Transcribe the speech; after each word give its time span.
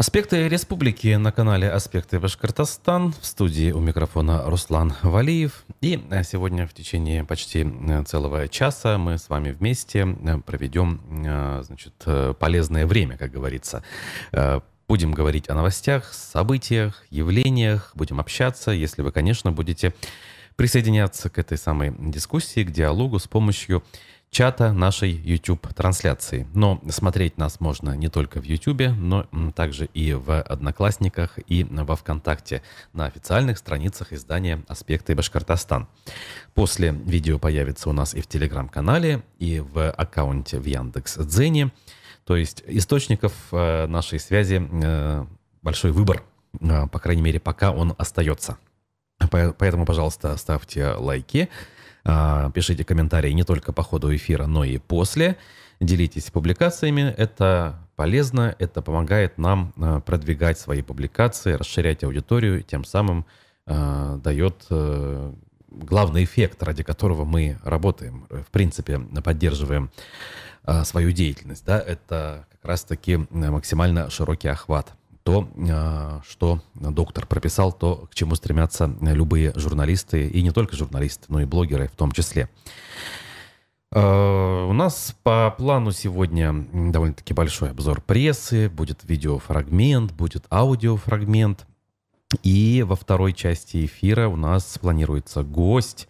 Аспекты 0.00 0.48
республики 0.48 1.08
на 1.16 1.30
канале 1.30 1.68
«Аспекты 1.68 2.18
Башкортостан». 2.18 3.12
В 3.20 3.26
студии 3.26 3.70
у 3.70 3.80
микрофона 3.80 4.44
Руслан 4.46 4.94
Валиев. 5.02 5.66
И 5.82 6.02
э, 6.10 6.24
сегодня 6.24 6.66
в 6.66 6.72
течение 6.72 7.22
почти 7.22 7.66
э, 7.66 8.02
целого 8.04 8.48
часа 8.48 8.96
мы 8.96 9.18
с 9.18 9.28
вами 9.28 9.50
вместе 9.50 10.08
э, 10.08 10.38
проведем 10.38 11.02
значит, 11.62 11.92
полезное 12.38 12.86
время, 12.86 13.18
как 13.18 13.30
говорится. 13.30 13.84
Будем 14.88 15.12
говорить 15.12 15.50
о 15.50 15.54
новостях, 15.54 16.14
событиях, 16.14 17.04
явлениях, 17.10 17.92
будем 17.94 18.20
общаться, 18.20 18.70
если 18.70 19.02
вы, 19.02 19.12
конечно, 19.12 19.52
будете 19.52 19.92
присоединяться 20.56 21.28
к 21.28 21.36
этой 21.36 21.58
самой 21.58 21.94
дискуссии, 21.98 22.64
к 22.64 22.70
диалогу 22.70 23.18
с 23.18 23.26
помощью 23.26 23.84
чата 24.30 24.72
нашей 24.72 25.10
YouTube-трансляции. 25.10 26.46
Но 26.54 26.80
смотреть 26.88 27.36
нас 27.36 27.58
можно 27.60 27.96
не 27.96 28.08
только 28.08 28.40
в 28.40 28.44
YouTube, 28.44 28.94
но 28.96 29.26
также 29.54 29.86
и 29.86 30.12
в 30.12 30.40
Одноклассниках, 30.40 31.38
и 31.48 31.64
во 31.64 31.96
Вконтакте 31.96 32.62
на 32.92 33.06
официальных 33.06 33.58
страницах 33.58 34.12
издания 34.12 34.62
«Аспекты 34.68 35.16
Башкортостан». 35.16 35.88
После 36.54 36.92
видео 36.92 37.38
появится 37.38 37.90
у 37.90 37.92
нас 37.92 38.14
и 38.14 38.20
в 38.20 38.28
Телеграм-канале, 38.28 39.22
и 39.38 39.60
в 39.60 39.90
аккаунте 39.90 40.58
в 40.58 40.64
Яндекс.Дзене. 40.64 41.72
То 42.24 42.36
есть 42.36 42.62
источников 42.66 43.32
э, 43.50 43.86
нашей 43.88 44.20
связи 44.20 44.62
э, 44.70 45.26
большой 45.62 45.90
выбор, 45.90 46.22
э, 46.60 46.86
по 46.86 47.00
крайней 47.00 47.22
мере, 47.22 47.40
пока 47.40 47.72
он 47.72 47.94
остается. 47.98 48.58
Поэтому, 49.30 49.84
пожалуйста, 49.84 50.36
ставьте 50.36 50.92
лайки, 50.92 51.48
пишите 52.04 52.84
комментарии 52.84 53.30
не 53.32 53.44
только 53.44 53.72
по 53.72 53.82
ходу 53.82 54.14
эфира, 54.14 54.46
но 54.46 54.64
и 54.64 54.78
после. 54.78 55.36
Делитесь 55.80 56.30
публикациями. 56.30 57.14
Это 57.16 57.78
полезно, 57.96 58.54
это 58.58 58.82
помогает 58.82 59.38
нам 59.38 59.72
а, 59.78 60.00
продвигать 60.00 60.58
свои 60.58 60.82
публикации, 60.82 61.52
расширять 61.52 62.04
аудиторию, 62.04 62.62
тем 62.62 62.84
самым 62.84 63.24
а, 63.66 64.16
дает 64.16 64.66
э, 64.70 65.32
главный 65.70 66.24
эффект, 66.24 66.62
ради 66.62 66.82
которого 66.82 67.24
мы 67.24 67.58
работаем, 67.62 68.26
в 68.30 68.50
принципе, 68.50 68.98
поддерживаем 68.98 69.90
свою 70.84 71.12
деятельность. 71.12 71.64
Да? 71.64 71.80
Это 71.80 72.46
как 72.50 72.64
раз-таки 72.64 73.18
максимально 73.30 74.10
широкий 74.10 74.48
охват 74.48 74.92
то, 75.30 75.48
а, 75.70 76.20
что 76.28 76.60
доктор 76.74 77.24
прописал, 77.24 77.72
то, 77.72 78.08
к 78.10 78.14
чему 78.16 78.34
стремятся 78.34 78.92
любые 79.00 79.52
журналисты, 79.54 80.26
и 80.26 80.42
не 80.42 80.50
только 80.50 80.76
журналисты, 80.76 81.26
но 81.28 81.40
и 81.40 81.44
блогеры 81.44 81.86
в 81.86 81.96
том 81.96 82.10
числе. 82.10 82.48
А, 83.94 84.66
у 84.66 84.72
нас 84.72 85.14
по 85.22 85.54
плану 85.56 85.92
сегодня 85.92 86.52
довольно-таки 86.72 87.32
большой 87.32 87.70
обзор 87.70 88.00
прессы, 88.00 88.68
будет 88.68 89.04
видеофрагмент, 89.04 90.10
будет 90.10 90.46
аудиофрагмент. 90.50 91.64
И 92.42 92.84
во 92.84 92.96
второй 92.96 93.32
части 93.32 93.84
эфира 93.84 94.26
у 94.26 94.34
нас 94.34 94.78
планируется 94.80 95.44
гость 95.44 96.08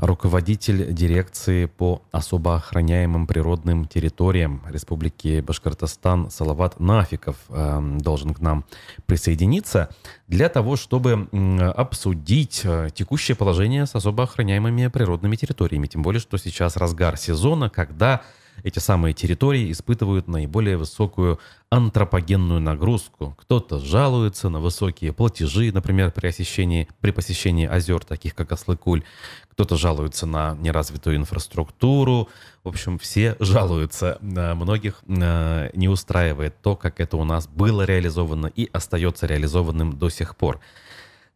руководитель 0.00 0.92
дирекции 0.94 1.66
по 1.66 2.02
особо 2.10 2.56
охраняемым 2.56 3.26
природным 3.26 3.86
территориям 3.86 4.62
Республики 4.68 5.40
Башкортостан 5.40 6.30
Салават 6.30 6.80
Нафиков 6.80 7.36
э, 7.50 7.96
должен 8.00 8.32
к 8.32 8.40
нам 8.40 8.64
присоединиться 9.04 9.90
для 10.26 10.48
того, 10.48 10.76
чтобы 10.76 11.28
обсудить 11.76 12.62
э, 12.64 12.88
текущее 12.94 13.36
положение 13.36 13.84
с 13.84 13.94
особо 13.94 14.24
охраняемыми 14.24 14.86
природными 14.86 15.36
территориями. 15.36 15.86
Тем 15.86 16.02
более, 16.02 16.20
что 16.20 16.38
сейчас 16.38 16.76
разгар 16.78 17.18
сезона, 17.18 17.68
когда 17.68 18.22
эти 18.62 18.78
самые 18.78 19.14
территории 19.14 19.70
испытывают 19.70 20.28
наиболее 20.28 20.76
высокую 20.76 21.38
антропогенную 21.70 22.60
нагрузку. 22.60 23.34
Кто-то 23.38 23.78
жалуется 23.78 24.48
на 24.48 24.58
высокие 24.58 25.12
платежи, 25.12 25.70
например, 25.72 26.10
при 26.10 26.28
посещении, 26.28 26.88
при 27.00 27.12
посещении 27.12 27.66
озер, 27.66 28.04
таких 28.04 28.34
как 28.34 28.50
Аслыкуль. 28.52 29.04
Кто-то 29.50 29.76
жалуется 29.76 30.26
на 30.26 30.56
неразвитую 30.60 31.16
инфраструктуру. 31.16 32.28
В 32.64 32.68
общем, 32.68 32.98
все 32.98 33.36
жалуются. 33.38 34.18
Многих 34.20 35.02
э, 35.06 35.70
не 35.74 35.88
устраивает 35.88 36.60
то, 36.60 36.74
как 36.76 36.98
это 36.98 37.16
у 37.16 37.24
нас 37.24 37.46
было 37.46 37.82
реализовано 37.82 38.48
и 38.48 38.68
остается 38.72 39.26
реализованным 39.26 39.96
до 39.96 40.08
сих 40.08 40.36
пор. 40.36 40.60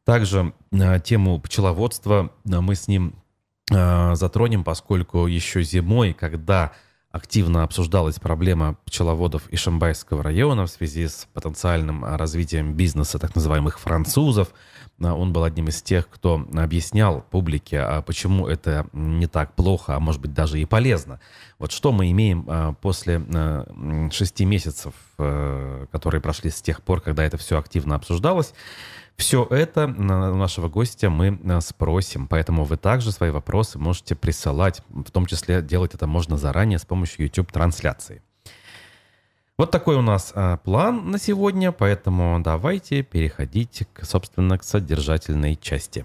Также 0.04 0.52
э, 0.72 1.00
тему 1.00 1.40
пчеловодства 1.40 2.30
э, 2.44 2.60
мы 2.60 2.74
с 2.74 2.88
ним 2.88 3.14
затронем, 3.70 4.62
поскольку 4.62 5.26
еще 5.26 5.62
зимой, 5.62 6.12
когда 6.12 6.72
активно 7.14 7.62
обсуждалась 7.62 8.18
проблема 8.18 8.76
пчеловодов 8.86 9.44
Ишимбайского 9.52 10.20
района 10.24 10.66
в 10.66 10.70
связи 10.70 11.06
с 11.06 11.28
потенциальным 11.32 12.04
а, 12.04 12.18
развитием 12.18 12.74
бизнеса 12.74 13.20
так 13.20 13.36
называемых 13.36 13.78
французов. 13.78 14.48
А, 15.00 15.14
он 15.14 15.32
был 15.32 15.44
одним 15.44 15.68
из 15.68 15.80
тех, 15.80 16.08
кто 16.08 16.44
объяснял 16.56 17.24
публике, 17.30 17.78
а 17.78 18.02
почему 18.02 18.48
это 18.48 18.88
не 18.92 19.28
так 19.28 19.54
плохо, 19.54 19.94
а 19.94 20.00
может 20.00 20.20
быть 20.20 20.34
даже 20.34 20.60
и 20.60 20.64
полезно. 20.64 21.20
Вот 21.60 21.70
что 21.70 21.92
мы 21.92 22.10
имеем 22.10 22.74
после 22.80 23.22
шести 24.10 24.44
месяцев, 24.44 24.92
э, 25.18 25.86
которые 25.92 26.20
прошли 26.20 26.50
с 26.50 26.60
тех 26.60 26.82
пор, 26.82 27.00
когда 27.00 27.22
это 27.22 27.36
все 27.36 27.58
активно 27.58 27.94
обсуждалось. 27.94 28.54
Все 29.16 29.46
это 29.48 29.86
у 29.86 30.36
нашего 30.36 30.68
гостя 30.68 31.08
мы 31.08 31.38
э, 31.42 31.60
спросим, 31.60 32.26
поэтому 32.26 32.64
вы 32.64 32.76
также 32.76 33.12
свои 33.12 33.30
вопросы 33.30 33.78
можете 33.78 34.16
присылать, 34.16 34.82
в 34.88 35.10
том 35.10 35.26
числе 35.26 35.62
делать 35.62 35.94
это 35.94 36.06
можно 36.06 36.36
заранее 36.36 36.78
с 36.78 36.84
помощью 36.84 37.26
YouTube-трансляции. 37.26 38.22
Вот 39.56 39.70
такой 39.70 39.94
у 39.94 40.02
нас 40.02 40.32
а, 40.34 40.56
план 40.56 41.12
на 41.12 41.18
сегодня, 41.18 41.70
поэтому 41.70 42.40
давайте 42.42 43.04
переходить, 43.04 43.86
к, 43.92 44.04
собственно, 44.04 44.58
к 44.58 44.64
содержательной 44.64 45.54
части. 45.54 46.04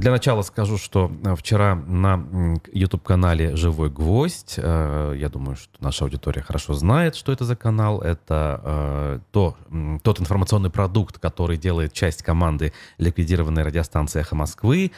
Для 0.00 0.12
начала 0.12 0.40
скажу, 0.40 0.78
что 0.78 1.12
э, 1.24 1.36
вчера 1.36 1.74
на 1.74 2.58
YouTube-канале 2.72 3.54
«Живой 3.54 3.90
гвоздь», 3.90 4.54
э, 4.56 5.14
я 5.18 5.28
думаю, 5.28 5.56
что 5.56 5.72
наша 5.80 6.06
аудитория 6.06 6.40
хорошо 6.40 6.72
знает, 6.72 7.14
что 7.14 7.32
это 7.32 7.44
за 7.44 7.54
канал. 7.54 8.00
Это 8.00 8.60
э, 8.64 9.18
то, 9.30 9.58
тот 10.02 10.18
информационный 10.18 10.70
продукт, 10.70 11.18
который 11.18 11.58
делает 11.58 11.92
часть 11.92 12.22
команды 12.22 12.72
ликвидированной 12.96 13.62
радиостанции 13.62 14.20
«Эхо 14.20 14.34
Москвы» 14.34 14.90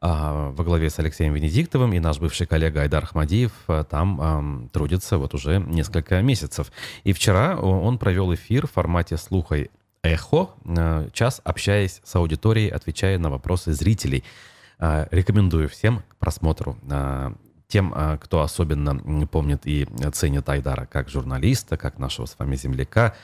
во 0.00 0.52
главе 0.52 0.90
с 0.90 0.98
Алексеем 0.98 1.34
Венедиктовым 1.34 1.92
и 1.92 2.00
наш 2.00 2.18
бывший 2.18 2.46
коллега 2.48 2.82
Айдар 2.82 3.04
Ахмадиев 3.04 3.52
там 3.90 4.68
трудится 4.72 5.18
вот 5.18 5.34
уже 5.34 5.58
несколько 5.58 6.20
месяцев. 6.22 6.72
И 7.02 7.12
вчера 7.12 7.56
он 7.56 7.98
провел 7.98 8.32
эфир 8.32 8.66
в 8.66 8.72
формате 8.72 9.16
слуха 9.16 9.66
эхо, 10.08 10.50
э, 10.64 11.08
час 11.12 11.40
общаясь 11.44 12.00
с 12.04 12.16
аудиторией, 12.16 12.70
отвечая 12.70 13.18
на 13.18 13.30
вопросы 13.30 13.72
зрителей. 13.72 14.24
Э, 14.78 15.06
рекомендую 15.10 15.68
всем 15.68 16.02
к 16.08 16.16
просмотру. 16.16 16.76
Э, 16.90 17.32
тем, 17.68 17.94
кто 18.22 18.40
особенно 18.40 19.26
помнит 19.26 19.66
и 19.66 19.86
ценит 20.14 20.48
Айдара 20.48 20.86
как 20.86 21.10
журналиста, 21.10 21.76
как 21.76 21.98
нашего 21.98 22.24
с 22.24 22.34
вами 22.38 22.56
земляка. 22.56 23.14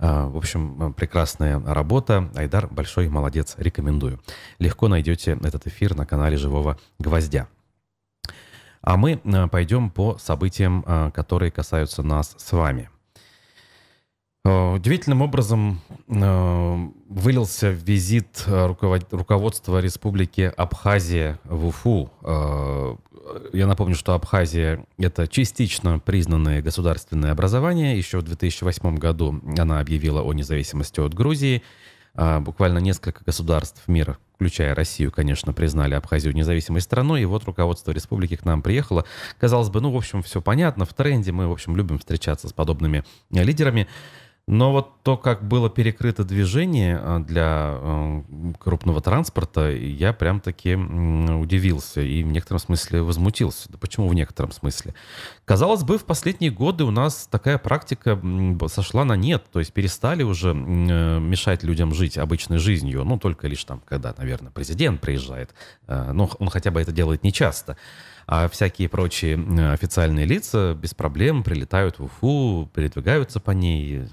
В 0.00 0.36
общем, 0.36 0.92
прекрасная 0.92 1.60
работа. 1.64 2.28
Айдар 2.34 2.66
большой 2.66 3.08
молодец, 3.08 3.54
рекомендую. 3.58 4.18
Легко 4.58 4.88
найдете 4.88 5.38
этот 5.40 5.68
эфир 5.68 5.94
на 5.94 6.04
канале 6.04 6.36
«Живого 6.36 6.80
гвоздя». 6.98 7.46
А 8.80 8.96
мы 8.96 9.18
пойдем 9.52 9.88
по 9.88 10.18
событиям, 10.18 10.82
которые 11.14 11.52
касаются 11.52 12.02
нас 12.02 12.34
с 12.38 12.50
вами. 12.50 12.90
Э, 14.44 14.74
удивительным 14.74 15.22
образом 15.22 15.80
э, 16.08 16.76
вылился 17.08 17.70
визит 17.70 18.42
э, 18.46 18.66
руководства 18.66 19.80
Республики 19.80 20.52
Абхазия 20.56 21.38
в 21.44 21.66
Уфу. 21.66 22.10
Я 23.52 23.66
напомню, 23.68 23.94
что 23.94 24.14
Абхазия— 24.14 24.84
это 24.98 25.28
частично 25.28 26.00
признанное 26.00 26.60
государственное 26.60 27.30
образование. 27.30 27.96
Еще 27.96 28.18
в 28.18 28.22
2008 28.22 28.96
году 28.96 29.40
она 29.56 29.78
объявила 29.78 30.22
о 30.22 30.32
независимости 30.32 30.98
от 30.98 31.14
Грузии. 31.14 31.62
Буквально 32.14 32.78
несколько 32.78 33.24
государств 33.24 33.86
мира, 33.86 34.18
включая 34.34 34.74
Россию, 34.74 35.12
конечно, 35.12 35.52
признали 35.52 35.94
Абхазию 35.94 36.34
независимой 36.34 36.80
страной. 36.80 37.22
И 37.22 37.26
вот 37.26 37.44
руководство 37.44 37.92
республики 37.92 38.34
к 38.34 38.44
нам 38.44 38.60
приехало. 38.60 39.04
Казалось 39.38 39.70
бы, 39.70 39.80
ну, 39.80 39.92
в 39.92 39.96
общем, 39.96 40.22
все 40.22 40.42
понятно, 40.42 40.84
в 40.84 40.92
тренде. 40.92 41.30
Мы, 41.30 41.46
в 41.46 41.52
общем, 41.52 41.76
любим 41.76 42.00
встречаться 42.00 42.48
с 42.48 42.52
подобными 42.52 43.04
лидерами. 43.30 43.86
Но 44.48 44.72
вот 44.72 45.02
то, 45.04 45.16
как 45.16 45.46
было 45.46 45.70
перекрыто 45.70 46.24
движение 46.24 46.98
а, 47.00 47.20
для 47.20 47.78
э, 47.80 48.22
крупного 48.58 49.00
транспорта, 49.00 49.70
я 49.70 50.12
прям 50.12 50.40
таки 50.40 50.74
удивился 50.74 52.00
и 52.00 52.24
в 52.24 52.26
некотором 52.26 52.58
смысле 52.58 53.02
возмутился. 53.02 53.70
Да 53.70 53.78
почему 53.78 54.08
в 54.08 54.14
некотором 54.14 54.50
смысле? 54.50 54.94
Казалось 55.44 55.84
бы, 55.84 55.96
в 55.96 56.04
последние 56.04 56.50
годы 56.50 56.82
у 56.82 56.90
нас 56.90 57.28
такая 57.30 57.56
практика 57.56 58.20
сошла 58.66 59.04
на 59.04 59.14
нет, 59.14 59.44
то 59.52 59.60
есть 59.60 59.72
перестали 59.72 60.24
уже 60.24 60.50
э, 60.50 60.54
мешать 60.54 61.62
людям 61.62 61.94
жить 61.94 62.18
обычной 62.18 62.58
жизнью, 62.58 63.04
ну 63.04 63.18
только 63.18 63.46
лишь 63.46 63.64
там, 63.64 63.80
когда, 63.86 64.12
наверное, 64.18 64.50
президент 64.50 65.00
приезжает, 65.00 65.54
э, 65.86 66.10
но 66.12 66.28
он 66.40 66.50
хотя 66.50 66.72
бы 66.72 66.80
это 66.80 66.90
делает 66.90 67.22
нечасто. 67.22 67.42
часто. 67.42 67.76
А 68.26 68.48
всякие 68.48 68.88
прочие 68.88 69.36
официальные 69.72 70.26
лица 70.26 70.74
без 70.74 70.94
проблем 70.94 71.42
прилетают 71.42 71.98
в 71.98 72.04
Уфу, 72.04 72.70
передвигаются 72.72 73.40
по 73.40 73.50
ней, 73.50 74.08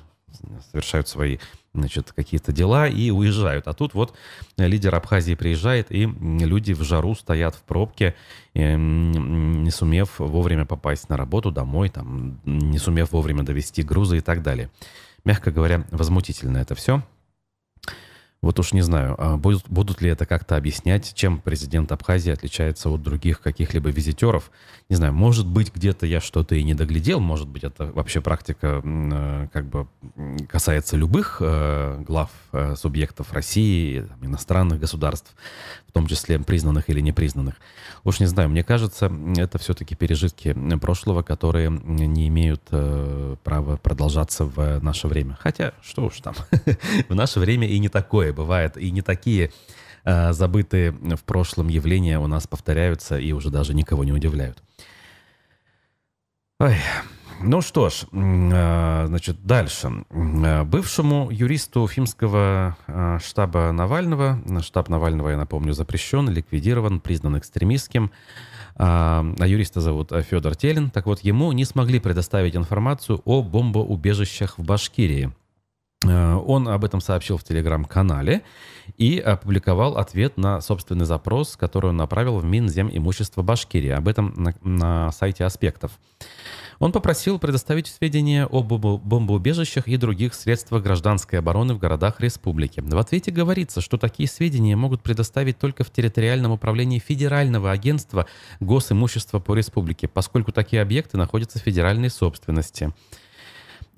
совершают 0.71 1.07
свои 1.07 1.37
значит, 1.73 2.11
какие-то 2.13 2.51
дела 2.51 2.87
и 2.87 3.11
уезжают. 3.11 3.67
А 3.67 3.73
тут 3.73 3.93
вот 3.93 4.15
лидер 4.57 4.95
Абхазии 4.95 5.35
приезжает, 5.35 5.91
и 5.91 6.05
люди 6.05 6.73
в 6.73 6.83
жару 6.83 7.15
стоят 7.15 7.55
в 7.55 7.61
пробке, 7.61 8.15
не 8.53 9.71
сумев 9.71 10.19
вовремя 10.19 10.65
попасть 10.65 11.09
на 11.09 11.17
работу, 11.17 11.51
домой, 11.51 11.89
там, 11.89 12.39
не 12.45 12.77
сумев 12.79 13.11
вовремя 13.11 13.43
довести 13.43 13.83
грузы 13.83 14.17
и 14.17 14.21
так 14.21 14.41
далее. 14.41 14.69
Мягко 15.25 15.51
говоря, 15.51 15.85
возмутительно 15.91 16.57
это 16.57 16.75
все. 16.75 17.03
Вот 18.41 18.57
уж 18.57 18.71
не 18.71 18.81
знаю, 18.81 19.15
а 19.17 19.35
будут, 19.35 19.67
будут 19.67 20.01
ли 20.01 20.09
это 20.09 20.25
как-то 20.25 20.55
объяснять, 20.55 21.13
чем 21.13 21.41
президент 21.41 21.91
Абхазии 21.91 22.31
отличается 22.31 22.89
от 22.89 23.01
других 23.03 23.41
каких-либо 23.41 23.89
визитеров. 23.89 24.49
Не 24.87 24.95
знаю, 24.95 25.13
может 25.13 25.45
быть, 25.45 25.75
где-то 25.75 26.05
я 26.05 26.21
что-то 26.21 26.55
и 26.55 26.63
не 26.63 26.73
доглядел, 26.73 27.19
может 27.19 27.49
быть, 27.49 27.65
это 27.65 27.87
вообще 27.87 28.21
практика 28.21 28.81
э, 28.83 29.47
как 29.51 29.65
бы 29.65 29.87
касается 30.47 30.95
любых 30.95 31.39
э, 31.41 32.01
глав 32.07 32.31
э, 32.53 32.75
субъектов 32.77 33.33
России, 33.33 34.05
иностранных 34.21 34.79
государств, 34.79 35.35
в 35.89 35.91
том 35.91 36.07
числе 36.07 36.39
признанных 36.39 36.89
или 36.89 37.01
непризнанных. 37.01 37.55
Уж 38.05 38.21
не 38.21 38.25
знаю, 38.25 38.47
мне 38.49 38.63
кажется, 38.63 39.11
это 39.35 39.57
все-таки 39.57 39.95
пережитки 39.95 40.55
прошлого, 40.79 41.23
которые 41.23 41.69
не 41.69 42.29
имеют 42.29 42.63
права 43.43 43.75
продолжаться 43.75 44.45
в 44.45 44.79
наше 44.81 45.07
время. 45.07 45.37
Хотя, 45.39 45.73
что 45.81 46.05
уж 46.05 46.21
там, 46.21 46.35
в 47.09 47.15
наше 47.15 47.39
время 47.39 47.67
и 47.67 47.77
не 47.79 47.89
такое 47.89 48.28
такое 48.29 48.33
бывает, 48.33 48.77
и 48.77 48.91
не 48.91 49.01
такие 49.01 49.51
э, 50.05 50.33
забытые 50.33 50.91
в 50.91 51.23
прошлом 51.23 51.69
явления 51.69 52.19
у 52.19 52.27
нас 52.27 52.47
повторяются 52.47 53.17
и 53.17 53.33
уже 53.33 53.49
даже 53.49 53.73
никого 53.73 54.03
не 54.03 54.13
удивляют. 54.13 54.63
Ой. 56.59 56.75
Ну 57.41 57.61
что 57.61 57.89
ж, 57.89 58.05
э, 58.11 59.05
значит, 59.07 59.37
дальше. 59.45 59.89
Э, 60.09 60.63
бывшему 60.63 61.29
юристу 61.31 61.81
уфимского 61.81 62.75
э, 62.87 63.19
штаба 63.23 63.71
Навального, 63.71 64.39
штаб 64.61 64.89
Навального, 64.89 65.29
я 65.29 65.37
напомню, 65.37 65.73
запрещен, 65.73 66.29
ликвидирован, 66.29 66.99
признан 66.99 67.37
экстремистским, 67.37 68.11
а 68.81 69.45
юриста 69.45 69.81
зовут 69.81 70.11
Федор 70.29 70.55
Телин. 70.55 70.89
Так 70.89 71.05
вот, 71.05 71.19
ему 71.25 71.51
не 71.53 71.65
смогли 71.65 71.99
предоставить 71.99 72.55
информацию 72.55 73.21
о 73.25 73.41
бомбоубежищах 73.41 74.57
в 74.57 74.63
Башкирии. 74.63 75.31
Э, 76.09 76.35
он 76.35 76.67
об 76.67 76.83
этом 76.83 77.01
сообщил 77.01 77.37
в 77.37 77.43
телеграм-канале 77.43 78.41
и 78.97 79.19
опубликовал 79.19 79.97
ответ 79.97 80.37
на 80.37 80.61
собственный 80.61 81.05
запрос, 81.05 81.55
который 81.55 81.91
он 81.91 81.97
направил 81.97 82.39
в 82.39 82.45
Минзем 82.45 82.89
имущество 82.91 83.43
Башкирии. 83.43 83.89
Об 83.89 84.07
этом 84.07 84.33
на, 84.35 84.53
на 84.63 85.11
сайте 85.11 85.45
Аспектов. 85.45 85.91
Он 86.79 86.93
попросил 86.93 87.39
предоставить 87.39 87.87
сведения 87.87 88.45
об 88.49 88.73
бомбоубежищах 88.73 89.87
и 89.89 89.97
других 89.97 90.33
средствах 90.33 90.81
гражданской 90.81 91.37
обороны 91.37 91.73
в 91.73 91.77
городах 91.77 92.21
республики. 92.21 92.79
В 92.79 92.97
ответе 92.97 93.31
говорится, 93.31 93.81
что 93.81 93.97
такие 93.97 94.29
сведения 94.29 94.77
могут 94.77 95.03
предоставить 95.03 95.59
только 95.59 95.83
в 95.83 95.91
территориальном 95.91 96.53
управлении 96.53 96.99
Федерального 96.99 97.71
агентства 97.71 98.27
госимущества 98.61 99.39
по 99.39 99.55
республике, 99.55 100.07
поскольку 100.07 100.53
такие 100.53 100.81
объекты 100.81 101.17
находятся 101.17 101.59
в 101.59 101.63
федеральной 101.63 102.09
собственности. 102.09 102.93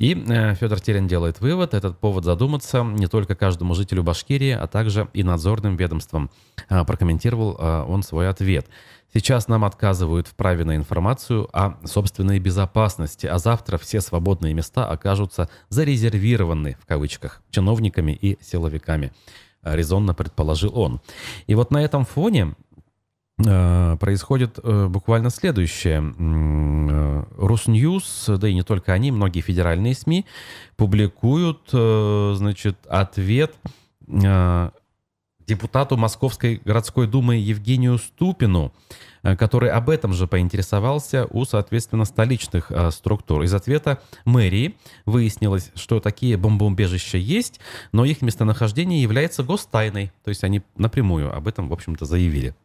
И 0.01 0.15
э, 0.15 0.55
Федор 0.55 0.79
Терен 0.79 1.07
делает 1.07 1.41
вывод, 1.41 1.75
этот 1.75 1.99
повод 1.99 2.25
задуматься 2.25 2.81
не 2.81 3.05
только 3.05 3.35
каждому 3.35 3.75
жителю 3.75 4.01
Башкирии, 4.01 4.49
а 4.49 4.65
также 4.65 5.07
и 5.13 5.21
надзорным 5.21 5.75
ведомствам. 5.75 6.31
Э, 6.69 6.83
прокомментировал 6.83 7.55
э, 7.59 7.83
он 7.87 8.01
свой 8.01 8.27
ответ. 8.27 8.65
Сейчас 9.13 9.47
нам 9.47 9.63
отказывают 9.63 10.25
в 10.25 10.33
праве 10.33 10.65
на 10.65 10.75
информацию 10.75 11.47
о 11.53 11.77
собственной 11.85 12.39
безопасности, 12.39 13.27
а 13.27 13.37
завтра 13.37 13.77
все 13.77 14.01
свободные 14.01 14.55
места 14.55 14.89
окажутся 14.89 15.49
зарезервированы, 15.69 16.77
в 16.81 16.87
кавычках, 16.87 17.43
чиновниками 17.51 18.13
и 18.19 18.39
силовиками. 18.41 19.13
Резонно 19.61 20.15
предположил 20.15 20.75
он. 20.79 20.99
И 21.45 21.53
вот 21.53 21.69
на 21.69 21.77
этом 21.77 22.05
фоне 22.05 22.55
происходит 23.43 24.59
э, 24.61 24.87
буквально 24.87 25.29
следующее. 25.29 26.01
Э, 26.01 27.23
Русньюз, 27.37 28.29
да 28.37 28.47
и 28.47 28.53
не 28.53 28.63
только 28.63 28.93
они, 28.93 29.11
многие 29.11 29.41
федеральные 29.41 29.95
СМИ 29.95 30.25
публикуют, 30.75 31.69
значит, 31.71 32.77
ответ 32.87 33.53
депутату 35.47 35.97
Московской 35.97 36.61
городской 36.63 37.07
думы 37.07 37.35
Евгению 37.35 37.97
Ступину, 37.97 38.73
который 39.21 39.69
об 39.69 39.89
этом 39.89 40.13
же 40.13 40.27
поинтересовался 40.27 41.27
у, 41.29 41.45
соответственно, 41.45 42.05
столичных 42.05 42.71
структур. 42.91 43.41
Из 43.43 43.53
ответа 43.53 44.01
мэрии 44.25 44.77
выяснилось, 45.05 45.71
что 45.75 45.99
такие 45.99 46.37
бомбоубежища 46.37 47.17
есть, 47.17 47.59
но 47.91 48.05
их 48.05 48.21
местонахождение 48.21 49.01
является 49.01 49.43
гостайной. 49.43 50.11
То 50.23 50.29
есть 50.29 50.43
они 50.43 50.61
напрямую 50.77 51.35
об 51.35 51.47
этом, 51.47 51.69
в 51.69 51.73
общем-то, 51.73 52.05
заявили. 52.05 52.55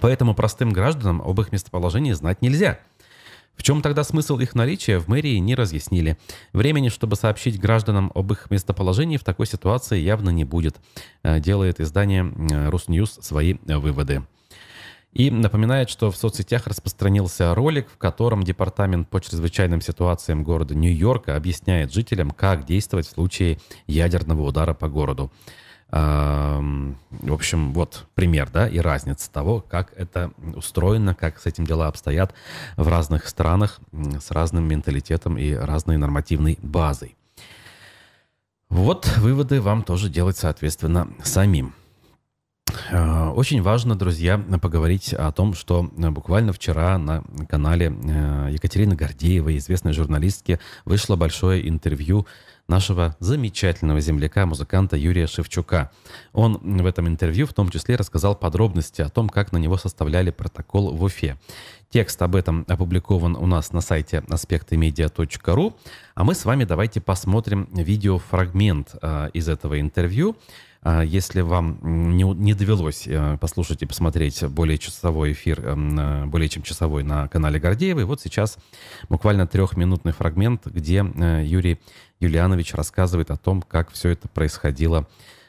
Поэтому 0.00 0.34
простым 0.34 0.70
гражданам 0.70 1.22
об 1.22 1.40
их 1.40 1.52
местоположении 1.52 2.12
знать 2.12 2.42
нельзя. 2.42 2.78
В 3.56 3.62
чем 3.62 3.80
тогда 3.80 4.04
смысл 4.04 4.38
их 4.38 4.54
наличия, 4.54 4.98
в 4.98 5.08
мэрии 5.08 5.36
не 5.38 5.54
разъяснили. 5.54 6.18
Времени, 6.52 6.90
чтобы 6.90 7.16
сообщить 7.16 7.58
гражданам 7.58 8.12
об 8.14 8.30
их 8.32 8.50
местоположении 8.50 9.16
в 9.16 9.24
такой 9.24 9.46
ситуации 9.46 9.98
явно 9.98 10.30
не 10.30 10.44
будет, 10.44 10.76
э, 11.22 11.40
делает 11.40 11.80
издание 11.80 12.24
э, 12.24 12.68
Русньюз 12.68 13.18
свои 13.22 13.54
выводы. 13.64 14.24
И 15.14 15.30
напоминает, 15.30 15.88
что 15.88 16.10
в 16.10 16.16
соцсетях 16.18 16.66
распространился 16.66 17.54
ролик, 17.54 17.88
в 17.88 17.96
котором 17.96 18.42
Департамент 18.42 19.08
по 19.08 19.18
чрезвычайным 19.18 19.80
ситуациям 19.80 20.44
города 20.44 20.74
Нью-Йорка 20.74 21.36
объясняет 21.36 21.90
жителям, 21.90 22.32
как 22.32 22.66
действовать 22.66 23.06
в 23.06 23.12
случае 23.12 23.58
ядерного 23.86 24.42
удара 24.42 24.74
по 24.74 24.90
городу. 24.90 25.32
В 25.88 27.32
общем, 27.32 27.72
вот 27.72 28.06
пример, 28.14 28.50
да, 28.50 28.68
и 28.68 28.78
разница 28.78 29.30
того, 29.30 29.60
как 29.60 29.92
это 29.96 30.32
устроено, 30.54 31.14
как 31.14 31.38
с 31.38 31.46
этим 31.46 31.64
дела 31.64 31.86
обстоят 31.86 32.34
в 32.76 32.88
разных 32.88 33.28
странах 33.28 33.78
с 33.92 34.30
разным 34.30 34.66
менталитетом 34.66 35.38
и 35.38 35.52
разной 35.52 35.96
нормативной 35.96 36.58
базой. 36.60 37.16
Вот 38.68 39.06
выводы 39.18 39.60
вам 39.60 39.84
тоже 39.84 40.10
делать, 40.10 40.36
соответственно, 40.36 41.08
самим. 41.22 41.72
А, 42.90 43.30
очень 43.32 43.62
важно, 43.62 43.96
друзья, 43.96 44.38
поговорить 44.38 45.12
о 45.12 45.30
том, 45.32 45.54
что 45.54 45.82
буквально 45.82 46.52
вчера 46.52 46.98
на 46.98 47.22
канале 47.48 47.86
э, 47.86 48.48
Екатерины 48.52 48.94
Гордеевой, 48.94 49.58
известной 49.58 49.92
журналистки, 49.92 50.58
вышло 50.84 51.16
большое 51.16 51.68
интервью 51.68 52.26
нашего 52.68 53.16
замечательного 53.20 54.00
земляка, 54.00 54.44
музыканта 54.44 54.96
Юрия 54.96 55.26
Шевчука. 55.26 55.90
Он 56.32 56.58
в 56.82 56.86
этом 56.86 57.06
интервью 57.06 57.46
в 57.46 57.54
том 57.54 57.68
числе 57.70 57.96
рассказал 57.96 58.34
подробности 58.34 59.02
о 59.02 59.08
том, 59.08 59.28
как 59.28 59.52
на 59.52 59.58
него 59.58 59.76
составляли 59.76 60.30
протокол 60.30 60.92
в 60.92 61.02
Уфе. 61.02 61.38
Текст 61.90 62.20
об 62.22 62.34
этом 62.34 62.64
опубликован 62.68 63.36
у 63.36 63.46
нас 63.46 63.72
на 63.72 63.80
сайте 63.80 64.24
аспектымедиа.ру. 64.28 65.76
А 66.14 66.24
мы 66.24 66.34
с 66.34 66.44
вами 66.44 66.64
давайте 66.64 67.00
посмотрим 67.00 67.68
видеофрагмент 67.72 68.96
э, 69.00 69.30
из 69.32 69.48
этого 69.48 69.80
интервью. 69.80 70.36
А 70.88 71.02
если 71.02 71.40
вам 71.40 71.80
не, 72.16 72.22
не 72.22 72.54
довелось 72.54 73.08
э, 73.08 73.38
послушать 73.40 73.82
и 73.82 73.86
посмотреть 73.86 74.44
более 74.44 74.78
часовой 74.78 75.32
эфир, 75.32 75.66
эм, 75.66 76.30
более 76.30 76.48
чем 76.48 76.62
часовой 76.62 77.02
на 77.02 77.26
канале 77.26 77.58
Гордеевой, 77.58 78.04
вот 78.04 78.20
сейчас 78.20 78.56
буквально 79.08 79.48
трехминутный 79.48 80.12
фрагмент, 80.12 80.64
где 80.66 81.04
э, 81.04 81.42
Юрий 81.44 81.80
Юлианович 82.20 82.74
рассказывает 82.74 83.32
о 83.32 83.36
том, 83.36 83.62
как 83.62 83.90
все 83.90 84.10
это 84.10 84.28
происходило 84.28 85.08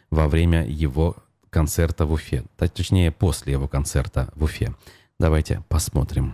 во 0.10 0.27
время 0.27 0.65
его 0.65 1.17
концерта 1.51 2.08
в 2.08 2.13
Уфе. 2.13 2.44
Точнее, 2.58 3.12
после 3.12 3.53
его 3.53 3.67
концерта 3.67 4.29
в 4.34 4.46
Уфе. 4.46 4.74
Давайте 5.20 5.62
посмотрим. 5.70 6.34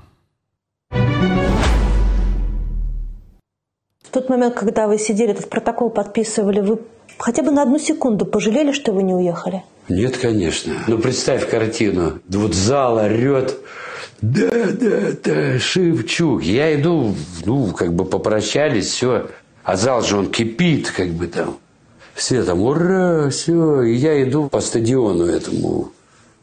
В 4.02 4.12
тот 4.14 4.30
момент, 4.30 4.56
когда 4.56 4.88
вы 4.88 4.98
сидели, 4.98 5.32
этот 5.32 5.50
протокол 5.50 5.90
подписывали, 5.90 6.62
вы 6.62 6.80
хотя 7.17 7.43
бы 7.43 7.51
на 7.51 7.63
одну 7.63 7.79
секунду 7.79 8.25
пожалели, 8.25 8.72
что 8.72 8.91
вы 8.91 9.03
не 9.03 9.13
уехали? 9.13 9.63
Нет, 9.89 10.17
конечно. 10.17 10.74
Ну, 10.88 10.98
представь 10.98 11.50
картину. 11.50 12.20
Вот 12.29 12.53
зал 12.53 12.98
орет. 12.98 13.58
Да, 14.22 14.50
да, 14.72 15.12
да, 15.24 15.60
Шевчук. 15.60 16.43
Я 16.43 16.74
иду, 16.79 17.13
ну, 17.46 17.74
как 17.74 17.93
бы 17.93 18.05
попрощались, 18.05 18.88
все. 18.88 19.27
А 19.63 19.75
зал 19.75 20.01
же 20.01 20.17
он 20.17 20.32
кипит, 20.32 20.91
как 20.91 21.10
бы 21.10 21.27
там. 21.27 21.58
Все 22.13 22.43
там, 22.43 22.62
ура, 22.62 23.29
все. 23.29 23.82
И 23.82 23.96
я 23.96 24.24
иду 24.24 24.48
по 24.48 24.62
стадиону 24.62 25.25
этому. 25.25 25.91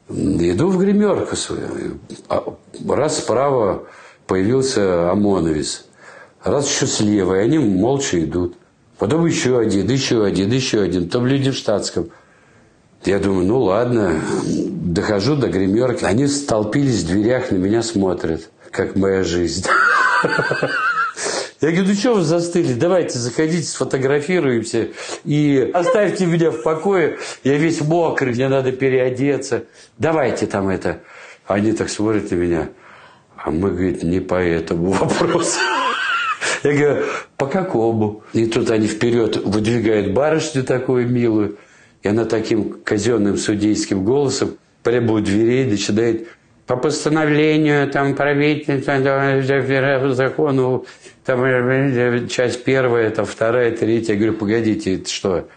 Иду 0.08 0.68
в 0.68 0.78
гримерку 0.78 1.36
свою. 1.36 1.98
А 2.28 2.44
раз 2.88 3.18
справа 3.18 3.84
появился 4.26 5.10
ОМОНовец. 5.10 5.86
Раз 6.42 6.68
еще 6.68 6.86
слева. 6.86 7.40
И 7.40 7.44
они 7.44 7.58
молча 7.58 8.22
идут. 8.22 8.56
Потом 9.00 9.24
еще 9.24 9.58
один, 9.58 9.88
еще 9.88 10.26
один, 10.26 10.52
еще 10.52 10.82
один. 10.82 11.08
Там 11.08 11.26
люди 11.26 11.50
в 11.50 11.54
штатском. 11.54 12.10
Я 13.06 13.18
думаю, 13.18 13.46
ну 13.46 13.58
ладно, 13.60 14.20
дохожу 14.44 15.36
до 15.36 15.48
гримерки. 15.48 16.04
Они 16.04 16.26
столпились 16.26 17.02
в 17.02 17.06
дверях, 17.06 17.50
на 17.50 17.56
меня 17.56 17.82
смотрят, 17.82 18.50
как 18.70 18.96
моя 18.96 19.24
жизнь. 19.24 19.66
Я 21.62 21.70
говорю, 21.70 21.88
ну 21.88 21.94
что 21.94 22.14
вы 22.16 22.22
застыли? 22.24 22.74
Давайте 22.74 23.18
заходите, 23.18 23.66
сфотографируемся 23.66 24.88
и 25.24 25.70
оставьте 25.72 26.26
меня 26.26 26.50
в 26.50 26.62
покое. 26.62 27.18
Я 27.42 27.56
весь 27.56 27.80
мокрый, 27.80 28.34
мне 28.34 28.48
надо 28.48 28.70
переодеться. 28.70 29.64
Давайте 29.96 30.46
там 30.46 30.68
это. 30.68 31.00
Они 31.46 31.72
так 31.72 31.88
смотрят 31.88 32.30
на 32.30 32.34
меня. 32.34 32.68
А 33.36 33.50
мы, 33.50 33.70
говорит, 33.70 34.02
не 34.02 34.20
по 34.20 34.34
этому 34.34 34.90
вопросу. 34.92 35.58
Я 36.62 36.72
говорю, 36.72 37.04
по 37.36 37.46
какому? 37.46 38.22
И 38.32 38.46
тут 38.46 38.70
они 38.70 38.86
вперед 38.86 39.36
выдвигают 39.36 40.12
барышню 40.12 40.64
такую 40.64 41.08
милую. 41.08 41.56
И 42.02 42.08
она 42.08 42.24
таким 42.24 42.80
казенным 42.82 43.36
судейским 43.36 44.04
голосом 44.04 44.56
прямо 44.82 45.14
у 45.14 45.20
дверей 45.20 45.66
начинает 45.66 46.28
по 46.66 46.76
постановлению 46.76 47.90
там 47.90 48.14
правительства 48.14 50.12
закону 50.14 50.86
там 51.24 52.28
часть 52.28 52.64
первая, 52.64 53.10
там 53.10 53.26
вторая, 53.26 53.72
третья. 53.72 54.12
Я 54.12 54.18
говорю, 54.18 54.34
погодите, 54.34 54.94
это 54.94 55.08
что? 55.08 55.48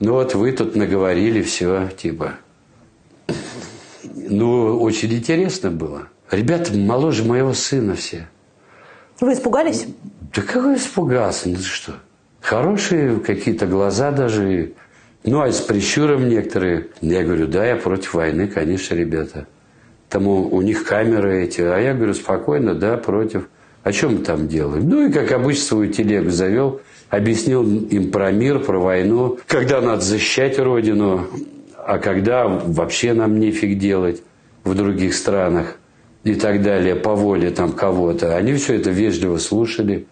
Ну 0.00 0.12
вот 0.12 0.34
вы 0.34 0.52
тут 0.52 0.76
наговорили 0.76 1.42
все, 1.42 1.88
типа. 1.96 2.34
Ну, 4.14 4.80
очень 4.80 5.12
интересно 5.12 5.70
было. 5.70 6.08
Ребята 6.30 6.72
моложе 6.74 7.24
моего 7.24 7.54
сына 7.54 7.94
все. 7.94 8.28
Вы 9.20 9.32
испугались? 9.32 9.86
Да 10.34 10.42
какой 10.42 10.76
испугался? 10.76 11.48
Ну 11.48 11.58
что? 11.58 11.94
Хорошие 12.40 13.18
какие-то 13.18 13.66
глаза 13.66 14.12
даже. 14.12 14.72
Ну, 15.24 15.40
а 15.40 15.50
с 15.50 15.60
прищуром 15.60 16.28
некоторые. 16.28 16.88
Я 17.00 17.24
говорю, 17.24 17.48
да, 17.48 17.66
я 17.66 17.76
против 17.76 18.14
войны, 18.14 18.46
конечно, 18.46 18.94
ребята. 18.94 19.46
Там 20.08 20.28
у, 20.28 20.48
у 20.48 20.62
них 20.62 20.84
камеры 20.84 21.44
эти. 21.44 21.60
А 21.60 21.78
я 21.78 21.94
говорю, 21.94 22.14
спокойно, 22.14 22.74
да, 22.74 22.96
против. 22.96 23.48
О 23.82 23.92
чем 23.92 24.14
мы 24.14 24.18
там 24.20 24.48
делаем? 24.48 24.88
Ну, 24.88 25.08
и 25.08 25.12
как 25.12 25.32
обычно 25.32 25.64
свою 25.64 25.92
телегу 25.92 26.30
завел. 26.30 26.80
Объяснил 27.10 27.62
им 27.64 28.10
про 28.10 28.30
мир, 28.30 28.60
про 28.60 28.78
войну. 28.78 29.38
Когда 29.48 29.80
надо 29.80 30.02
защищать 30.02 30.58
Родину, 30.58 31.26
а 31.76 31.98
когда 31.98 32.46
вообще 32.46 33.14
нам 33.14 33.40
нефиг 33.40 33.78
делать 33.78 34.22
в 34.62 34.74
других 34.74 35.14
странах 35.14 35.76
и 36.24 36.34
так 36.34 36.62
далее, 36.62 36.96
по 36.96 37.14
воле 37.14 37.50
там 37.50 37.72
кого-то. 37.72 38.36
Они 38.36 38.54
все 38.54 38.74
это 38.76 38.90
вежливо 38.90 39.38
слушали. 39.38 40.06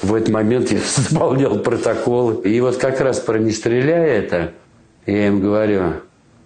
В 0.00 0.14
этот 0.14 0.30
момент 0.30 0.70
я 0.72 0.80
заполнял 0.96 1.58
протоколы. 1.58 2.42
И 2.48 2.60
вот 2.60 2.76
как 2.76 3.00
раз 3.00 3.20
про 3.20 3.38
«не 3.38 3.52
стреляй» 3.52 4.10
это, 4.10 4.52
я 5.06 5.28
им 5.28 5.40
говорю, 5.40 5.94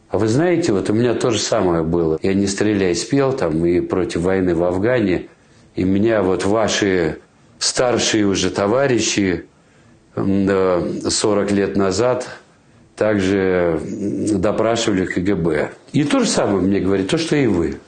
а 0.09 0.19
вы 0.19 0.29
знаете, 0.29 0.73
вот 0.73 0.89
у 0.91 0.93
меня 0.93 1.15
то 1.15 1.31
же 1.31 1.39
самое 1.39 1.83
было. 1.83 2.19
Я 2.23 2.35
«не 2.35 2.47
стреляй» 2.47 2.95
спел 2.95 3.33
там 3.33 3.65
и 3.65 3.81
против 3.81 4.23
войны 4.23 4.55
в 4.55 4.63
Афгане. 4.63 5.29
И 5.75 5.85
меня 5.85 6.23
вот 6.23 6.45
ваши 6.45 7.19
старшие 7.59 8.27
уже 8.27 8.51
товарищи 8.51 9.47
40 10.15 11.51
лет 11.53 11.77
назад 11.77 12.27
также 12.97 13.79
допрашивали 14.33 15.05
КГБ. 15.05 15.73
И 15.93 16.05
то 16.05 16.21
же 16.21 16.27
самое 16.27 16.59
мне 16.59 16.81
говорит, 16.81 17.09
то, 17.09 17.19
что 17.19 17.37
и 17.37 17.47
вы. 17.47 17.79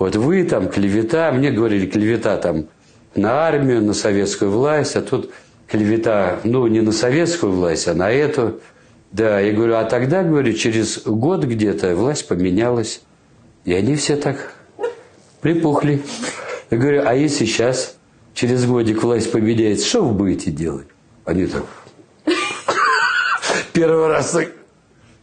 Вот 0.00 0.16
вы 0.16 0.44
там 0.44 0.70
клевета, 0.70 1.30
мне 1.30 1.50
говорили 1.50 1.86
клевета 1.86 2.38
там 2.38 2.68
на 3.14 3.46
армию, 3.46 3.82
на 3.82 3.92
советскую 3.92 4.50
власть, 4.50 4.96
а 4.96 5.02
тут 5.02 5.30
клевета, 5.68 6.40
ну, 6.42 6.66
не 6.68 6.80
на 6.80 6.90
советскую 6.90 7.52
власть, 7.52 7.86
а 7.86 7.92
на 7.92 8.10
эту. 8.10 8.60
Да, 9.12 9.40
я 9.40 9.52
говорю, 9.52 9.74
а 9.74 9.84
тогда, 9.84 10.22
говорю, 10.22 10.54
через 10.54 11.02
год 11.04 11.44
где-то 11.44 11.94
власть 11.96 12.26
поменялась. 12.26 13.02
И 13.66 13.74
они 13.74 13.94
все 13.94 14.16
так 14.16 14.54
припухли. 15.42 16.00
Я 16.70 16.78
говорю, 16.78 17.02
а 17.04 17.14
если 17.14 17.44
сейчас, 17.44 17.96
через 18.32 18.64
годик 18.64 19.02
власть 19.02 19.30
поменяется, 19.30 19.86
что 19.86 20.02
вы 20.02 20.14
будете 20.14 20.50
делать? 20.50 20.86
Они 21.26 21.44
так 21.44 21.64
первый 23.74 24.06
раз 24.06 24.34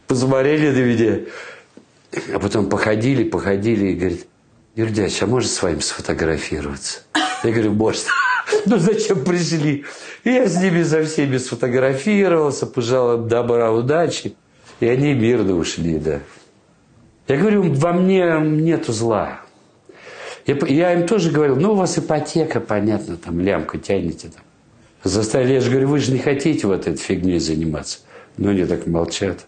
посмотрели 0.06 0.70
на 0.70 0.84
меня, 0.84 1.20
а 2.32 2.38
потом 2.38 2.68
походили, 2.68 3.24
походили 3.24 3.86
и 3.86 3.94
говорят, 3.94 4.20
Юрдяч, 4.78 5.20
а 5.24 5.26
может 5.26 5.50
с 5.50 5.60
вами 5.60 5.80
сфотографироваться? 5.80 7.00
Я 7.42 7.50
говорю, 7.50 7.72
может. 7.72 8.04
Ну 8.64 8.78
зачем 8.78 9.24
пришли? 9.24 9.84
И 10.22 10.30
я 10.30 10.46
с 10.46 10.62
ними 10.62 10.82
за 10.82 11.04
всеми 11.04 11.36
сфотографировался, 11.36 12.64
пожелал 12.64 13.22
им 13.22 13.28
добра, 13.28 13.72
удачи. 13.72 14.36
И 14.78 14.86
они 14.86 15.14
мирно 15.14 15.56
ушли, 15.56 15.98
да. 15.98 16.20
Я 17.26 17.36
говорю, 17.38 17.72
во 17.74 17.92
мне 17.92 18.38
нету 18.40 18.92
зла. 18.92 19.40
Я, 20.46 20.56
я 20.68 20.92
им 20.92 21.08
тоже 21.08 21.32
говорил, 21.32 21.56
ну 21.56 21.72
у 21.72 21.74
вас 21.74 21.98
ипотека, 21.98 22.60
понятно, 22.60 23.16
там 23.16 23.40
лямка 23.40 23.78
тянете. 23.78 24.28
Там. 24.28 24.44
Заставили, 25.02 25.54
я 25.54 25.60
же 25.60 25.70
говорю, 25.70 25.88
вы 25.88 25.98
же 25.98 26.12
не 26.12 26.20
хотите 26.20 26.68
вот 26.68 26.86
этой 26.86 26.98
фигней 26.98 27.40
заниматься. 27.40 27.98
Но 28.36 28.50
они 28.50 28.64
так 28.64 28.86
молчат. 28.86 29.44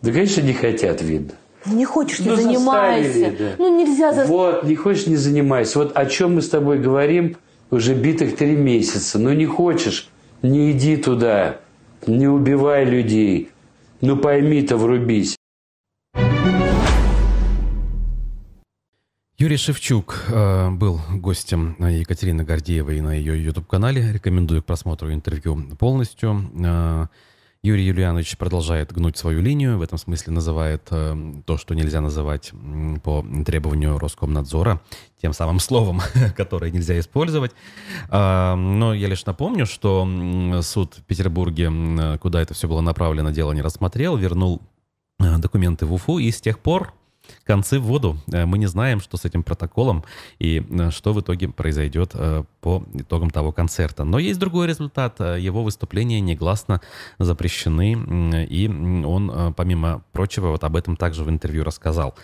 Да, 0.00 0.12
конечно, 0.12 0.40
не 0.40 0.54
хотят, 0.54 1.02
видно. 1.02 1.34
Не 1.66 1.84
хочешь, 1.84 2.18
не 2.20 2.28
Ну, 2.28 2.36
занимайся. 2.36 3.34
да. 3.38 3.50
Ну 3.58 3.78
нельзя 3.78 4.12
за... 4.12 4.24
Вот, 4.24 4.64
не 4.64 4.74
хочешь, 4.74 5.06
не 5.06 5.16
занимайся. 5.16 5.78
Вот 5.78 5.96
о 5.96 6.06
чем 6.06 6.34
мы 6.36 6.42
с 6.42 6.48
тобой 6.48 6.78
говорим 6.78 7.36
уже 7.70 7.94
битых 7.94 8.36
три 8.36 8.56
месяца. 8.56 9.18
Ну 9.18 9.32
не 9.32 9.46
хочешь, 9.46 10.08
не 10.42 10.72
иди 10.72 10.96
туда, 10.96 11.58
не 12.06 12.26
убивай 12.28 12.84
людей. 12.84 13.50
Ну 14.00 14.16
пойми-то, 14.16 14.76
врубись. 14.76 15.36
Юрий 19.38 19.56
Шевчук 19.56 20.24
э, 20.28 20.70
был 20.70 21.00
гостем 21.10 21.76
Екатерины 21.80 22.44
Гордеевой 22.44 23.00
на 23.00 23.12
ее 23.14 23.42
YouTube-канале. 23.44 24.12
Рекомендую 24.12 24.62
к 24.62 24.66
просмотру 24.66 25.12
интервью 25.12 25.60
полностью. 25.78 26.48
Э, 26.64 27.06
Юрий 27.64 27.84
Юлианович 27.84 28.38
продолжает 28.38 28.92
гнуть 28.92 29.16
свою 29.16 29.40
линию, 29.40 29.78
в 29.78 29.82
этом 29.82 29.96
смысле 29.96 30.32
называет 30.32 30.82
э, 30.90 31.16
то, 31.46 31.56
что 31.56 31.74
нельзя 31.76 32.00
называть 32.00 32.50
по 33.04 33.24
требованию 33.46 33.98
Роскомнадзора, 33.98 34.80
тем 35.20 35.32
самым 35.32 35.60
словом, 35.60 36.00
которое 36.36 36.72
нельзя 36.72 36.98
использовать. 36.98 37.52
А, 38.08 38.56
но 38.56 38.94
я 38.94 39.06
лишь 39.06 39.24
напомню, 39.26 39.66
что 39.66 40.08
суд 40.62 40.94
в 40.96 41.02
Петербурге, 41.04 42.18
куда 42.20 42.42
это 42.42 42.52
все 42.52 42.66
было 42.66 42.80
направлено, 42.80 43.30
дело 43.30 43.52
не 43.52 43.62
рассмотрел, 43.62 44.16
вернул 44.16 44.60
э, 45.20 45.38
документы 45.38 45.86
в 45.86 45.92
Уфу, 45.92 46.18
и 46.18 46.32
с 46.32 46.40
тех 46.40 46.58
пор 46.58 46.92
концы 47.44 47.78
в 47.78 47.84
воду. 47.84 48.16
Э, 48.32 48.46
Мы 48.46 48.58
не 48.58 48.66
знаем, 48.66 49.00
что 49.00 49.16
с 49.16 49.24
этим 49.24 49.42
протоколом 49.42 50.04
и 50.38 50.62
э, 50.68 50.90
что 50.90 51.12
в 51.12 51.20
итоге 51.20 51.48
произойдет 51.48 52.12
э, 52.14 52.44
по 52.60 52.84
итогам 52.94 53.30
того 53.30 53.52
концерта. 53.52 54.04
Но 54.04 54.18
есть 54.18 54.38
другой 54.38 54.66
результат. 54.66 55.20
Его 55.20 55.62
выступления 55.62 56.20
негласно 56.20 56.80
запрещены, 57.18 58.46
и 58.48 58.68
он, 58.68 59.54
помимо 59.54 60.02
прочего, 60.12 60.48
вот 60.48 60.64
об 60.64 60.76
этом 60.76 60.96
также 60.96 61.24
в 61.24 61.30
интервью 61.30 61.64
рассказал 61.64 62.14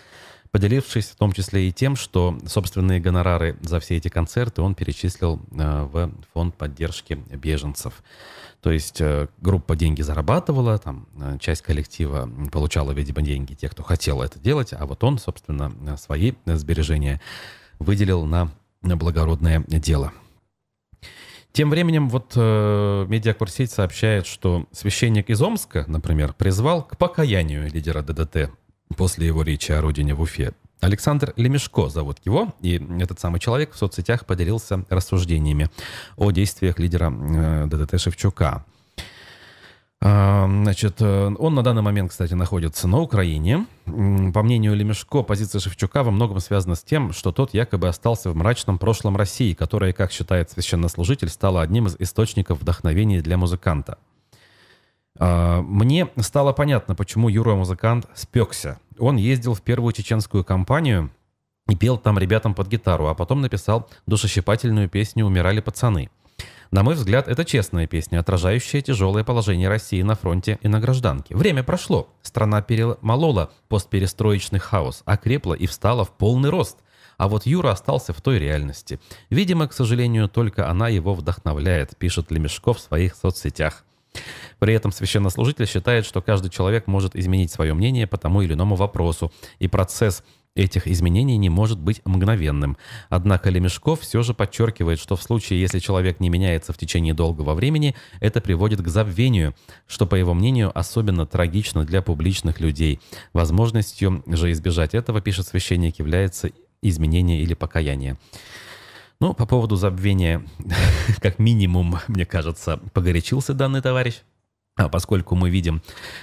поделившись 0.51 1.07
в 1.09 1.15
том 1.15 1.31
числе 1.31 1.67
и 1.67 1.71
тем, 1.71 1.95
что 1.95 2.37
собственные 2.45 2.99
гонорары 2.99 3.57
за 3.61 3.79
все 3.79 3.97
эти 3.97 4.07
концерты 4.07 4.61
он 4.61 4.75
перечислил 4.75 5.41
э, 5.51 5.83
в 5.83 6.11
фонд 6.33 6.55
поддержки 6.55 7.13
беженцев. 7.13 8.03
То 8.61 8.71
есть 8.71 8.99
э, 8.99 9.27
группа 9.39 9.75
деньги 9.75 10.01
зарабатывала, 10.01 10.77
там 10.77 11.07
э, 11.19 11.37
часть 11.39 11.61
коллектива 11.61 12.29
получала, 12.51 12.91
видимо, 12.91 13.21
деньги 13.21 13.53
тех, 13.53 13.71
кто 13.71 13.83
хотел 13.83 14.21
это 14.21 14.39
делать, 14.39 14.73
а 14.73 14.85
вот 14.85 15.03
он, 15.03 15.17
собственно, 15.19 15.97
свои 15.97 16.33
сбережения 16.45 17.21
выделил 17.77 18.25
на 18.25 18.51
благородное 18.81 19.63
дело. 19.67 20.11
Тем 21.51 21.69
временем 21.71 22.09
вот 22.09 22.33
э, 22.35 23.05
медиакурсеть 23.07 23.71
сообщает, 23.71 24.27
что 24.27 24.65
священник 24.71 25.29
из 25.29 25.41
Омска, 25.41 25.83
например, 25.87 26.33
призвал 26.33 26.83
к 26.83 26.97
покаянию 26.97 27.69
лидера 27.71 28.01
ДДТ 28.01 28.51
после 28.95 29.27
его 29.27 29.43
речи 29.43 29.71
о 29.71 29.81
родине 29.81 30.13
в 30.13 30.21
Уфе. 30.21 30.53
Александр 30.81 31.33
Лемешко 31.35 31.89
зовут 31.89 32.17
его, 32.23 32.53
и 32.61 32.81
этот 33.01 33.19
самый 33.19 33.39
человек 33.39 33.73
в 33.73 33.77
соцсетях 33.77 34.25
поделился 34.25 34.85
рассуждениями 34.89 35.69
о 36.15 36.31
действиях 36.31 36.79
лидера 36.79 37.11
э, 37.11 37.67
ДДТ 37.67 37.99
Шевчука. 37.99 38.65
А, 40.01 40.47
Значит, 40.47 41.01
э, 41.01 41.35
он 41.37 41.55
на 41.55 41.63
данный 41.63 41.81
момент, 41.81 42.11
кстати, 42.11 42.33
находится 42.33 42.87
на 42.87 42.99
Украине. 42.99 43.65
По 43.85 44.43
мнению 44.43 44.75
Лемешко, 44.75 45.23
позиция 45.23 45.59
Шевчука 45.59 46.03
во 46.03 46.11
многом 46.11 46.39
связана 46.39 46.75
с 46.75 46.83
тем, 46.83 47.11
что 47.11 47.33
тот 47.33 47.53
якобы 47.53 47.89
остался 47.89 48.29
в 48.29 48.35
мрачном 48.35 48.77
прошлом 48.77 49.17
России, 49.17 49.53
которая, 49.53 49.91
как 49.91 50.11
считает 50.11 50.49
священнослужитель, 50.51 51.27
стала 51.27 51.61
одним 51.61 51.87
из 51.87 51.97
источников 51.99 52.61
вдохновения 52.61 53.21
для 53.21 53.37
музыканта. 53.37 53.97
А, 55.19 55.61
Мне 55.61 56.07
стало 56.17 56.53
понятно, 56.53 56.95
почему 56.95 57.29
Юра-музыкант 57.29 58.07
спекся. 58.15 58.79
Он 58.97 59.17
ездил 59.17 59.53
в 59.53 59.61
первую 59.61 59.93
чеченскую 59.93 60.43
кампанию 60.43 61.11
и 61.67 61.75
пел 61.75 61.97
там 61.97 62.17
ребятам 62.17 62.55
под 62.55 62.67
гитару, 62.67 63.07
а 63.07 63.13
потом 63.13 63.41
написал 63.41 63.89
душещипательную 64.07 64.89
песню 64.89 65.25
«Умирали 65.25 65.59
пацаны». 65.59 66.09
На 66.71 66.83
мой 66.83 66.93
взгляд, 66.93 67.27
это 67.27 67.45
честная 67.45 67.87
песня, 67.87 68.19
отражающая 68.19 68.81
тяжелое 68.81 69.23
положение 69.23 69.67
России 69.67 70.03
на 70.03 70.15
фронте 70.15 70.59
и 70.61 70.67
на 70.67 70.79
гражданке. 70.79 71.35
Время 71.35 71.63
прошло. 71.63 72.09
Страна 72.21 72.61
перемолола 72.61 73.51
постперестроечный 73.69 74.59
хаос, 74.59 75.01
окрепла 75.05 75.55
и 75.55 75.65
встала 75.65 76.05
в 76.05 76.11
полный 76.11 76.49
рост. 76.49 76.77
А 77.17 77.27
вот 77.27 77.47
Юра 77.47 77.71
остался 77.71 78.13
в 78.13 78.21
той 78.21 78.37
реальности. 78.37 78.99
Видимо, 79.31 79.67
к 79.67 79.73
сожалению, 79.73 80.29
только 80.29 80.69
она 80.69 80.89
его 80.89 81.15
вдохновляет, 81.15 81.97
пишет 81.97 82.31
Лемешков 82.31 82.77
в 82.77 82.81
своих 82.81 83.15
соцсетях. 83.15 83.83
При 84.59 84.73
этом 84.73 84.91
священнослужитель 84.91 85.67
считает, 85.67 86.05
что 86.05 86.21
каждый 86.21 86.49
человек 86.49 86.87
может 86.87 87.15
изменить 87.15 87.51
свое 87.51 87.73
мнение 87.73 88.07
по 88.07 88.17
тому 88.17 88.41
или 88.41 88.53
иному 88.53 88.75
вопросу, 88.75 89.31
и 89.59 89.67
процесс 89.67 90.23
этих 90.55 90.87
изменений 90.87 91.37
не 91.37 91.49
может 91.49 91.79
быть 91.79 92.01
мгновенным. 92.05 92.77
Однако 93.09 93.49
Лемешков 93.49 94.01
все 94.01 94.21
же 94.23 94.33
подчеркивает, 94.33 94.99
что 94.99 95.15
в 95.15 95.23
случае, 95.23 95.61
если 95.61 95.79
человек 95.79 96.19
не 96.19 96.29
меняется 96.29 96.73
в 96.73 96.77
течение 96.77 97.13
долгого 97.13 97.53
времени, 97.53 97.95
это 98.19 98.41
приводит 98.41 98.81
к 98.81 98.87
забвению, 98.87 99.55
что, 99.87 100.05
по 100.05 100.15
его 100.15 100.33
мнению, 100.33 100.77
особенно 100.77 101.25
трагично 101.25 101.85
для 101.85 102.01
публичных 102.01 102.59
людей. 102.59 102.99
Возможностью 103.33 104.23
же 104.27 104.51
избежать 104.51 104.93
этого, 104.93 105.21
пишет 105.21 105.47
священник, 105.47 105.99
является 105.99 106.49
изменение 106.81 107.41
или 107.41 107.53
покаяние. 107.53 108.17
Ну, 109.21 109.33
по 109.33 109.45
поводу 109.45 109.75
забвения, 109.75 110.45
как 111.21 111.39
минимум, 111.39 111.99
мне 112.07 112.25
кажется, 112.25 112.77
погорячился 112.93 113.53
данный 113.53 113.81
товарищ. 113.81 114.21
А 114.77 114.87
поскольку 114.87 115.35
мы 115.35 115.49
видим 115.49 115.81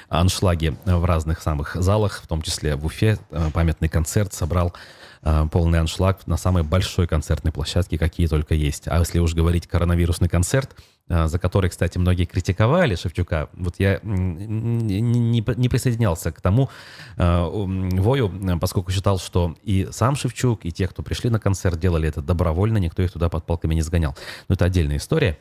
аншлаги 0.09 0.75
в 0.87 1.05
разных 1.05 1.43
самых 1.43 1.75
залах, 1.75 2.23
в 2.23 2.27
том 2.27 2.41
числе 2.41 2.75
в 2.75 2.87
Уфе, 2.87 3.19
э, 3.31 3.51
памятный 3.53 3.91
концерт 3.91 4.33
собрал 4.33 4.73
полный 5.51 5.81
аншлаг 5.81 6.27
на 6.27 6.37
самой 6.37 6.63
большой 6.63 7.07
концертной 7.07 7.53
площадке, 7.53 7.99
какие 7.99 8.27
только 8.27 8.55
есть. 8.55 8.87
А 8.87 8.99
если 8.99 9.19
уж 9.19 9.35
говорить 9.35 9.67
коронавирусный 9.67 10.29
концерт– 10.29 10.77
а, 11.09 11.29
за 11.29 11.39
который, 11.39 11.71
кстати, 11.71 11.99
многие 11.99 12.25
критиковали 12.25 12.97
Шевчука. 12.97 13.49
Вот 13.53 13.77
я 13.79 14.01
не, 14.03 15.41
присоединялся 15.43 16.33
к 16.33 16.41
тому 16.41 16.69
э, 17.17 17.45
вою, 17.47 18.59
поскольку 18.61 18.91
считал, 18.91 19.19
что 19.21 19.55
и 19.63 19.87
сам 19.93 20.17
Шевчук, 20.17 20.65
и 20.65 20.73
те, 20.73 20.89
кто 20.89 21.05
пришли 21.05 21.31
на 21.31 21.39
концерт, 21.39 21.79
делали 21.79 22.09
это 22.09 22.23
добровольно, 22.23 22.79
никто 22.79 23.03
их 23.03 23.13
туда 23.13 23.29
под 23.29 23.47
палками 23.47 23.75
не 23.75 23.83
сгонял. 23.83 24.17
Но 24.49 24.55
это 24.55 24.65
отдельная 24.65 24.97
история. 24.97 25.39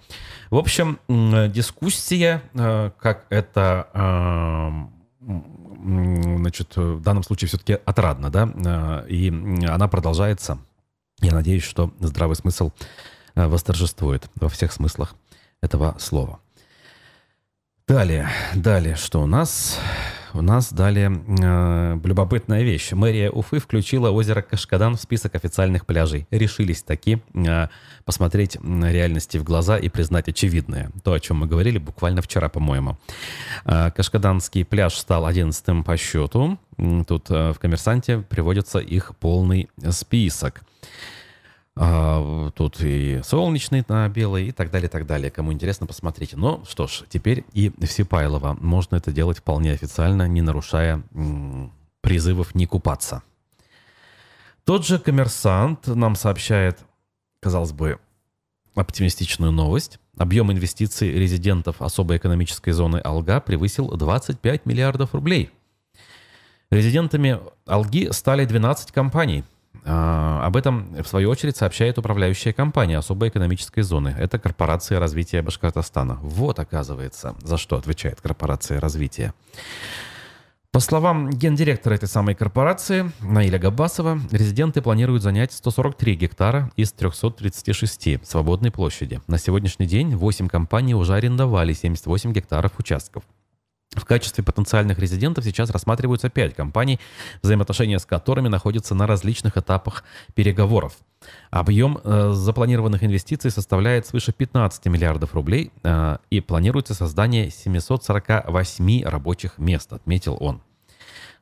В 0.52 0.58
общем, 0.58 1.00
дискуссия, 1.10 2.44
э, 2.54 2.92
как 3.00 3.26
это... 3.30 3.88
Э, 5.86 6.38
значит, 6.38 6.76
в 6.76 7.02
данном 7.02 7.24
случае 7.24 7.48
все-таки 7.48 7.78
отрадно, 7.86 8.30
да, 8.30 9.06
и 9.08 9.30
она 9.68 9.88
продолжается. 9.88 10.58
Я 11.22 11.34
надеюсь, 11.34 11.64
что 11.64 11.94
здравый 12.00 12.36
смысл 12.36 12.72
восторжествует 13.36 14.30
во 14.36 14.50
всех 14.50 14.72
смыслах 14.72 15.16
этого 15.62 15.96
слова. 16.00 16.40
Далее, 17.88 18.30
далее, 18.56 18.96
что 18.96 19.22
у 19.22 19.28
нас? 19.28 19.80
У 20.36 20.42
нас 20.42 20.74
далее 20.74 21.18
э, 21.42 21.98
любопытная 22.04 22.62
вещь. 22.62 22.92
Мэрия 22.92 23.32
Уфы 23.32 23.60
включила 23.60 24.10
озеро 24.10 24.42
Кашкадан 24.42 24.98
в 24.98 25.00
список 25.00 25.34
официальных 25.34 25.86
пляжей. 25.86 26.28
Решились 26.30 26.84
таки 26.84 27.20
э, 27.34 27.68
посмотреть 28.04 28.58
реальности 28.62 29.38
в 29.38 29.46
глаза 29.46 29.78
и 29.78 29.88
признать 29.88 30.28
очевидное. 30.28 30.92
То, 31.06 31.14
о 31.14 31.22
чем 31.22 31.38
мы 31.38 31.48
говорили 31.48 31.78
буквально 31.78 32.22
вчера, 32.22 32.50
по-моему. 32.50 32.98
Э, 33.64 33.92
Кашкаданский 33.92 34.66
пляж 34.66 34.96
стал 34.96 35.26
одиннадцатым 35.26 35.86
по 35.86 35.96
счету. 35.96 36.60
Тут 37.08 37.32
э, 37.32 37.54
в 37.54 37.60
«Коммерсанте» 37.60 38.20
приводится 38.20 38.80
их 38.80 39.16
полный 39.16 39.70
список. 39.92 40.64
А, 41.78 42.52
тут 42.52 42.80
и 42.82 43.20
солнечный 43.24 43.84
на 43.88 44.08
белый 44.08 44.48
и 44.48 44.52
так 44.52 44.72
далее, 44.72 44.88
и 44.88 44.92
так 44.92 45.06
далее. 45.06 45.30
Кому 45.30 45.52
интересно, 45.52 45.86
посмотрите. 45.86 46.38
Но 46.38 46.64
что 46.66 46.88
ж, 46.88 47.04
теперь 47.10 47.44
и 47.52 47.70
в 47.70 47.86
Сипайлово 47.88 48.58
можно 48.60 48.96
это 48.96 49.12
делать 49.12 49.40
вполне 49.40 49.74
официально, 49.74 50.28
не 50.28 50.42
нарушая 50.42 51.04
призывов 52.02 52.56
не 52.56 52.66
купаться. 52.66 53.24
Тот 54.64 54.86
же 54.86 55.00
коммерсант 55.00 55.88
нам 55.88 56.16
сообщает, 56.16 56.80
казалось 57.42 57.74
бы, 57.74 58.00
оптимистичную 58.74 59.52
новость. 59.52 60.00
Объем 60.18 60.52
инвестиций 60.52 61.12
резидентов 61.12 61.82
особой 61.82 62.18
экономической 62.18 62.72
зоны 62.72 63.02
Алга 63.04 63.42
превысил 63.42 63.90
25 63.90 64.66
миллиардов 64.66 65.14
рублей. 65.14 65.50
Резидентами 66.72 67.40
Алги 67.66 68.10
стали 68.12 68.46
12 68.46 68.94
компаний– 68.94 69.44
об 69.86 70.58
этом, 70.58 70.96
в 71.04 71.08
свою 71.08 71.30
очередь, 71.30 71.58
сообщает 71.58 71.98
управляющая 71.98 72.54
компания 72.54 72.98
особой 72.98 73.30
экономической 73.30 73.82
зоны. 73.82 74.16
Это 74.18 74.40
корпорация 74.40 75.00
развития 75.00 75.42
Башкортостана. 75.42 76.16
Вот, 76.22 76.60
оказывается, 76.60 77.36
за 77.42 77.58
что 77.58 77.78
отвечает 77.78 78.20
корпорация 78.20 78.80
развития. 78.80 79.34
По 80.76 80.82
словам 80.82 81.30
гендиректора 81.30 81.94
этой 81.94 82.10
самой 82.10 82.36
корпорации, 82.36 83.10
Наиля 83.22 83.58
Габасова, 83.58 84.20
резиденты 84.32 84.82
планируют 84.82 85.24
занять 85.24 85.54
143 85.54 86.16
гектара 86.16 86.70
из 86.76 86.92
336 86.92 88.28
свободной 88.28 88.72
площади. 88.72 89.22
На 89.28 89.38
сегодняшний 89.38 89.86
день 89.86 90.18
8 90.18 90.50
компаний 90.50 90.94
уже 90.94 91.14
арендовали 91.14 91.72
78 91.72 92.34
гектаров 92.34 92.74
участков. 92.78 93.24
В 93.96 94.06
качестве 94.06 94.44
потенциальных 94.44 95.00
резидентов 95.00 95.44
сейчас 95.44 95.70
рассматриваются 95.70 96.30
пять 96.30 96.56
компаний, 96.56 97.00
взаимоотношения 97.42 98.00
с 98.00 98.06
которыми 98.06 98.48
находятся 98.48 98.96
на 98.96 99.08
различных 99.08 99.58
этапах 99.58 100.04
переговоров. 100.34 100.94
Объем 101.50 102.00
э, 102.04 102.32
запланированных 102.34 103.04
инвестиций 103.04 103.50
составляет 103.50 104.06
свыше 104.06 104.32
15 104.32 104.86
миллиардов 104.86 105.34
рублей 105.34 105.72
э, 105.84 106.18
и 106.30 106.42
планируется 106.42 106.94
создание 106.94 107.50
748 107.50 109.04
рабочих 109.06 109.58
мест, 109.58 109.92
отметил 109.94 110.38
он. 110.40 110.62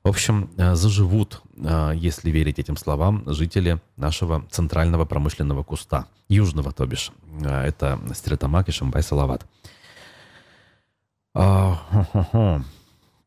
В 0.04 0.10
общем, 0.10 0.50
э, 0.58 0.76
заживут, 0.76 1.42
э, 1.56 1.94
если 1.96 2.30
верить 2.30 2.60
этим 2.60 2.76
словам, 2.76 3.24
жители 3.26 3.80
нашего 3.96 4.46
центрального 4.52 5.06
промышленного 5.06 5.64
куста, 5.64 6.08
южного, 6.28 6.74
то 6.74 6.86
бишь. 6.86 7.12
Э, 7.42 7.66
это 7.66 8.00
Стрелтамак 8.14 8.68
и 8.68 8.72
Шамбай-Салават. 8.72 9.44
А, 11.36 12.62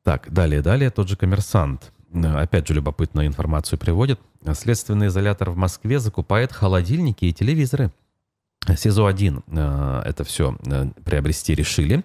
так, 0.02 0.32
далее, 0.32 0.62
далее, 0.62 0.90
тот 0.90 1.08
же 1.08 1.16
коммерсант. 1.16 1.92
Опять 2.12 2.68
же, 2.68 2.74
любопытную 2.74 3.26
информацию 3.26 3.78
приводит. 3.78 4.20
Следственный 4.54 5.08
изолятор 5.08 5.50
в 5.50 5.56
Москве 5.56 5.98
закупает 5.98 6.52
холодильники 6.52 7.24
и 7.24 7.32
телевизоры. 7.32 7.90
СИЗО-1 8.74 9.42
э, 9.46 10.02
это 10.04 10.24
все 10.24 10.56
э, 10.66 10.86
приобрести 11.04 11.54
решили. 11.54 12.02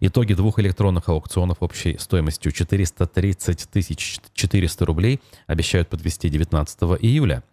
Итоги 0.00 0.34
двух 0.34 0.58
электронных 0.58 1.08
аукционов 1.08 1.58
общей 1.60 1.98
стоимостью 1.98 2.50
430 2.50 3.68
тысяч 3.70 4.18
400 4.34 4.86
рублей 4.86 5.20
обещают 5.46 5.88
подвести 5.88 6.28
19 6.28 6.78
июля. 7.00 7.44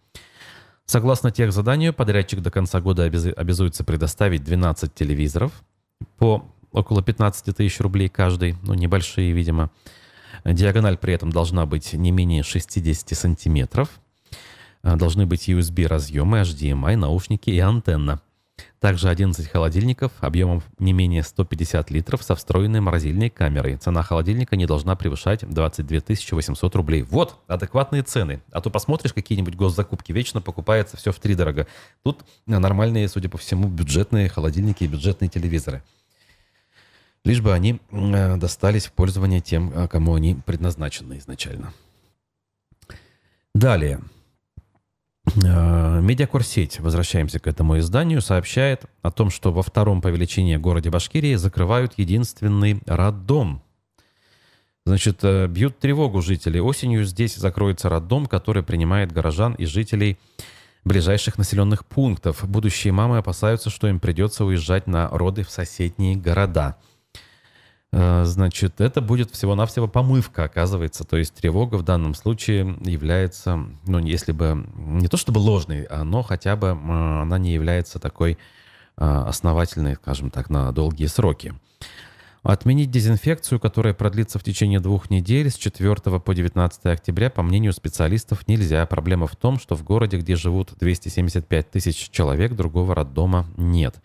Согласно 0.86 1.32
тех 1.32 1.52
заданию, 1.52 1.94
подрядчик 1.94 2.40
до 2.42 2.50
конца 2.50 2.80
года 2.82 3.04
обязуется 3.04 3.84
предоставить 3.84 4.44
12 4.44 4.94
телевизоров 4.94 5.52
по 6.18 6.50
около 6.78 7.02
15 7.02 7.56
тысяч 7.56 7.80
рублей 7.80 8.10
каждый, 8.10 8.56
ну, 8.64 8.74
небольшие, 8.74 9.32
видимо. 9.32 9.72
Диагональ 10.46 10.98
при 10.98 11.14
этом 11.14 11.32
должна 11.32 11.66
быть 11.66 11.94
не 11.94 12.12
менее 12.12 12.44
60 12.44 13.18
сантиметров. 13.18 14.00
А, 14.84 14.96
должны 14.96 15.26
быть 15.26 15.50
USB-разъемы, 15.50 16.42
HDMI, 16.42 16.96
наушники 16.96 17.50
и 17.50 17.60
антенна. 17.60 18.22
Также 18.80 19.10
11 19.10 19.48
холодильников 19.50 20.12
объемом 20.20 20.64
не 20.80 20.94
менее 20.94 21.24
150 21.24 21.92
литров 21.92 22.24
со 22.24 22.36
встроенной 22.36 22.80
морозильной 22.80 23.30
камерой. 23.30 23.76
Цена 23.78 24.02
холодильника 24.04 24.56
не 24.56 24.66
должна 24.66 24.96
превышать 24.96 25.48
22 25.48 26.00
800 26.32 26.76
рублей. 26.76 27.02
Вот 27.04 27.38
адекватные 27.48 28.04
цены. 28.04 28.42
А 28.52 28.62
то 28.62 28.70
посмотришь 28.70 29.14
какие-нибудь 29.14 29.56
госзакупки, 29.56 30.12
вечно 30.12 30.42
покупается 30.42 30.96
все 30.98 31.12
в 31.12 31.20
три 31.20 31.36
дорого. 31.36 31.68
Тут 32.04 32.20
нормальные, 32.46 33.10
судя 33.10 33.30
по 33.30 33.38
всему, 33.38 33.68
бюджетные 33.68 34.30
холодильники 34.30 34.84
и 34.84 34.88
бюджетные 34.88 35.30
телевизоры 35.30 35.84
лишь 37.24 37.42
бы 37.42 37.54
они 37.54 37.80
э, 37.92 38.38
достались 38.38 38.88
в 38.88 38.92
пользование 38.94 39.42
тем, 39.42 39.72
э, 39.74 39.88
кому 39.88 40.16
они 40.16 40.36
предназначены 40.46 41.18
изначально. 41.18 41.74
Далее. 43.54 44.02
Э, 45.44 46.00
медиакурсеть, 46.02 46.80
возвращаемся 46.80 47.40
к 47.40 47.48
этому 47.48 47.80
изданию, 47.80 48.22
сообщает 48.22 48.86
о 49.02 49.12
том, 49.12 49.30
что 49.30 49.52
во 49.52 49.62
втором 49.62 50.02
по 50.02 50.08
величине 50.08 50.58
городе 50.58 50.90
Башкирии 50.90 51.36
закрывают 51.36 51.94
единственный 51.98 52.82
роддом. 52.86 53.62
Значит, 54.86 55.22
бьют 55.50 55.80
тревогу 55.80 56.22
жители. 56.22 56.60
Осенью 56.60 57.04
здесь 57.04 57.36
закроется 57.36 57.90
роддом, 57.90 58.26
который 58.26 58.64
принимает 58.64 59.12
горожан 59.12 59.54
и 59.56 59.66
жителей 59.66 60.18
ближайших 60.88 61.38
населенных 61.38 61.86
пунктов. 61.86 62.48
Будущие 62.50 62.94
мамы 62.94 63.18
опасаются, 63.18 63.70
что 63.70 63.88
им 63.88 64.00
придется 64.00 64.46
уезжать 64.46 64.88
на 64.88 65.10
роды 65.10 65.44
в 65.44 65.50
соседние 65.50 66.16
города. 66.16 66.78
Э, 67.92 68.24
значит, 68.26 68.82
это 68.82 69.02
будет 69.02 69.32
всего-навсего 69.32 69.88
помывка, 69.88 70.44
оказывается. 70.44 71.04
То 71.04 71.18
есть 71.18 71.34
тревога 71.34 71.76
в 71.76 71.84
данном 71.84 72.14
случае 72.14 72.78
является, 72.82 73.60
ну, 73.86 74.00
если 74.00 74.32
бы, 74.32 74.66
не 74.76 75.08
то 75.08 75.18
чтобы 75.18 75.40
ложной, 75.40 75.88
но 76.04 76.24
хотя 76.24 76.56
бы 76.56 76.72
она 76.72 77.38
не 77.38 77.54
является 77.54 78.00
такой 78.00 78.38
основательный, 78.96 79.94
скажем 79.96 80.32
так, 80.32 80.50
на 80.50 80.72
долгие 80.72 81.06
сроки. 81.06 81.54
Отменить 82.48 82.92
дезинфекцию, 82.92 83.60
которая 83.60 83.94
продлится 83.94 84.40
в 84.40 84.44
течение 84.44 84.80
двух 84.80 85.10
недель 85.10 85.50
с 85.50 85.56
4 85.56 85.96
по 86.20 86.34
19 86.34 86.86
октября, 86.86 87.30
по 87.30 87.44
мнению 87.44 87.74
специалистов, 87.74 88.48
нельзя. 88.48 88.86
Проблема 88.86 89.28
в 89.28 89.36
том, 89.36 89.60
что 89.60 89.76
в 89.76 89.84
городе, 89.84 90.18
где 90.18 90.38
живут 90.38 90.72
275 90.80 91.72
тысяч 91.72 92.10
человек, 92.10 92.54
другого 92.54 92.96
роддома 92.96 93.48
нет. 93.58 93.96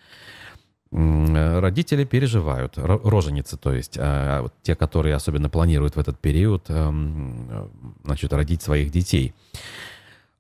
Родители 0.93 2.05
переживают, 2.05 2.75
роженицы, 2.77 3.57
то 3.57 3.73
есть, 3.73 3.97
а 3.99 4.43
вот 4.43 4.53
те, 4.63 4.75
которые 4.75 5.15
особенно 5.15 5.49
планируют 5.49 5.97
в 5.97 5.99
этот 5.99 6.19
период, 6.19 6.67
эм, 6.69 7.71
значит, 8.05 8.31
родить 8.35 8.61
своих 8.61 8.91
детей. 8.91 9.33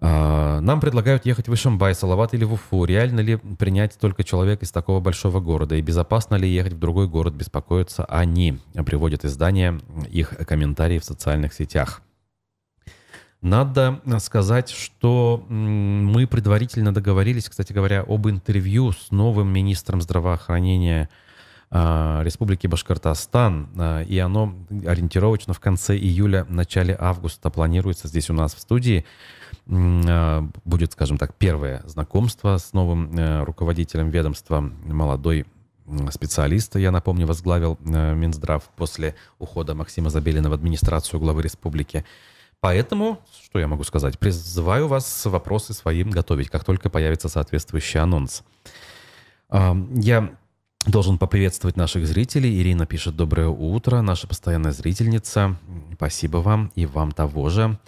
А, 0.04 0.60
нам 0.60 0.80
предлагают 0.80 1.24
ехать 1.26 1.48
в 1.48 1.54
Ишимбай, 1.54 1.94
Салават 1.94 2.34
или 2.34 2.44
в 2.44 2.54
Уфу. 2.54 2.84
Реально 2.84 3.20
ли 3.20 3.36
принять 3.36 3.96
только 4.00 4.24
человек 4.24 4.62
из 4.62 4.72
такого 4.72 4.98
большого 4.98 5.38
города? 5.38 5.76
И 5.76 5.80
безопасно 5.80 6.34
ли 6.34 6.48
ехать 6.48 6.72
в 6.72 6.78
другой 6.78 7.06
город, 7.06 7.34
беспокоятся 7.34 8.04
они? 8.06 8.58
Приводят 8.84 9.24
издание 9.24 9.80
их 10.10 10.30
комментарии 10.30 10.98
в 10.98 11.04
социальных 11.04 11.54
сетях. 11.54 12.02
Надо 13.42 14.00
сказать, 14.20 14.70
что 14.70 15.44
мы 15.48 16.28
предварительно 16.28 16.94
договорились, 16.94 17.48
кстати 17.48 17.72
говоря, 17.72 18.04
об 18.06 18.28
интервью 18.28 18.92
с 18.92 19.10
новым 19.10 19.52
министром 19.52 20.00
здравоохранения 20.00 21.08
а, 21.68 22.22
Республики 22.22 22.68
Башкортостан, 22.68 23.68
а, 23.76 24.02
и 24.02 24.16
оно 24.18 24.54
ориентировочно 24.86 25.54
в 25.54 25.60
конце 25.60 25.96
июля, 25.96 26.46
начале 26.48 26.96
августа 26.98 27.50
планируется 27.50 28.06
здесь 28.06 28.30
у 28.30 28.32
нас 28.32 28.54
в 28.54 28.60
студии. 28.60 29.04
А, 29.68 30.46
будет, 30.64 30.92
скажем 30.92 31.18
так, 31.18 31.34
первое 31.34 31.82
знакомство 31.84 32.58
с 32.58 32.72
новым 32.72 33.12
э, 33.16 33.42
руководителем 33.42 34.10
ведомства, 34.10 34.60
молодой 34.60 35.46
специалист, 36.10 36.76
я 36.76 36.90
напомню, 36.90 37.26
возглавил 37.26 37.78
э, 37.84 38.14
Минздрав 38.14 38.62
после 38.76 39.14
ухода 39.38 39.74
Максима 39.74 40.10
Забелина 40.10 40.48
в 40.48 40.52
администрацию 40.52 41.20
главы 41.20 41.42
республики. 41.42 42.04
Поэтому, 42.62 43.18
что 43.44 43.58
я 43.58 43.66
могу 43.66 43.82
сказать, 43.82 44.20
призываю 44.20 44.86
вас 44.86 45.26
вопросы 45.26 45.74
своим 45.74 46.10
готовить, 46.10 46.48
как 46.48 46.62
только 46.62 46.90
появится 46.90 47.28
соответствующий 47.28 47.98
анонс. 47.98 48.44
Я 49.50 50.30
должен 50.86 51.18
поприветствовать 51.18 51.76
наших 51.76 52.06
зрителей. 52.06 52.60
Ирина 52.60 52.86
пишет 52.86 53.16
«Доброе 53.16 53.48
утро», 53.48 54.00
наша 54.00 54.28
постоянная 54.28 54.70
зрительница. 54.70 55.56
Спасибо 55.94 56.36
вам 56.36 56.70
и 56.76 56.86
вам 56.86 57.10
того 57.10 57.50
же. 57.50 57.80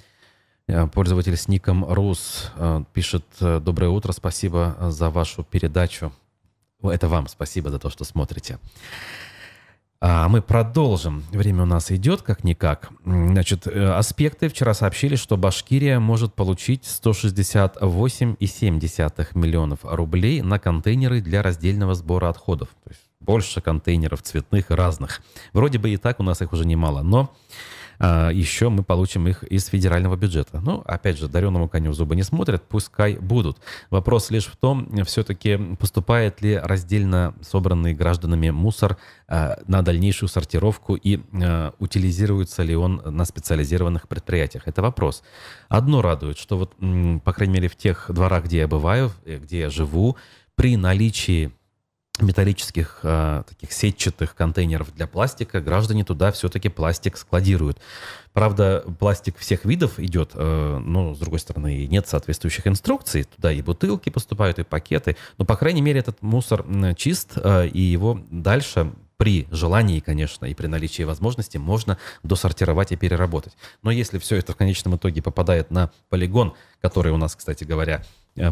Э, 0.67 0.89
пользователь 0.89 1.37
с 1.37 1.47
ником 1.47 1.85
Рус 1.85 2.51
э, 2.57 2.83
пишет 2.93 3.25
э, 3.41 3.61
«Доброе 3.61 3.91
утро, 3.91 4.11
спасибо 4.11 4.77
за 4.91 5.09
вашу 5.09 5.45
передачу». 5.45 6.13
Это 6.83 7.09
вам 7.09 7.29
спасибо 7.29 7.71
за 7.71 7.79
то, 7.79 7.91
что 7.91 8.05
смотрите. 8.05 8.59
А 10.01 10.29
мы 10.29 10.43
продолжим. 10.43 11.23
Время 11.31 11.63
у 11.63 11.67
нас 11.67 11.91
идет 11.91 12.23
как-никак. 12.23 12.91
Значит, 13.05 13.67
аспекты 13.67 14.49
вчера 14.49 14.75
сообщили, 14.75 15.17
что 15.17 15.39
Башкирия 15.39 15.99
может 15.99 16.35
получить 16.35 16.85
168,7 16.85 19.29
миллионов 19.35 19.79
рублей 19.83 20.43
на 20.43 20.59
контейнеры 20.59 21.23
для 21.23 21.43
раздельного 21.43 21.95
сбора 21.95 22.29
отходов. 22.29 22.69
То 22.85 22.91
есть 22.91 23.01
больше 23.21 23.63
контейнеров 23.63 24.21
цветных 24.21 24.69
разных. 24.69 25.23
Вроде 25.55 25.79
бы 25.79 25.89
и 25.89 25.97
так 25.97 26.21
у 26.21 26.23
нас 26.23 26.43
их 26.43 26.53
уже 26.53 26.67
немало, 26.67 27.01
но 27.01 27.35
еще 28.01 28.69
мы 28.69 28.83
получим 28.83 29.29
их 29.29 29.43
из 29.45 29.67
федерального 29.67 30.17
бюджета. 30.17 30.61
Ну, 30.61 30.83
опять 30.85 31.19
же, 31.19 31.29
дареному 31.29 31.69
коню 31.69 31.91
в 31.91 31.95
зубы 31.95 32.17
не 32.17 32.23
смотрят, 32.23 32.63
пускай 32.69 33.17
будут. 33.17 33.59
Вопрос 33.91 34.31
лишь 34.31 34.47
в 34.47 34.57
том, 34.57 34.89
все-таки 35.05 35.59
поступает 35.79 36.43
ли 36.43 36.57
раздельно 36.57 37.35
собранный 37.43 37.95
гражданами 37.95 38.51
мусор 38.51 38.97
а, 39.27 39.59
на 39.67 39.83
дальнейшую 39.83 40.29
сортировку 40.29 40.97
и 40.97 41.21
а, 41.33 41.75
утилизируется 41.79 42.63
ли 42.63 42.77
он 42.77 43.03
на 43.05 43.25
специализированных 43.25 44.09
предприятиях. 44.09 44.67
Это 44.67 44.83
вопрос. 44.83 45.23
Одно 45.69 46.03
радует, 46.03 46.39
что 46.39 46.59
вот, 46.59 46.75
по 47.25 47.33
крайней 47.33 47.55
мере, 47.55 47.69
в 47.69 47.77
тех 47.77 48.11
дворах, 48.11 48.45
где 48.45 48.59
я 48.59 48.69
бываю, 48.69 49.13
э, 49.25 49.39
где 49.39 49.61
я 49.61 49.71
живу, 49.71 50.17
при 50.57 50.77
наличии 50.77 51.53
металлических 52.21 53.01
э, 53.03 53.43
таких 53.49 53.73
сетчатых 53.73 54.37
контейнеров 54.37 54.95
для 54.95 55.09
пластика, 55.09 55.61
граждане 55.61 56.05
туда 56.05 56.31
все-таки 56.31 56.69
пластик 56.69 57.17
складируют. 57.17 57.79
Правда, 58.33 58.85
пластик 59.01 59.37
всех 59.39 59.65
видов 59.65 59.99
идет, 59.99 60.31
э, 60.35 60.79
но, 60.79 61.15
с 61.15 61.19
другой 61.19 61.41
стороны, 61.41 61.87
нет 61.87 62.07
соответствующих 62.07 62.69
инструкций. 62.69 63.25
Туда 63.25 63.53
и 63.53 63.63
бутылки 63.63 64.11
поступают, 64.11 64.61
и 64.61 64.63
пакеты. 64.63 65.17
Но, 65.39 65.45
по 65.45 65.57
крайней 65.57 65.83
мере, 65.83 66.01
этот 66.01 66.23
мусор 66.23 66.65
чист, 66.97 67.33
э, 67.35 67.67
и 67.67 67.81
его 67.81 68.21
дальше 68.31 68.93
при 69.17 69.49
желании, 69.51 69.99
конечно, 69.99 70.47
и 70.47 70.55
при 70.55 70.69
наличии 70.69 71.03
возможности 71.03 71.57
можно 71.57 71.99
досортировать 72.23 72.93
и 72.93 72.97
переработать. 72.97 73.57
Но 73.83 73.91
если 73.91 74.19
все 74.19 74.37
это 74.37 74.53
в 74.53 74.57
конечном 74.57 74.97
итоге 74.97 75.21
попадает 75.21 75.73
на 75.73 75.91
полигон, 76.11 76.55
который 76.81 77.11
у 77.13 77.17
нас, 77.17 77.35
кстати 77.35 77.65
говоря, 77.65 78.05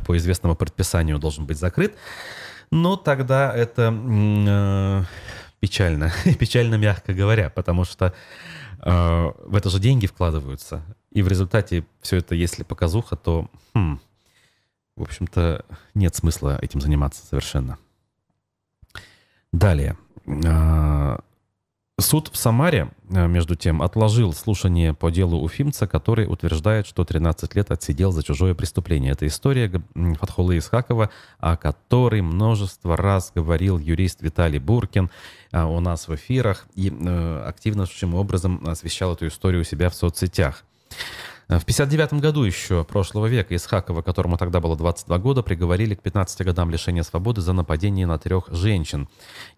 по 0.06 0.16
известному 0.16 0.54
предписанию 0.54 1.18
должен 1.18 1.46
быть 1.46 1.58
закрыт, 1.58 1.96
но 2.72 2.96
тогда 2.96 3.54
это 3.54 3.94
э, 3.94 5.02
печально, 5.60 6.10
печально 6.40 6.76
мягко 6.76 7.12
говоря, 7.12 7.50
потому 7.50 7.84
что 7.84 8.14
э, 8.80 9.32
в 9.44 9.54
это 9.54 9.68
же 9.68 9.78
деньги 9.78 10.06
вкладываются. 10.06 10.82
И 11.10 11.20
в 11.20 11.28
результате 11.28 11.84
все 12.00 12.16
это, 12.16 12.34
если 12.34 12.62
показуха, 12.62 13.14
то, 13.14 13.50
хм, 13.74 14.00
в 14.96 15.02
общем-то, 15.02 15.66
нет 15.94 16.16
смысла 16.16 16.58
этим 16.62 16.80
заниматься 16.80 17.26
совершенно. 17.26 17.76
Далее. 19.52 19.98
Э, 20.26 21.18
Суд 22.00 22.30
в 22.32 22.36
Самаре, 22.36 22.90
э, 23.10 23.26
между 23.26 23.54
тем, 23.54 23.82
отложил 23.82 24.32
слушание 24.32 24.94
по 24.94 25.10
делу 25.10 25.40
уфимца, 25.40 25.86
который 25.86 26.26
утверждает, 26.26 26.86
что 26.86 27.04
13 27.04 27.54
лет 27.54 27.70
отсидел 27.70 28.12
за 28.12 28.22
чужое 28.22 28.54
преступление. 28.54 29.12
Это 29.12 29.26
история 29.26 29.70
Фатхулы 30.18 30.56
Исхакова, 30.56 31.10
о 31.38 31.56
которой 31.58 32.22
множество 32.22 32.96
раз 32.96 33.30
говорил 33.34 33.78
юрист 33.78 34.22
Виталий 34.22 34.58
Буркин 34.58 35.10
э, 35.52 35.62
у 35.62 35.80
нас 35.80 36.08
в 36.08 36.14
эфирах 36.14 36.66
и 36.74 36.90
э, 36.90 37.44
активнейшим 37.46 38.14
образом 38.14 38.62
освещал 38.66 39.12
эту 39.12 39.26
историю 39.26 39.60
у 39.60 39.64
себя 39.64 39.90
в 39.90 39.94
соцсетях. 39.94 40.64
Э, 41.52 41.58
в 41.58 41.64
59 41.64 42.14
году 42.14 42.44
еще 42.44 42.84
прошлого 42.84 43.26
века 43.26 43.54
Исхакова, 43.54 44.02
которому 44.02 44.36
тогда 44.36 44.60
было 44.60 44.76
22 44.76 45.18
года, 45.18 45.42
приговорили 45.42 45.94
к 45.94 46.02
15 46.02 46.46
годам 46.46 46.70
лишения 46.70 47.02
свободы 47.02 47.40
за 47.40 47.52
нападение 47.52 48.06
на 48.06 48.18
трех 48.18 48.48
женщин. 48.50 49.08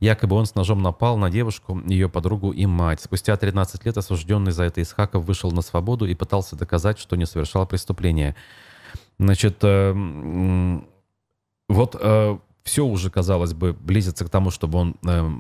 Якобы 0.01 0.37
он 0.37 0.47
с 0.47 0.55
ножом 0.55 0.83
напал 0.83 1.17
на 1.17 1.31
девушку, 1.31 1.81
ее 1.87 2.09
подругу 2.09 2.53
и 2.53 2.67
мать. 2.67 3.01
Спустя 3.01 3.37
13 3.37 3.85
лет 3.85 3.97
осужденный 3.97 4.53
за 4.53 4.65
это 4.65 4.83
Исхаков 4.83 5.25
вышел 5.25 5.51
на 5.53 5.63
свободу 5.63 6.07
и 6.07 6.15
пытался 6.15 6.57
доказать, 6.57 6.99
что 6.99 7.17
не 7.17 7.27
совершал 7.27 7.67
преступления. 7.67 8.35
Значит, 9.19 9.59
э, 9.63 9.93
вот 11.69 11.97
э, 12.01 12.39
все 12.65 12.85
уже, 12.85 13.11
казалось 13.11 13.53
бы, 13.53 13.73
близится 13.73 14.25
к 14.25 14.31
тому, 14.31 14.51
чтобы 14.51 14.79
он 14.79 14.97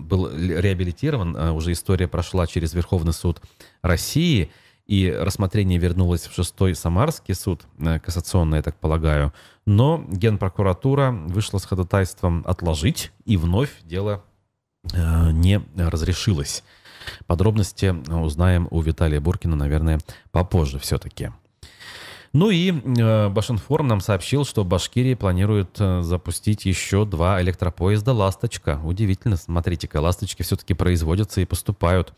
был 0.06 0.30
реабилитирован. 0.30 1.34
Уже 1.52 1.72
история 1.72 2.06
прошла 2.06 2.46
через 2.46 2.74
Верховный 2.74 3.12
суд 3.12 3.40
России– 3.82 4.52
и 4.86 5.10
рассмотрение 5.10 5.78
вернулось 5.78 6.26
в 6.26 6.34
шестой 6.34 6.74
Самарский 6.74 7.34
суд, 7.34 7.66
э, 7.78 7.98
кассационный, 7.98 8.58
я 8.58 8.62
так 8.62 8.76
полагаю. 8.76 9.32
Но 9.66 10.04
Генпрокуратура 10.08 11.10
вышла 11.10 11.58
с 11.58 11.64
ходатайством 11.64 12.44
отложить, 12.46 13.12
и 13.24 13.36
вновь 13.36 13.70
дело 13.84 14.24
э, 14.92 15.30
не 15.30 15.62
разрешилось. 15.76 16.62
Подробности 17.26 17.94
узнаем 18.10 18.68
у 18.70 18.80
Виталия 18.80 19.20
Буркина, 19.20 19.56
наверное, 19.56 20.00
попозже 20.32 20.78
все-таки. 20.78 21.30
Ну 22.34 22.50
и 22.50 22.72
э, 22.72 23.28
Башинформ 23.28 23.86
нам 23.86 24.00
сообщил, 24.00 24.44
что 24.44 24.64
Башкирия 24.64 25.14
планирует 25.14 25.76
э, 25.78 26.02
запустить 26.02 26.64
еще 26.66 27.04
два 27.04 27.40
электропоезда 27.40 28.12
«Ласточка». 28.12 28.80
Удивительно, 28.82 29.36
смотрите-ка, 29.36 30.00
«Ласточки» 30.00 30.42
все-таки 30.42 30.74
производятся 30.74 31.40
и 31.40 31.44
поступают. 31.44 32.12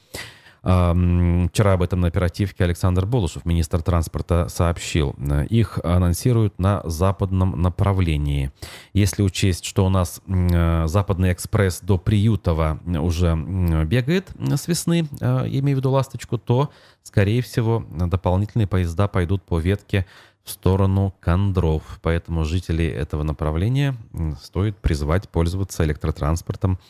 Вчера 0.66 1.74
об 1.74 1.82
этом 1.82 2.00
на 2.00 2.08
оперативке 2.08 2.64
Александр 2.64 3.06
Болушев, 3.06 3.44
министр 3.44 3.82
транспорта, 3.82 4.48
сообщил. 4.48 5.14
Их 5.48 5.78
анонсируют 5.84 6.58
на 6.58 6.82
западном 6.82 7.62
направлении. 7.62 8.50
Если 8.92 9.22
учесть, 9.22 9.64
что 9.64 9.86
у 9.86 9.88
нас 9.88 10.20
э, 10.26 10.88
западный 10.88 11.32
экспресс 11.32 11.78
до 11.82 11.98
Приютова 11.98 12.80
уже 12.84 13.36
бегает 13.84 14.28
с 14.40 14.66
весны, 14.66 15.06
э, 15.20 15.46
имею 15.46 15.76
в 15.76 15.80
виду 15.80 15.92
«Ласточку», 15.92 16.36
то, 16.36 16.70
скорее 17.04 17.42
всего, 17.42 17.86
дополнительные 17.88 18.66
поезда 18.66 19.06
пойдут 19.06 19.44
по 19.44 19.60
ветке 19.60 20.04
в 20.42 20.50
сторону 20.50 21.14
Кондров. 21.20 22.00
Поэтому 22.02 22.44
жителей 22.44 22.88
этого 22.88 23.22
направления 23.22 23.94
стоит 24.42 24.76
призвать 24.78 25.28
пользоваться 25.28 25.84
электротранспортом, 25.84 26.80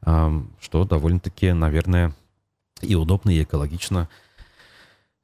что 0.00 0.84
довольно-таки, 0.84 1.52
наверное, 1.52 2.12
и 2.82 2.94
удобно, 2.94 3.30
и 3.30 3.42
экологично. 3.42 4.08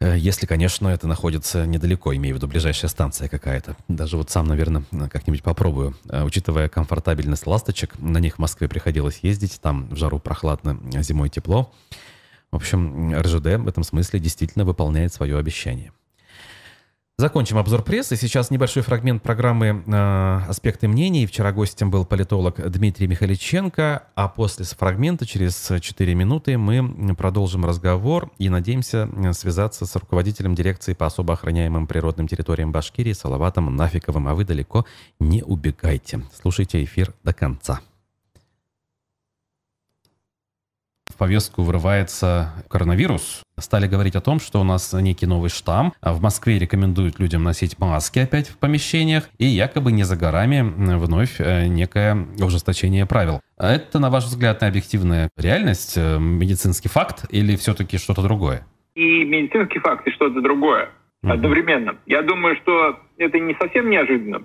Э, 0.01 0.17
если, 0.19 0.47
конечно, 0.47 0.89
это 0.89 1.07
находится 1.07 1.67
недалеко, 1.67 2.15
имею 2.15 2.35
в 2.35 2.39
виду 2.39 2.49
ближайшая 2.49 2.89
станция 2.91 3.29
какая-то. 3.29 3.77
Даже 3.89 4.17
вот 4.17 4.31
сам, 4.31 4.47
наверное, 4.47 4.85
как-нибудь 5.11 5.43
попробую. 5.43 5.97
Э, 6.09 6.25
учитывая 6.25 6.69
комфортабельность 6.69 7.47
ласточек, 7.47 7.99
на 7.99 8.19
них 8.19 8.37
в 8.37 8.39
Москве 8.39 8.69
приходилось 8.69 9.21
ездить, 9.23 9.61
там 9.61 9.89
в 9.89 9.97
жару 9.97 10.19
прохладно, 10.19 10.79
зимой 11.03 11.29
тепло. 11.29 11.73
В 12.51 12.57
общем, 12.57 13.15
РЖД 13.15 13.59
в 13.59 13.69
этом 13.69 13.83
смысле 13.83 14.21
действительно 14.21 14.65
выполняет 14.65 15.13
свое 15.13 15.39
обещание. 15.39 15.93
Закончим 17.19 17.57
обзор 17.57 17.83
прессы. 17.83 18.15
Сейчас 18.15 18.51
небольшой 18.51 18.83
фрагмент 18.83 19.23
программы 19.23 19.83
э, 19.87 20.41
«Аспекты 20.51 20.87
мнений». 20.87 21.25
Вчера 21.25 21.51
гостем 21.51 21.91
был 21.91 22.05
политолог 22.05 22.61
Дмитрий 22.71 23.07
Михаличенко, 23.07 24.03
а 24.15 24.29
после 24.29 24.67
фрагмента, 24.67 25.25
через 25.25 25.73
4 25.81 26.15
минуты, 26.15 26.59
мы 26.59 27.15
продолжим 27.15 27.65
разговор 27.65 28.31
и 28.37 28.51
надеемся 28.51 29.09
связаться 29.33 29.87
с 29.87 29.97
руководителем 29.97 30.55
дирекции 30.55 30.93
по 30.93 31.07
особо 31.07 31.33
охраняемым 31.33 31.87
природным 31.87 32.29
территориям 32.29 32.71
Башкирии 32.71 33.15
Салаватом 33.15 33.75
Нафиковым. 33.75 34.29
А 34.29 34.35
вы 34.35 34.45
далеко 34.45 34.85
не 35.19 35.43
убегайте. 35.43 36.21
Слушайте 36.39 36.85
эфир 36.85 37.15
до 37.25 37.33
конца. 37.33 37.81
В 41.17 41.19
повестку 41.19 41.63
врывается 41.63 42.53
коронавирус. 42.69 43.43
Стали 43.59 43.87
говорить 43.87 44.17
о 44.17 44.21
том, 44.21 44.39
что 44.39 44.61
у 44.61 44.65
нас 44.65 44.93
некий 44.93 45.25
новый 45.25 45.49
штамм. 45.49 45.95
В 46.03 46.21
Москве 46.21 46.59
рекомендуют 46.59 47.19
людям 47.19 47.43
носить 47.43 47.79
маски 47.79 48.19
опять 48.19 48.49
в 48.49 48.59
помещениях. 48.59 49.31
И 49.39 49.47
якобы 49.47 49.93
не 49.93 50.03
за 50.03 50.17
горами 50.17 50.61
вновь 50.99 51.41
э, 51.41 51.69
некое 51.69 52.27
ужесточение 52.39 53.07
правил. 53.07 53.41
А 53.57 53.73
это, 53.73 53.99
на 53.99 54.11
ваш 54.11 54.25
взгляд, 54.25 54.63
объективная 54.63 55.31
реальность, 55.39 55.95
э, 55.97 56.19
медицинский 56.19 56.91
факт 56.91 57.25
или 57.31 57.57
все-таки 57.57 57.97
что-то 57.97 58.23
другое? 58.23 58.67
И 58.95 59.25
медицинский 59.25 59.79
факт, 59.79 60.07
и 60.07 60.11
что-то 60.11 60.43
другое 60.43 60.91
угу. 61.23 61.33
одновременно. 61.33 61.97
Я 62.05 62.21
думаю, 62.21 62.57
что 62.57 63.01
это 63.17 63.39
не 63.39 63.55
совсем 63.59 63.89
неожиданно. 63.89 64.45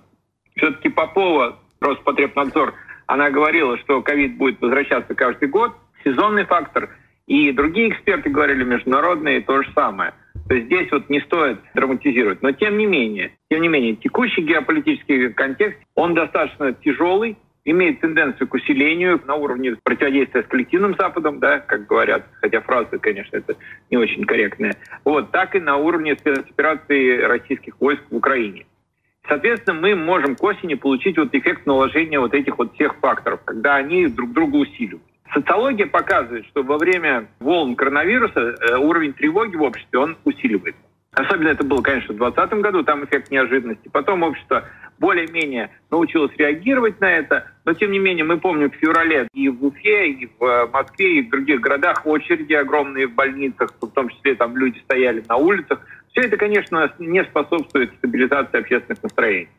Все-таки 0.56 0.88
Попова, 0.88 1.60
Роспотребнадзор, 1.82 2.74
она 3.08 3.30
говорила, 3.30 3.78
что 3.80 4.02
ковид 4.02 4.38
будет 4.38 4.62
возвращаться 4.62 5.14
каждый 5.16 5.50
год 5.50 5.76
сезонный 6.04 6.46
фактор. 6.46 6.90
И 7.28 7.52
другие 7.52 7.90
эксперты 7.90 8.30
говорили, 8.30 8.64
международные, 8.64 9.42
то 9.42 9.62
же 9.62 9.70
самое. 9.74 10.14
То 10.48 10.56
есть 10.56 10.68
здесь 10.68 10.92
вот 10.92 11.10
не 11.10 11.22
стоит 11.22 11.60
драматизировать. 11.74 12.42
Но 12.42 12.52
тем 12.52 12.78
не 12.78 12.86
менее, 12.86 13.32
тем 13.50 13.62
не 13.62 13.68
менее, 13.68 13.96
текущий 13.96 14.42
геополитический 14.42 15.32
контекст, 15.32 15.80
он 15.96 16.14
достаточно 16.14 16.74
тяжелый, 16.74 17.38
имеет 17.64 18.02
тенденцию 18.02 18.48
к 18.48 18.54
усилению 18.54 19.22
на 19.26 19.36
уровне 19.36 19.78
противодействия 19.84 20.44
с 20.44 20.48
коллективным 20.48 20.96
Западом, 20.98 21.40
да, 21.40 21.60
как 21.60 21.86
говорят, 21.86 22.26
хотя 22.42 22.60
фраза, 22.62 22.98
конечно, 22.98 23.38
это 23.38 23.56
не 23.90 23.98
очень 23.98 24.26
корректная, 24.26 24.76
вот, 25.06 25.32
так 25.32 25.56
и 25.56 25.60
на 25.60 25.78
уровне 25.78 26.16
спецоперации 26.16 27.22
российских 27.22 27.80
войск 27.80 28.02
в 28.10 28.16
Украине. 28.16 28.66
Соответственно, 29.28 29.80
мы 29.80 29.96
можем 29.96 30.36
к 30.36 30.44
осени 30.44 30.74
получить 30.74 31.18
вот 31.18 31.34
эффект 31.36 31.68
наложения 31.68 32.20
вот 32.20 32.34
этих 32.34 32.58
вот 32.58 32.74
всех 32.74 32.96
факторов, 32.98 33.42
когда 33.46 33.76
они 33.76 34.08
друг 34.08 34.34
друга 34.34 34.56
усиливают. 34.56 35.04
Социология 35.34 35.86
показывает, 35.86 36.46
что 36.48 36.64
во 36.64 36.78
время 36.78 37.28
волн 37.40 37.76
коронавируса 37.76 38.40
э, 38.40 38.78
уровень 38.78 39.14
тревоги 39.14 39.56
в 39.56 39.62
обществе 39.62 40.00
он 40.00 40.18
усиливается. 40.26 40.82
Особенно 41.14 41.50
это 41.50 41.66
было, 41.66 41.82
конечно, 41.82 42.14
в 42.14 42.18
2020 42.18 42.62
году, 42.62 42.84
там 42.84 43.04
эффект 43.04 43.32
неожиданности. 43.32 43.90
Потом 43.90 44.24
общество 44.24 44.64
более-менее 44.98 45.72
научилось 45.90 46.32
реагировать 46.38 47.02
на 47.02 47.12
это, 47.12 47.48
но 47.66 47.74
тем 47.74 47.92
не 47.92 48.00
менее 48.00 48.24
мы 48.24 48.40
помним 48.40 48.72
в 48.72 48.76
феврале 48.76 49.28
и 49.34 49.50
в 49.50 49.66
Уфе, 49.66 50.10
и 50.10 50.30
в 50.40 50.44
э, 50.44 50.68
Москве, 50.68 51.20
и 51.20 51.22
в 51.22 51.30
других 51.30 51.60
городах 51.62 52.06
очереди 52.06 52.54
огромные 52.54 53.08
в 53.08 53.14
больницах, 53.14 53.74
в 53.82 53.88
том 53.88 54.10
числе 54.10 54.36
там 54.36 54.56
люди 54.56 54.80
стояли 54.80 55.24
на 55.28 55.38
улицах. 55.38 55.80
Все 56.12 56.22
это, 56.22 56.38
конечно, 56.38 56.94
не 57.00 57.24
способствует 57.24 57.94
стабилизации 57.96 58.60
общественных 58.60 59.02
настроений. 59.02 59.50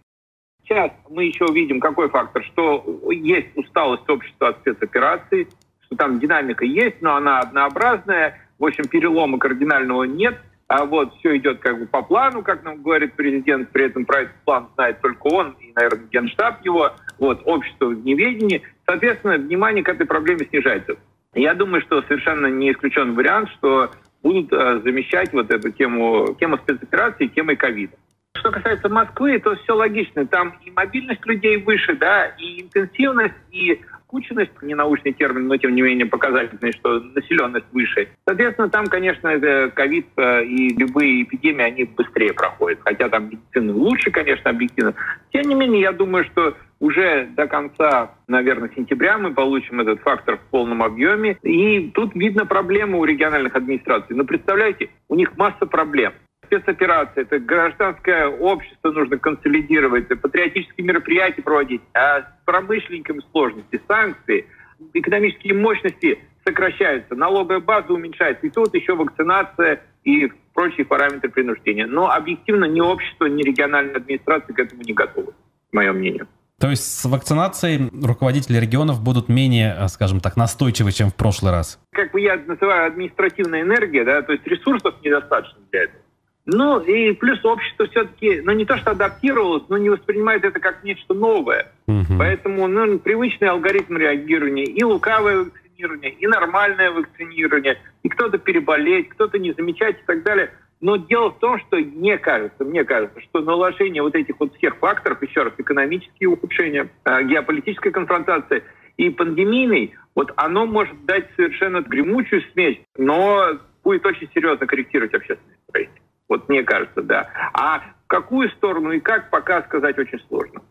Сейчас 0.64 0.92
мы 1.10 1.24
еще 1.24 1.44
увидим 1.44 1.80
какой 1.80 2.08
фактор, 2.08 2.44
что 2.44 2.84
есть 3.10 3.48
усталость 3.56 4.08
общества 4.08 4.48
от 4.48 4.60
спецопераций, 4.60 5.48
там 5.96 6.18
динамика 6.18 6.64
есть, 6.64 7.00
но 7.00 7.16
она 7.16 7.40
однообразная, 7.40 8.38
в 8.58 8.64
общем, 8.64 8.84
перелома 8.84 9.38
кардинального 9.38 10.04
нет, 10.04 10.38
а 10.68 10.86
вот 10.86 11.14
все 11.16 11.36
идет 11.36 11.58
как 11.58 11.78
бы 11.78 11.86
по 11.86 12.02
плану, 12.02 12.42
как 12.42 12.64
нам 12.64 12.82
говорит 12.82 13.14
президент, 13.14 13.70
при 13.70 13.86
этом 13.86 14.06
про 14.06 14.22
этот 14.22 14.34
план 14.44 14.68
знает 14.74 15.00
только 15.00 15.26
он 15.26 15.54
и, 15.60 15.72
наверное, 15.74 16.06
генштаб 16.10 16.64
его, 16.64 16.92
вот, 17.18 17.42
общество 17.44 17.86
в 17.86 18.04
неведении. 18.04 18.62
Соответственно, 18.86 19.36
внимание 19.36 19.84
к 19.84 19.88
этой 19.88 20.06
проблеме 20.06 20.46
снижается. 20.48 20.96
Я 21.34 21.54
думаю, 21.54 21.82
что 21.82 22.02
совершенно 22.02 22.46
не 22.46 22.72
исключен 22.72 23.14
вариант, 23.14 23.50
что 23.58 23.90
будут 24.22 24.52
э, 24.52 24.80
замещать 24.82 25.32
вот 25.32 25.50
эту 25.50 25.70
тему, 25.72 26.34
тему 26.38 26.58
спецоперации 26.58 27.26
темой 27.26 27.56
ковида. 27.56 27.96
Что 28.42 28.50
касается 28.50 28.88
Москвы, 28.88 29.38
то 29.38 29.54
все 29.54 29.72
логично. 29.72 30.26
Там 30.26 30.54
и 30.64 30.70
мобильность 30.72 31.24
людей 31.26 31.58
выше, 31.58 31.94
да, 31.94 32.26
и 32.38 32.62
интенсивность, 32.62 33.36
и 33.52 33.80
скученность, 34.02 34.50
не 34.62 34.74
научный 34.74 35.12
термин, 35.12 35.46
но 35.46 35.56
тем 35.56 35.76
не 35.76 35.80
менее 35.80 36.06
показательный, 36.06 36.72
что 36.72 36.98
населенность 36.98 37.66
выше. 37.70 38.08
Соответственно, 38.26 38.68
там, 38.68 38.86
конечно, 38.86 39.38
ковид 39.70 40.06
э, 40.16 40.44
и 40.44 40.76
любые 40.76 41.22
эпидемии, 41.22 41.62
они 41.64 41.84
быстрее 41.84 42.32
проходят. 42.32 42.80
Хотя 42.82 43.08
там 43.08 43.30
медицина 43.30 43.72
лучше, 43.72 44.10
конечно, 44.10 44.50
объективно. 44.50 44.94
Тем 45.32 45.42
не 45.42 45.54
менее, 45.54 45.82
я 45.82 45.92
думаю, 45.92 46.24
что 46.24 46.56
уже 46.80 47.28
до 47.36 47.46
конца, 47.46 48.10
наверное, 48.26 48.72
сентября 48.74 49.18
мы 49.18 49.32
получим 49.32 49.80
этот 49.80 50.00
фактор 50.00 50.36
в 50.36 50.50
полном 50.50 50.82
объеме. 50.82 51.38
И 51.44 51.92
тут 51.94 52.16
видно 52.16 52.44
проблему 52.44 52.98
у 52.98 53.04
региональных 53.04 53.54
администраций. 53.54 54.16
Но 54.16 54.24
представляете, 54.24 54.90
у 55.08 55.14
них 55.14 55.36
масса 55.36 55.64
проблем 55.64 56.12
спецоперации, 56.52 57.22
это 57.22 57.38
гражданское 57.38 58.26
общество 58.26 58.90
нужно 58.90 59.18
консолидировать, 59.18 60.08
патриотические 60.08 60.86
мероприятия 60.86 61.42
проводить, 61.42 61.80
а 61.94 62.20
с 62.20 62.26
промышленниками 62.44 63.22
сложности, 63.30 63.80
санкции, 63.88 64.46
экономические 64.92 65.54
мощности 65.54 66.18
сокращаются, 66.44 67.14
налоговая 67.14 67.60
база 67.60 67.92
уменьшается, 67.92 68.46
и 68.46 68.50
тут 68.50 68.74
еще 68.74 68.94
вакцинация 68.94 69.82
и 70.04 70.30
прочие 70.52 70.84
параметры 70.84 71.30
принуждения. 71.30 71.86
Но 71.86 72.10
объективно 72.10 72.64
ни 72.66 72.80
общество, 72.80 73.26
ни 73.26 73.42
региональная 73.42 73.96
администрация 73.96 74.54
к 74.54 74.58
этому 74.58 74.82
не 74.82 74.92
готовы, 74.92 75.32
мое 75.70 75.92
мнение. 75.92 76.26
То 76.58 76.70
есть 76.70 76.84
с 76.84 77.04
вакцинацией 77.06 77.90
руководители 78.04 78.58
регионов 78.58 79.02
будут 79.02 79.28
менее, 79.28 79.74
э, 79.76 79.88
скажем 79.88 80.20
так, 80.20 80.36
настойчивы, 80.36 80.92
чем 80.92 81.10
в 81.10 81.14
прошлый 81.16 81.50
раз? 81.50 81.80
Как 81.92 82.12
бы 82.12 82.20
я 82.20 82.36
называю 82.36 82.86
административная 82.86 83.62
энергия, 83.62 84.04
да, 84.04 84.22
то 84.22 84.32
есть 84.32 84.46
ресурсов 84.46 84.94
недостаточно 85.02 85.58
для 85.72 85.84
этого. 85.84 86.01
Ну, 86.44 86.80
и 86.80 87.12
плюс 87.12 87.44
общество 87.44 87.86
все-таки, 87.86 88.40
ну, 88.40 88.52
не 88.52 88.64
то 88.64 88.76
что 88.76 88.90
адаптировалось, 88.90 89.62
но 89.68 89.78
не 89.78 89.90
воспринимает 89.90 90.44
это 90.44 90.58
как 90.58 90.82
нечто 90.82 91.14
новое. 91.14 91.70
Угу. 91.86 92.18
Поэтому, 92.18 92.66
ну, 92.66 92.98
привычный 92.98 93.48
алгоритм 93.48 93.96
реагирования, 93.96 94.64
и 94.64 94.82
лукавое 94.82 95.44
вакцинирование, 95.44 96.10
и 96.12 96.26
нормальное 96.26 96.90
вакцинирование, 96.90 97.78
и 98.02 98.08
кто-то 98.08 98.38
переболеть, 98.38 99.10
кто-то 99.10 99.38
не 99.38 99.52
замечать 99.52 99.96
и 100.00 100.04
так 100.04 100.24
далее. 100.24 100.50
Но 100.80 100.96
дело 100.96 101.30
в 101.30 101.38
том, 101.38 101.60
что 101.60 101.76
мне 101.76 102.18
кажется, 102.18 102.64
мне 102.64 102.84
кажется, 102.84 103.20
что 103.20 103.40
наложение 103.40 104.02
вот 104.02 104.16
этих 104.16 104.40
вот 104.40 104.52
всех 104.56 104.76
факторов, 104.78 105.22
еще 105.22 105.44
раз, 105.44 105.52
экономические 105.56 106.28
ухудшения, 106.28 106.88
э, 107.04 107.22
геополитическая 107.22 107.92
конфронтация 107.92 108.64
и 108.96 109.10
пандемийный, 109.10 109.94
вот 110.16 110.32
оно 110.34 110.66
может 110.66 111.04
дать 111.04 111.28
совершенно 111.36 111.82
гремучую 111.82 112.42
смесь, 112.52 112.80
но 112.98 113.60
будет 113.84 114.04
очень 114.04 114.28
серьезно 114.34 114.66
корректировать 114.66 115.14
общественное 115.14 115.56
настроение. 115.66 116.01
Вот 116.32 116.48
мне 116.48 116.62
кажется, 116.62 117.02
да. 117.02 117.28
А 117.52 117.80
в 117.80 118.06
какую 118.06 118.48
сторону 118.52 118.90
и 118.92 119.00
как, 119.00 119.28
пока 119.28 119.62
сказать 119.64 119.98
очень 119.98 120.18
сложно. 120.28 120.62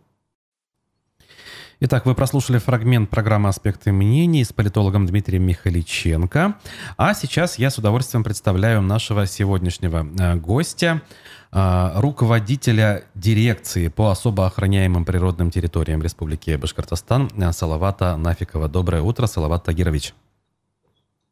Итак, 1.82 2.08
вы 2.08 2.16
прослушали 2.16 2.58
фрагмент 2.58 3.12
программы 3.12 3.50
«Аспекты 3.50 3.92
мнений» 3.92 4.44
с 4.44 4.52
политологом 4.52 5.06
Дмитрием 5.06 5.44
Михаличенко. 5.44 6.56
А 6.98 7.14
сейчас 7.14 7.60
я 7.60 7.70
с 7.70 7.78
удовольствием 7.78 8.24
представляю 8.24 8.82
нашего 8.82 9.28
сегодняшнего 9.28 10.04
э, 10.04 10.36
гостя, 10.38 11.04
э, 11.52 11.92
руководителя 12.00 13.04
дирекции 13.14 13.88
по 13.90 14.10
особо 14.10 14.48
охраняемым 14.48 15.06
природным 15.06 15.52
территориям 15.52 16.02
Республики 16.02 16.56
Башкортостан 16.56 17.30
э, 17.38 17.52
Салавата 17.52 18.18
Нафикова. 18.18 18.68
Доброе 18.68 19.04
утро, 19.04 19.28
Салават 19.28 19.64
Тагирович. 19.66 20.16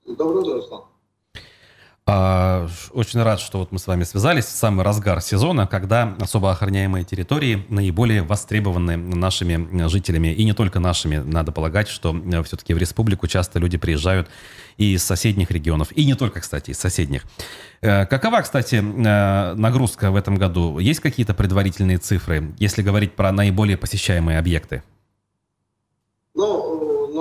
Доброе 0.05 0.41
утро, 0.41 0.53
Руслан. 0.53 0.88
А, 2.11 2.67
очень 2.91 3.21
рад, 3.21 3.39
что 3.39 3.59
вот 3.59 3.71
мы 3.71 3.77
с 3.77 3.85
вами 3.85 4.03
связались 4.03 4.45
в 4.45 4.49
самый 4.49 4.83
разгар 4.83 5.21
сезона, 5.21 5.67
когда 5.67 6.15
особо 6.19 6.49
охраняемые 6.49 7.05
территории 7.05 7.67
наиболее 7.69 8.23
востребованы 8.23 8.97
нашими 8.97 9.87
жителями. 9.87 10.29
И 10.29 10.43
не 10.43 10.53
только 10.53 10.79
нашими. 10.79 11.17
Надо 11.17 11.51
полагать, 11.51 11.87
что 11.87 12.15
э, 12.15 12.41
все-таки 12.41 12.73
в 12.73 12.79
республику 12.79 13.27
часто 13.27 13.59
люди 13.59 13.77
приезжают 13.77 14.27
и 14.77 14.93
из 14.93 15.03
соседних 15.03 15.51
регионов. 15.51 15.89
И 15.91 16.03
не 16.03 16.15
только, 16.15 16.39
кстати, 16.39 16.71
из 16.71 16.79
соседних. 16.79 17.25
Э, 17.81 18.07
какова, 18.07 18.41
кстати, 18.41 18.77
э, 18.77 19.53
нагрузка 19.53 20.09
в 20.09 20.15
этом 20.15 20.33
году? 20.33 20.79
Есть 20.79 21.01
какие-то 21.01 21.35
предварительные 21.35 21.99
цифры, 21.99 22.55
если 22.57 22.81
говорить 22.81 23.13
про 23.13 23.31
наиболее 23.31 23.77
посещаемые 23.77 24.39
объекты? 24.39 24.81
Ну, 26.33 26.68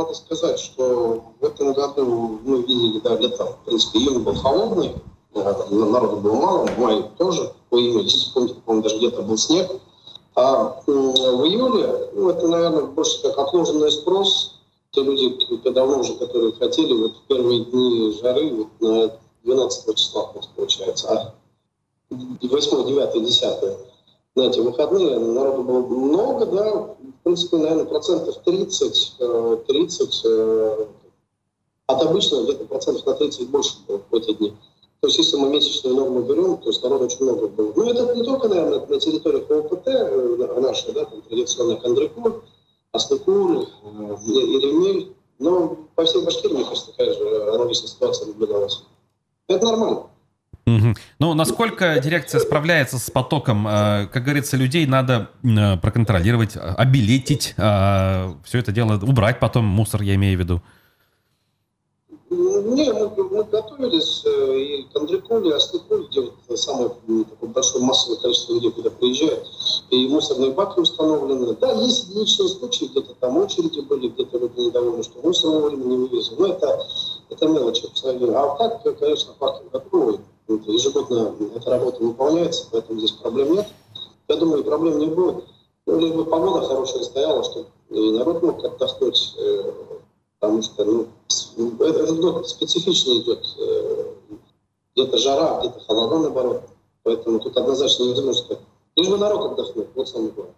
надо 0.09 0.14
сказать, 0.14 0.59
что 0.59 1.23
в 1.40 1.44
этом 1.44 1.73
году 1.75 2.40
мы 2.42 2.62
видели, 2.62 3.01
да, 3.01 3.16
лето, 3.16 3.44
в 3.44 3.64
принципе, 3.66 3.99
июнь 3.99 4.23
был 4.23 4.35
холодный, 4.35 4.94
народу 5.35 6.16
было 6.16 6.35
мало, 6.35 6.66
в 6.66 6.79
мае 6.79 7.11
тоже, 7.18 7.53
по 7.68 7.79
июню, 7.79 8.05
если 8.05 8.33
помните, 8.33 8.55
по-моему, 8.64 8.83
даже 8.83 8.97
где-то 8.97 9.23
был 9.23 9.37
снег. 9.37 9.71
А 10.35 10.81
в 10.87 11.44
июле, 11.44 12.11
ну, 12.14 12.31
это, 12.31 12.49
наверное, 12.49 12.85
больше 12.85 13.21
как 13.23 13.38
отложенный 13.38 13.90
спрос. 13.90 14.55
Те 14.92 15.03
люди, 15.03 15.37
давно 15.71 16.01
уже, 16.01 16.14
которые 16.14 16.53
хотели, 16.53 16.92
вот 16.94 17.12
в 17.16 17.23
первые 17.29 17.64
дни 17.66 18.18
жары, 18.23 18.55
вот 18.55 18.68
на 18.81 19.12
12 19.44 19.97
числа, 19.97 20.31
получается, 20.57 21.09
а 21.11 21.35
8, 22.11 22.87
9, 22.87 23.25
10 23.25 23.79
на 24.38 24.42
эти 24.42 24.61
выходные 24.61 25.18
народу 25.18 25.62
было 25.62 25.81
много, 25.81 26.47
да, 26.47 26.97
принципе, 27.28 27.58
наверное, 27.58 27.84
процентов 27.84 28.38
30, 28.42 29.16
30 29.66 30.20
э, 30.24 30.28
э, 30.28 30.86
от 31.86 32.02
обычного 32.02 32.44
где-то 32.44 32.64
процентов 32.64 33.04
на 33.04 33.12
30 33.12 33.50
больше 33.50 33.74
было 33.86 34.00
в 34.10 34.14
эти 34.14 34.32
дни. 34.32 34.54
То 35.00 35.08
есть, 35.08 35.18
если 35.18 35.36
мы 35.36 35.50
месячную 35.50 35.94
норму 35.94 36.22
берем, 36.22 36.56
то 36.56 36.70
есть 36.70 36.82
народу 36.82 37.04
очень 37.04 37.22
много 37.22 37.48
было. 37.48 37.72
Ну, 37.76 37.84
это 37.84 38.14
не 38.14 38.24
только, 38.24 38.48
наверное, 38.48 38.86
на 38.86 38.98
территории 38.98 39.40
ОПТ 39.40 39.88
э, 39.88 40.60
нашей, 40.60 40.94
да, 40.94 41.04
там, 41.04 41.20
традиционная 41.20 41.76
Кандрыкур, 41.76 42.42
Аслыкур, 42.92 43.68
Иремель, 44.24 45.12
но 45.38 45.76
по 45.96 46.06
всей 46.06 46.24
Башкирии, 46.24 46.54
мне 46.54 46.64
кажется, 46.64 46.92
такая 46.92 47.12
же 47.12 47.50
аналогичная 47.50 47.88
ситуация 47.88 48.28
наблюдалась. 48.28 48.82
Это 49.48 49.66
нормально. 49.66 50.06
Угу. 50.76 50.94
Ну, 51.18 51.35
насколько 51.35 51.98
дирекция 52.00 52.40
справляется 52.40 52.98
с 52.98 53.11
потоком, 53.11 53.66
э, 53.66 54.07
как 54.12 54.24
говорится, 54.24 54.57
людей 54.57 54.87
надо 54.87 55.31
э, 55.42 55.76
проконтролировать, 55.78 56.57
обилетить, 56.57 57.54
все 57.57 58.59
это 58.59 58.72
дело 58.72 58.94
убрать 59.02 59.40
потом, 59.40 59.64
мусор 59.64 60.02
я 60.02 60.14
имею 60.14 60.37
в 60.37 60.40
виду. 60.40 60.62
Не, 62.31 62.92
мы, 62.92 63.09
мы 63.09 63.44
готовились, 63.44 64.22
э, 64.26 64.59
и 64.59 64.83
к 64.92 64.96
Андрекуле, 64.96 65.50
и 65.50 65.54
Осликуле, 65.54 66.07
где 66.11 66.20
вот 66.20 66.59
самое 66.59 66.90
такое 67.24 67.48
большое 67.48 67.83
массовое 67.83 68.18
количество 68.18 68.52
людей, 68.52 68.70
куда 68.70 68.90
приезжают, 68.90 69.48
и 69.88 70.07
мусорные 70.09 70.50
баки 70.50 70.78
установлены. 70.78 71.57
Да, 71.59 71.72
есть 71.72 72.09
единичные 72.09 72.48
случаи, 72.50 72.85
где-то 72.85 73.14
там 73.14 73.38
очереди 73.38 73.81
были, 73.81 74.09
где-то 74.09 74.38
люди 74.38 74.61
недовольны, 74.61 75.02
что 75.02 75.20
мусор 75.22 75.50
вовремя 75.52 75.85
не 75.85 75.96
вывезли. 75.96 76.35
Но 76.38 76.48
это, 76.48 76.87
это 77.31 77.48
мелочи 77.48 77.87
абсолютно. 77.87 78.40
А 78.40 78.57
так, 78.57 78.98
конечно, 78.98 79.33
парки 79.38 79.64
готовы. 79.72 80.20
Ежегодно 80.48 81.34
эта 81.54 81.70
работа 81.70 82.02
выполняется, 82.02 82.66
поэтому 82.70 82.98
здесь 82.98 83.12
проблем 83.12 83.52
нет. 83.52 83.68
Я 84.28 84.37
думаю, 84.37 84.64
проблем 84.64 84.98
не 84.98 85.06
будет. 85.06 85.44
Ну, 85.87 85.98
либо 85.98 86.24
погода 86.24 86.66
хорошая 86.66 87.02
стояла, 87.02 87.44
чтобы 87.44 87.68
и 87.90 88.11
народ 88.11 88.42
мог 88.42 88.64
отдохнуть, 88.64 89.34
э, 89.38 89.72
потому 90.38 90.62
что 90.62 90.84
ну, 90.84 91.06
этот 91.80 92.20
год 92.20 92.48
специфично 92.48 93.12
идет. 93.12 93.44
Э, 93.58 94.04
где-то 94.94 95.18
жара, 95.18 95.61
где-то 95.61 95.80
холода, 95.87 96.18
наоборот. 96.18 96.62
Поэтому 97.04 97.38
тут 97.40 97.56
однозначно 97.56 98.04
не 98.04 98.14
можно 98.14 98.32
сказать. 98.34 98.62
Лишь 98.96 99.08
бы 99.08 99.16
народ 99.16 99.52
отдохнул, 99.52 99.87
вот 99.94 100.08
самое 100.08 100.32
главное. 100.32 100.54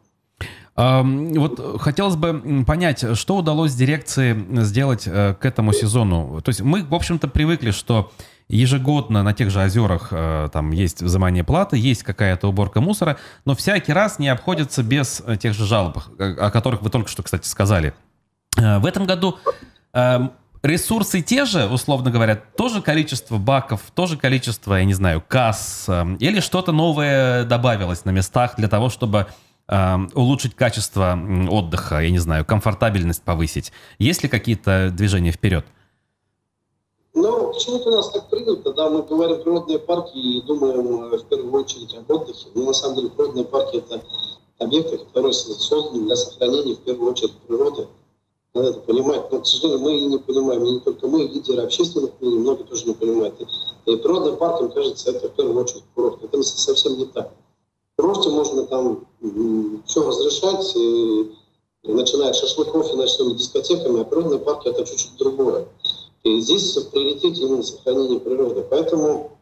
Вот 0.76 1.60
хотелось 1.80 2.16
бы 2.16 2.64
понять, 2.66 3.04
что 3.16 3.36
удалось 3.36 3.74
дирекции 3.74 4.62
сделать 4.62 5.06
э, 5.06 5.34
к 5.34 5.44
этому 5.44 5.72
сезону. 5.72 6.40
То 6.42 6.48
есть 6.48 6.62
мы, 6.62 6.82
в 6.82 6.94
общем-то, 6.94 7.28
привыкли, 7.28 7.70
что 7.70 8.10
ежегодно 8.50 9.22
на 9.22 9.32
тех 9.32 9.50
же 9.50 9.62
озерах 9.62 10.08
э, 10.10 10.48
там 10.52 10.72
есть 10.72 11.02
взимание 11.02 11.44
платы, 11.44 11.76
есть 11.76 12.02
какая-то 12.02 12.48
уборка 12.48 12.80
мусора, 12.80 13.16
но 13.44 13.54
всякий 13.54 13.92
раз 13.92 14.18
не 14.18 14.28
обходится 14.28 14.82
без 14.82 15.22
тех 15.40 15.54
же 15.54 15.64
жалоб, 15.64 15.98
о 16.18 16.50
которых 16.50 16.82
вы 16.82 16.90
только 16.90 17.08
что, 17.08 17.22
кстати, 17.22 17.46
сказали. 17.46 17.94
В 18.56 18.84
этом 18.84 19.06
году 19.06 19.38
эм, 19.92 20.32
ресурсы 20.62 21.22
те 21.22 21.44
же, 21.44 21.66
условно 21.66 22.10
говоря, 22.10 22.36
тоже 22.36 22.82
количество 22.82 23.38
баков, 23.38 23.80
тоже 23.94 24.16
количество, 24.16 24.74
я 24.74 24.84
не 24.84 24.94
знаю, 24.94 25.22
касс, 25.26 25.86
эм, 25.88 26.16
или 26.16 26.40
что-то 26.40 26.72
новое 26.72 27.44
добавилось 27.44 28.04
на 28.04 28.10
местах 28.10 28.54
для 28.56 28.68
того, 28.68 28.90
чтобы 28.90 29.26
э, 29.68 29.98
улучшить 30.14 30.54
качество 30.54 31.18
отдыха, 31.48 32.00
я 32.00 32.10
не 32.10 32.18
знаю, 32.18 32.44
комфортабельность 32.44 33.22
повысить. 33.22 33.72
Есть 33.98 34.22
ли 34.22 34.28
какие-то 34.28 34.90
движения 34.90 35.32
вперед? 35.32 35.64
Ну, 37.12 37.52
почему-то 37.52 37.88
у 37.90 37.92
нас 37.92 38.10
так 38.10 38.30
принято, 38.30 38.72
да, 38.72 38.88
мы 38.88 39.02
говорим 39.02 39.42
природные 39.42 39.78
парки 39.78 40.16
и 40.16 40.42
думаем 40.42 41.12
э, 41.12 41.18
в 41.18 41.24
первую 41.24 41.62
очередь 41.62 41.94
об 41.94 42.10
отдыхе. 42.10 42.48
Но 42.54 42.64
на 42.66 42.72
самом 42.72 42.96
деле 42.96 43.10
природные 43.10 43.44
парки– 43.44 43.76
это 43.78 44.00
объекты, 44.58 44.98
которые 44.98 45.32
созданы 45.32 46.04
для 46.04 46.16
сохранения 46.16 46.74
в 46.74 46.80
первую 46.80 47.10
очередь 47.10 47.36
природы– 47.46 47.88
надо 48.54 48.70
это 48.70 48.80
понимать. 48.80 49.30
Но, 49.30 49.40
к 49.40 49.46
сожалению, 49.46 49.80
мы 49.80 50.00
не 50.00 50.18
понимаем, 50.18 50.64
и 50.64 50.70
не 50.72 50.80
только 50.80 51.06
мы, 51.06 51.22
лидеры 51.22 51.62
общественных 51.62 52.10
мнений, 52.20 52.38
многие 52.38 52.64
тоже 52.64 52.86
не 52.86 52.94
понимают. 52.94 53.34
И, 53.40 53.92
и 53.92 53.96
природный 53.96 54.36
парк, 54.36 54.60
им 54.60 54.70
кажется, 54.70 55.10
это 55.10 55.28
в 55.28 55.32
первую 55.32 55.62
очередь 55.62 55.84
курорт. 55.94 56.22
Это 56.24 56.42
совсем 56.42 56.98
не 56.98 57.06
так. 57.06 57.32
В 57.96 58.02
курорте 58.02 58.30
можно 58.30 58.66
там 58.66 59.06
все 59.86 60.06
разрешать, 60.06 60.74
и, 60.76 61.32
начиная 61.84 62.30
от 62.30 62.36
шашлыков 62.36 62.92
и 62.92 62.96
ночными 62.96 63.34
дискотеками, 63.34 64.00
а 64.00 64.04
природный 64.04 64.38
парк 64.38 64.66
это 64.66 64.84
чуть-чуть 64.84 65.16
другое. 65.16 65.66
И 66.22 66.40
здесь 66.40 66.76
в 66.76 66.90
приоритете 66.90 67.42
именно 67.42 67.62
сохранение 67.62 68.20
природы. 68.20 68.66
Поэтому 68.68 69.38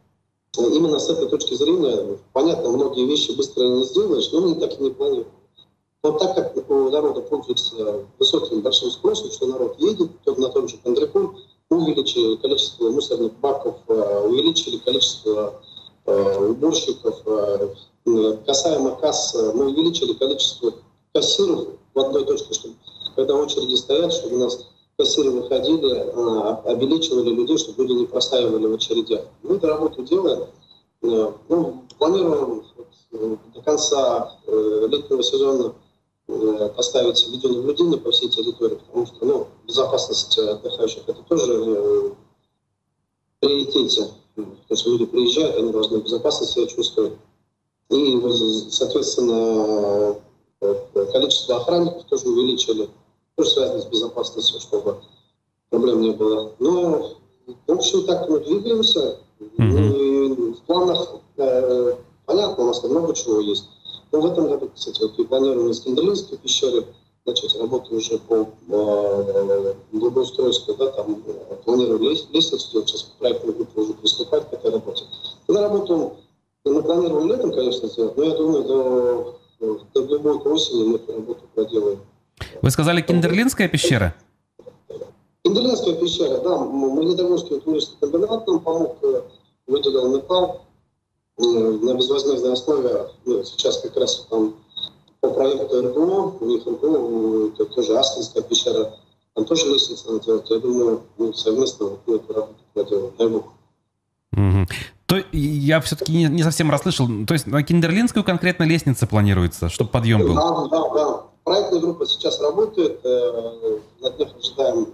именно 0.57 0.99
с 0.99 1.09
этой 1.09 1.29
точки 1.29 1.55
зрения, 1.55 2.19
понятно, 2.33 2.71
многие 2.71 3.07
вещи 3.07 3.33
быстро 3.33 3.65
не 3.65 3.85
сделаешь, 3.85 4.31
но 4.33 4.41
мы 4.41 4.55
так 4.55 4.79
и 4.79 4.83
не 4.83 4.91
планируем. 4.91 5.27
Но 6.05 6.13
так 6.13 6.35
как 6.37 6.71
у 6.71 6.91
народа 6.91 7.21
пользуется 7.23 8.07
высоким 8.19 8.63
большим 8.63 8.91
спросом, 8.91 9.33
что 9.33 9.47
народ 9.47 9.79
едет, 9.81 10.11
то 10.25 10.35
на 10.37 10.49
том 10.49 10.69
же 10.69 10.77
Кондратюр 10.79 11.35
увеличили 11.71 12.37
количество 12.37 12.91
мусорных 12.91 13.33
баков, 13.41 13.77
э, 13.89 14.27
увеличили 14.27 14.79
количество 14.79 15.61
э, 16.07 16.51
уборщиков. 16.51 17.21
Э, 17.27 17.69
касаемо 18.47 18.97
касс, 18.97 19.35
мы 19.55 19.67
увеличили 19.67 20.15
количество 20.15 20.73
кассиров 21.13 21.67
в 21.93 21.99
одной 21.99 22.25
точке, 22.25 22.55
чтобы 22.55 22.75
когда 23.17 23.35
очереди 23.35 23.75
стоят, 23.75 24.13
чтобы 24.13 24.37
у 24.37 24.39
нас 24.39 24.65
кассиры 24.99 25.31
выходили, 25.31 25.95
обеличивали 26.69 27.31
людей, 27.31 27.57
чтобы 27.57 27.85
люди 27.85 28.01
не 28.01 28.07
простаивали 28.07 28.67
в 28.67 28.75
очередях. 28.75 29.25
Мы 29.43 29.57
эту 29.57 29.67
работу 29.69 30.03
делаем. 30.03 30.47
Ну, 31.01 31.85
планируем 31.99 32.65
до 33.13 33.63
конца 33.63 34.37
летнего 34.47 35.23
сезона 35.23 35.73
Э, 36.31 36.69
поставить 36.77 37.27
видеонаблюдение 37.27 37.99
по 37.99 38.11
всей 38.11 38.29
территории, 38.29 38.75
потому 38.75 39.07
что 39.07 39.25
ну, 39.25 39.47
безопасность 39.67 40.37
отдыхающих 40.39 41.05
это 41.07 41.23
тоже 41.23 41.55
э, 41.57 42.11
приоритете. 43.41 44.09
Потому 44.35 44.77
что 44.77 44.91
люди 44.91 45.07
приезжают, 45.07 45.57
они 45.57 45.73
должны 45.73 45.97
безопасно 45.97 46.47
себя 46.47 46.67
чувствовать. 46.67 47.15
И, 47.89 48.21
соответственно, 48.71 50.17
э, 50.61 51.07
количество 51.13 51.57
охранников 51.57 52.05
тоже 52.05 52.29
увеличили, 52.29 52.91
связано 53.45 53.81
с 53.81 53.87
безопасностью, 53.87 54.61
чтобы 54.61 54.97
проблем 55.71 56.01
не 56.03 56.11
было. 56.11 56.53
Но, 56.59 57.17
в 57.67 57.73
общем, 57.73 58.05
так 58.05 58.29
мы 58.29 58.41
двигаемся. 58.41 59.19
Mm-hmm. 59.41 59.97
И 59.97 60.53
в 60.53 60.61
планах, 60.67 61.09
э, 61.37 61.95
понятно, 62.27 62.65
у 62.65 62.67
нас 62.67 62.81
там 62.81 62.91
много 62.91 63.15
чего 63.15 63.41
есть. 63.41 63.65
Но 64.11 64.21
ну, 64.21 64.29
в 64.29 64.33
этом 64.33 64.49
году, 64.49 64.71
кстати, 64.75 65.01
вот 65.01 65.19
мы 65.19 65.25
планируем 65.25 65.71
из 65.71 65.81
Кендерлинской 65.81 66.39
пещеры 66.39 66.85
начать 67.27 67.55
работу 67.57 67.95
уже 67.95 68.19
по 68.19 68.49
э, 68.69 69.75
благоустройству, 69.93 70.75
да, 70.75 70.89
там 70.93 71.23
э, 71.27 71.57
планируем 71.65 72.03
лестницу 72.03 72.59
сейчас 72.59 73.03
проектная 73.19 73.53
группа 73.53 73.81
уже 73.81 73.93
приступает 73.95 74.47
к 74.47 74.55
этой 74.55 74.71
работе. 74.71 75.05
Мы 75.47 75.61
работу 75.61 76.17
мы 76.65 76.83
планируем 76.83 77.29
летом, 77.29 77.53
конечно, 77.53 77.89
сделать, 77.89 78.17
но 78.17 78.25
я 78.25 78.37
думаю, 78.37 78.65
до, 78.65 79.39
до 79.95 80.03
глубокой 80.03 80.53
осени 80.53 80.85
мы 80.85 80.97
эту 80.97 81.13
работу 81.13 81.41
проделаем. 81.55 81.98
Вы 82.69 82.73
сказали 82.73 83.01
Кендерлинская 83.01 83.67
пещера? 83.67 84.15
Кендерлинская 85.43 85.95
пещера, 85.95 86.39
да. 86.43 86.59
Магнитогорский 86.59 87.55
вот, 87.55 87.67
университет 87.67 87.97
комбинат 87.99 88.47
нам 88.47 88.61
помог, 88.61 88.99
э, 89.05 89.23
выделил 89.67 90.15
металл, 90.15 90.67
на 91.39 91.95
безвозмездной 91.95 92.53
основе, 92.53 93.07
ну, 93.25 93.43
сейчас 93.43 93.79
как 93.79 93.97
раз 93.97 94.27
там 94.29 94.55
по 95.23 95.31
проекту 95.31 95.81
РГО, 95.81 96.37
у 96.41 96.45
них 96.45 96.67
РГО, 96.67 97.53
это 97.55 97.65
тоже 97.75 97.99
Аскинская 97.99 98.43
пещера, 98.43 98.95
там 99.33 99.47
тоже 99.47 99.65
лестница 99.73 100.21
делать. 100.21 100.51
Я 100.51 100.59
думаю, 100.59 101.01
мы 101.17 101.33
совместно 101.33 101.87
вот, 101.87 102.01
мы 102.05 102.17
эту 102.17 102.35
работу 102.35 102.59
проделаем. 102.75 103.13
Дай 103.17 103.29
бог. 103.29 103.45
Угу. 104.35 104.67
То 105.07 105.17
я 105.33 105.81
все-таки 105.81 106.13
не, 106.13 106.25
не 106.25 106.43
совсем 106.43 106.71
расслышал. 106.71 107.09
То 107.27 107.33
есть 107.33 107.47
на 107.47 107.63
Киндерлинскую 107.63 108.25
конкретно 108.25 108.65
лестница 108.65 109.07
планируется, 109.07 109.71
чтобы 109.71 109.89
подъем 109.89 110.21
был? 110.21 110.35
Да, 110.35 110.69
да, 110.69 110.91
да. 110.91 111.28
Проектная 111.49 111.81
группа 111.81 112.05
сейчас 112.05 112.43
работает. 112.43 113.01
Э, 113.05 113.79
на 114.01 114.11
днях 114.11 114.29
ожидаем, 114.39 114.87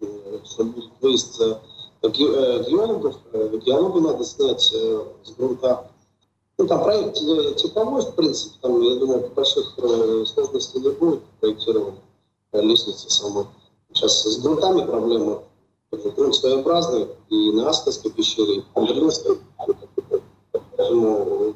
э, 0.00 0.38
что 0.44 0.62
будет 0.62 0.90
выезд 1.00 1.42
геологов, 2.04 3.16
геологу 3.32 4.00
надо 4.00 4.22
снять 4.22 4.60
с 4.60 5.32
грунта. 5.36 5.90
Ну, 6.56 6.68
там 6.68 6.84
проект 6.84 7.16
тепловой, 7.16 8.02
в 8.02 8.14
принципе, 8.14 8.54
там, 8.62 8.80
я 8.80 8.94
думаю, 8.94 9.28
больших 9.34 9.74
сложностей 10.32 10.80
не 10.80 10.90
будет 10.90 11.20
проектирования 11.40 12.00
лестницы 12.52 13.10
самой. 13.10 13.46
Сейчас 13.92 14.22
с 14.22 14.38
грунтами 14.40 14.86
проблемы. 14.86 15.40
Грунт 15.90 16.36
своеобразный 16.36 17.08
и 17.28 17.50
на 17.50 17.70
Аскарской 17.70 18.12
пещере, 18.12 18.58
и 18.58 18.60
в 18.60 18.84
Берлинской. 18.86 19.36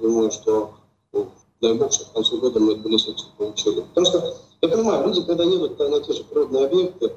думаю, 0.01 0.33
что 0.33 0.73
ну, 1.13 1.29
дай 1.63 1.75
бог, 1.75 1.93
что 1.93 2.05
к 2.05 2.13
концу 2.13 2.39
года 2.39 2.59
мы 2.59 2.73
эту 2.73 2.89
лестницу 2.89 3.27
получили. 3.39 3.81
Потому 3.81 4.07
что, 4.07 4.37
я 4.61 4.69
понимаю, 4.69 5.07
люди, 5.07 5.23
когда 5.23 5.45
едут 5.45 5.79
на 5.79 6.01
те 6.01 6.13
же 6.13 6.25
природные 6.25 6.67
объекты, 6.67 7.13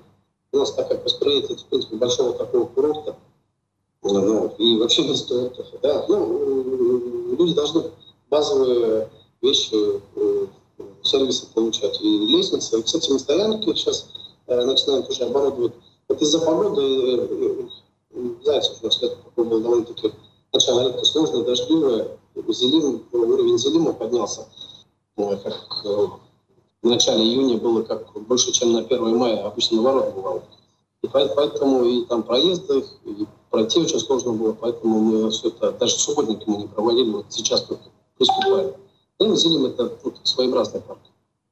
у 0.51 0.57
нас 0.57 0.71
так 0.71 0.87
как 0.87 1.03
восприятие, 1.03 1.57
в 1.57 1.65
принципе, 1.65 1.95
большого 1.95 2.33
такого 2.33 2.65
курорта, 2.65 3.15
ну, 4.03 4.53
и 4.59 4.77
вообще 4.77 5.03
место 5.03 5.47
отдыха, 5.47 5.77
да, 5.81 6.05
ну, 6.07 7.35
люди 7.37 7.55
должны 7.55 7.85
базовые 8.29 9.09
вещи, 9.41 9.73
э, 10.15 10.45
сервисы 11.03 11.47
получать. 11.53 11.99
И 12.01 12.17
лестницы, 12.27 12.79
и, 12.79 12.83
кстати, 12.83 13.09
на 13.11 13.17
стоянке 13.17 13.75
сейчас 13.75 14.07
э, 14.45 14.63
начинаем 14.63 15.03
тоже 15.03 15.23
оборудовать. 15.23 15.73
Вот 16.07 16.21
из-за 16.21 16.39
погоды, 16.39 16.81
э, 16.83 17.67
знаете, 18.43 18.71
у 18.79 18.85
нас 18.85 19.01
лето 19.01 19.17
такое 19.25 19.45
было 19.45 19.59
довольно-таки 19.59 20.11
начало 20.55 20.87
лета 20.87 21.03
сложное, 21.03 21.43
дождливое, 21.43 22.07
зелим, 22.49 23.03
уровень 23.11 23.57
зелима 23.57 23.93
поднялся. 23.93 24.47
Как 25.15 25.83
в 26.81 26.87
начале 26.87 27.23
июня 27.23 27.57
было 27.57 27.83
как 27.83 28.11
больше, 28.27 28.51
чем 28.51 28.73
на 28.73 28.79
1 28.79 29.17
мая 29.17 29.45
обычно 29.45 29.81
наоборот 29.81 30.13
бывало. 30.13 30.43
И 31.01 31.07
поэтому 31.07 31.83
и 31.83 32.05
там 32.05 32.23
проезды, 32.23 32.83
и 33.05 33.25
пройти 33.49 33.79
очень 33.79 33.99
сложно 33.99 34.33
было, 34.33 34.53
поэтому 34.53 34.99
мы 34.99 35.29
все 35.29 35.49
это, 35.49 35.71
даже 35.71 35.97
субботники 35.97 36.43
мы 36.47 36.57
не 36.57 36.67
проводили, 36.67 37.11
вот 37.11 37.25
сейчас 37.29 37.61
только 37.61 37.83
приступаем. 38.17 38.73
И 39.19 39.25
на 39.25 39.35
Зелим 39.35 39.65
это 39.65 39.91
ну, 40.03 40.13
своеобразный 40.23 40.81
парк. 40.81 40.99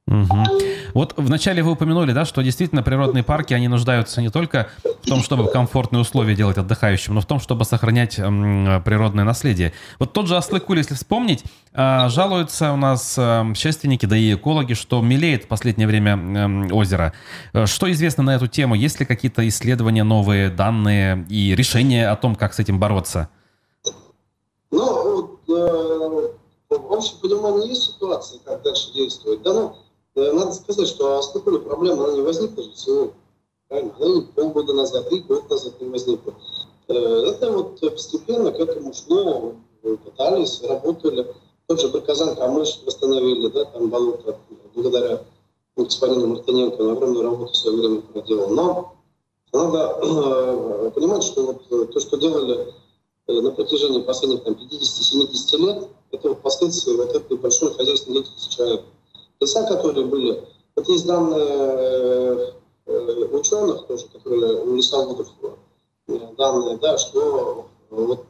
Угу. 0.08 0.73
Вот 0.94 1.14
вначале 1.18 1.64
вы 1.64 1.72
упомянули, 1.72 2.12
да, 2.12 2.26
что 2.26 2.42
действительно 2.42 2.84
природные 2.84 3.24
парки, 3.24 3.54
они 3.54 3.68
нуждаются 3.68 4.22
не 4.22 4.30
только 4.30 4.70
в 4.84 5.08
том, 5.08 5.22
чтобы 5.22 5.50
комфортные 5.50 6.02
условия 6.02 6.36
делать 6.36 6.58
отдыхающим, 6.58 7.16
но 7.16 7.22
в 7.22 7.26
том, 7.26 7.40
чтобы 7.40 7.66
сохранять 7.66 8.16
природное 8.16 9.24
наследие. 9.24 9.74
Вот 10.00 10.14
тот 10.14 10.28
же 10.28 10.38
Аслыкуль, 10.38 10.78
если 10.78 10.94
вспомнить, 10.94 11.44
э, 11.74 12.10
жалуются 12.10 12.72
у 12.72 12.78
нас 12.78 13.18
э, 13.18 13.22
общественники, 13.22 14.06
да 14.06 14.16
и 14.16 14.36
экологи, 14.36 14.74
что 14.74 15.02
мелеет 15.02 15.46
в 15.46 15.48
последнее 15.48 15.88
время 15.88 16.18
э, 16.18 16.74
озеро. 16.74 17.14
Что 17.66 17.92
известно 17.92 18.24
на 18.24 18.36
эту 18.36 18.48
тему? 18.48 18.76
Есть 18.76 19.00
ли 19.00 19.06
какие-то 19.06 19.48
исследования, 19.48 20.04
новые 20.04 20.50
данные 20.50 21.26
и 21.30 21.56
решения 21.56 22.10
о 22.10 22.16
том, 22.16 22.36
как 22.36 22.54
с 22.54 22.60
этим 22.60 22.80
бороться? 22.80 23.30
Ну, 24.72 25.40
э, 25.48 26.30
в 26.70 26.94
общем 26.94 27.18
понимании 27.22 27.70
есть 27.70 27.84
ситуация, 27.94 28.40
как 28.44 28.64
дальше 28.64 28.92
действовать. 28.94 29.42
Да, 29.44 29.54
ну, 29.54 29.76
надо 30.16 30.54
сказать, 30.54 30.88
что 30.88 31.22
с 31.22 31.32
такой 31.32 31.60
проблемой 31.62 32.06
она 32.06 32.14
не 32.14 32.22
возникла 32.22 32.64
всего. 32.72 33.14
Правильно? 33.68 33.94
Она 34.00 34.16
не 34.16 34.22
полгода 34.22 34.74
назад, 34.74 35.12
и 35.12 35.20
год 35.20 35.50
назад 35.50 35.82
не 35.82 35.90
возникла. 35.90 36.34
Э, 36.88 36.94
это 36.94 37.52
вот 37.52 37.80
постепенно 37.80 38.52
к 38.52 38.60
этому 38.60 38.94
шло, 38.94 39.56
пытались, 39.82 40.62
работали. 40.64 41.34
Тот 41.68 41.80
же 41.80 41.88
Барказан 41.88 42.36
Камыш 42.36 42.82
восстановили, 42.86 43.48
да, 43.48 43.66
там 43.66 43.90
болото, 43.90 44.38
благодаря 44.76 45.24
господину 45.76 46.28
Мартыненко, 46.28 46.92
огромную 46.92 47.24
работу 47.24 47.54
в 47.54 47.56
свое 47.56 47.78
время 47.78 48.02
проделал. 48.02 48.50
Но 48.50 48.94
надо 49.52 49.98
э, 50.02 50.92
понимать, 50.94 51.24
что 51.24 51.46
вот 51.46 51.92
то, 51.92 52.00
что 52.00 52.18
делали 52.18 52.74
э, 53.28 53.34
на 53.34 53.52
протяжении 53.52 54.02
последних 54.02 54.44
там, 54.44 54.54
50-70 54.54 55.58
лет, 55.58 55.88
это 56.12 56.30
вот 56.30 56.42
последствия 56.42 56.96
вот 56.96 57.16
этой 57.16 57.38
большой 57.38 57.74
хозяйственной 57.74 58.18
деятельности 58.18 58.56
человека 58.56 58.84
леса, 59.44 59.64
которые 59.64 60.06
были. 60.06 60.44
Вот 60.76 60.88
есть 60.90 61.06
данные 61.06 61.46
э, 61.46 62.52
э, 62.88 63.26
ученых 63.32 63.86
тоже, 63.86 64.06
которые 64.08 64.62
у 64.64 64.76
лесоводов 64.76 65.28
э, 66.08 66.20
данные, 66.38 66.78
да, 66.78 66.98
что 66.98 67.68
вот 67.90 68.26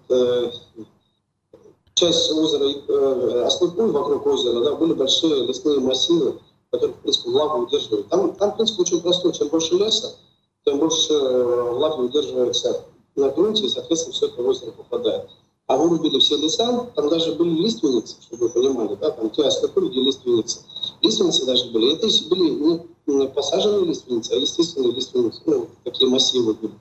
часть 1.94 2.32
озера 2.32 2.66
э, 2.66 3.44
Ослыкуль 3.46 3.92
вокруг 3.92 4.26
озера, 4.26 4.64
да, 4.64 4.76
были 4.76 4.94
большие 4.94 5.48
лесные 5.48 5.80
массивы, 5.80 6.40
которые, 6.70 6.96
в 6.96 7.00
принципе, 7.00 7.30
влагу 7.30 7.64
удерживают. 7.64 8.10
Там, 8.10 8.34
там, 8.36 8.52
в 8.52 8.56
принципе, 8.56 8.82
очень 8.82 9.02
простой. 9.02 9.32
Чем 9.32 9.48
больше 9.48 9.76
леса, 9.76 10.16
тем 10.66 10.80
больше 10.80 11.14
влаги 11.14 12.02
удерживается 12.02 12.82
на 13.16 13.30
грунте, 13.30 13.66
и, 13.66 13.70
соответственно, 13.70 14.14
все 14.14 14.26
это 14.26 14.42
в 14.42 14.48
озеро 14.48 14.72
попадает 14.72 15.30
а 15.68 15.78
вырубили 15.78 16.20
все 16.20 16.38
леса, 16.38 16.88
там 16.96 17.10
даже 17.10 17.34
были 17.34 17.50
лиственницы, 17.50 18.16
чтобы 18.22 18.48
вы 18.48 18.50
понимали, 18.50 18.96
да, 18.96 19.12
там 19.12 19.30
те 19.30 19.44
ослепы, 19.44 19.88
где 19.88 20.02
лиственницы. 20.02 20.60
Лиственницы 21.02 21.46
даже 21.46 21.66
были. 21.72 21.94
Это 21.94 22.08
были 22.30 22.50
не, 22.50 22.82
не 23.08 23.28
посаженные 23.28 23.86
лиственницы, 23.86 24.34
а 24.34 24.36
естественные 24.36 24.94
лиственницы, 24.94 25.42
ну, 25.46 25.68
такие 25.84 26.10
массивы 26.10 26.54
были. 26.54 26.74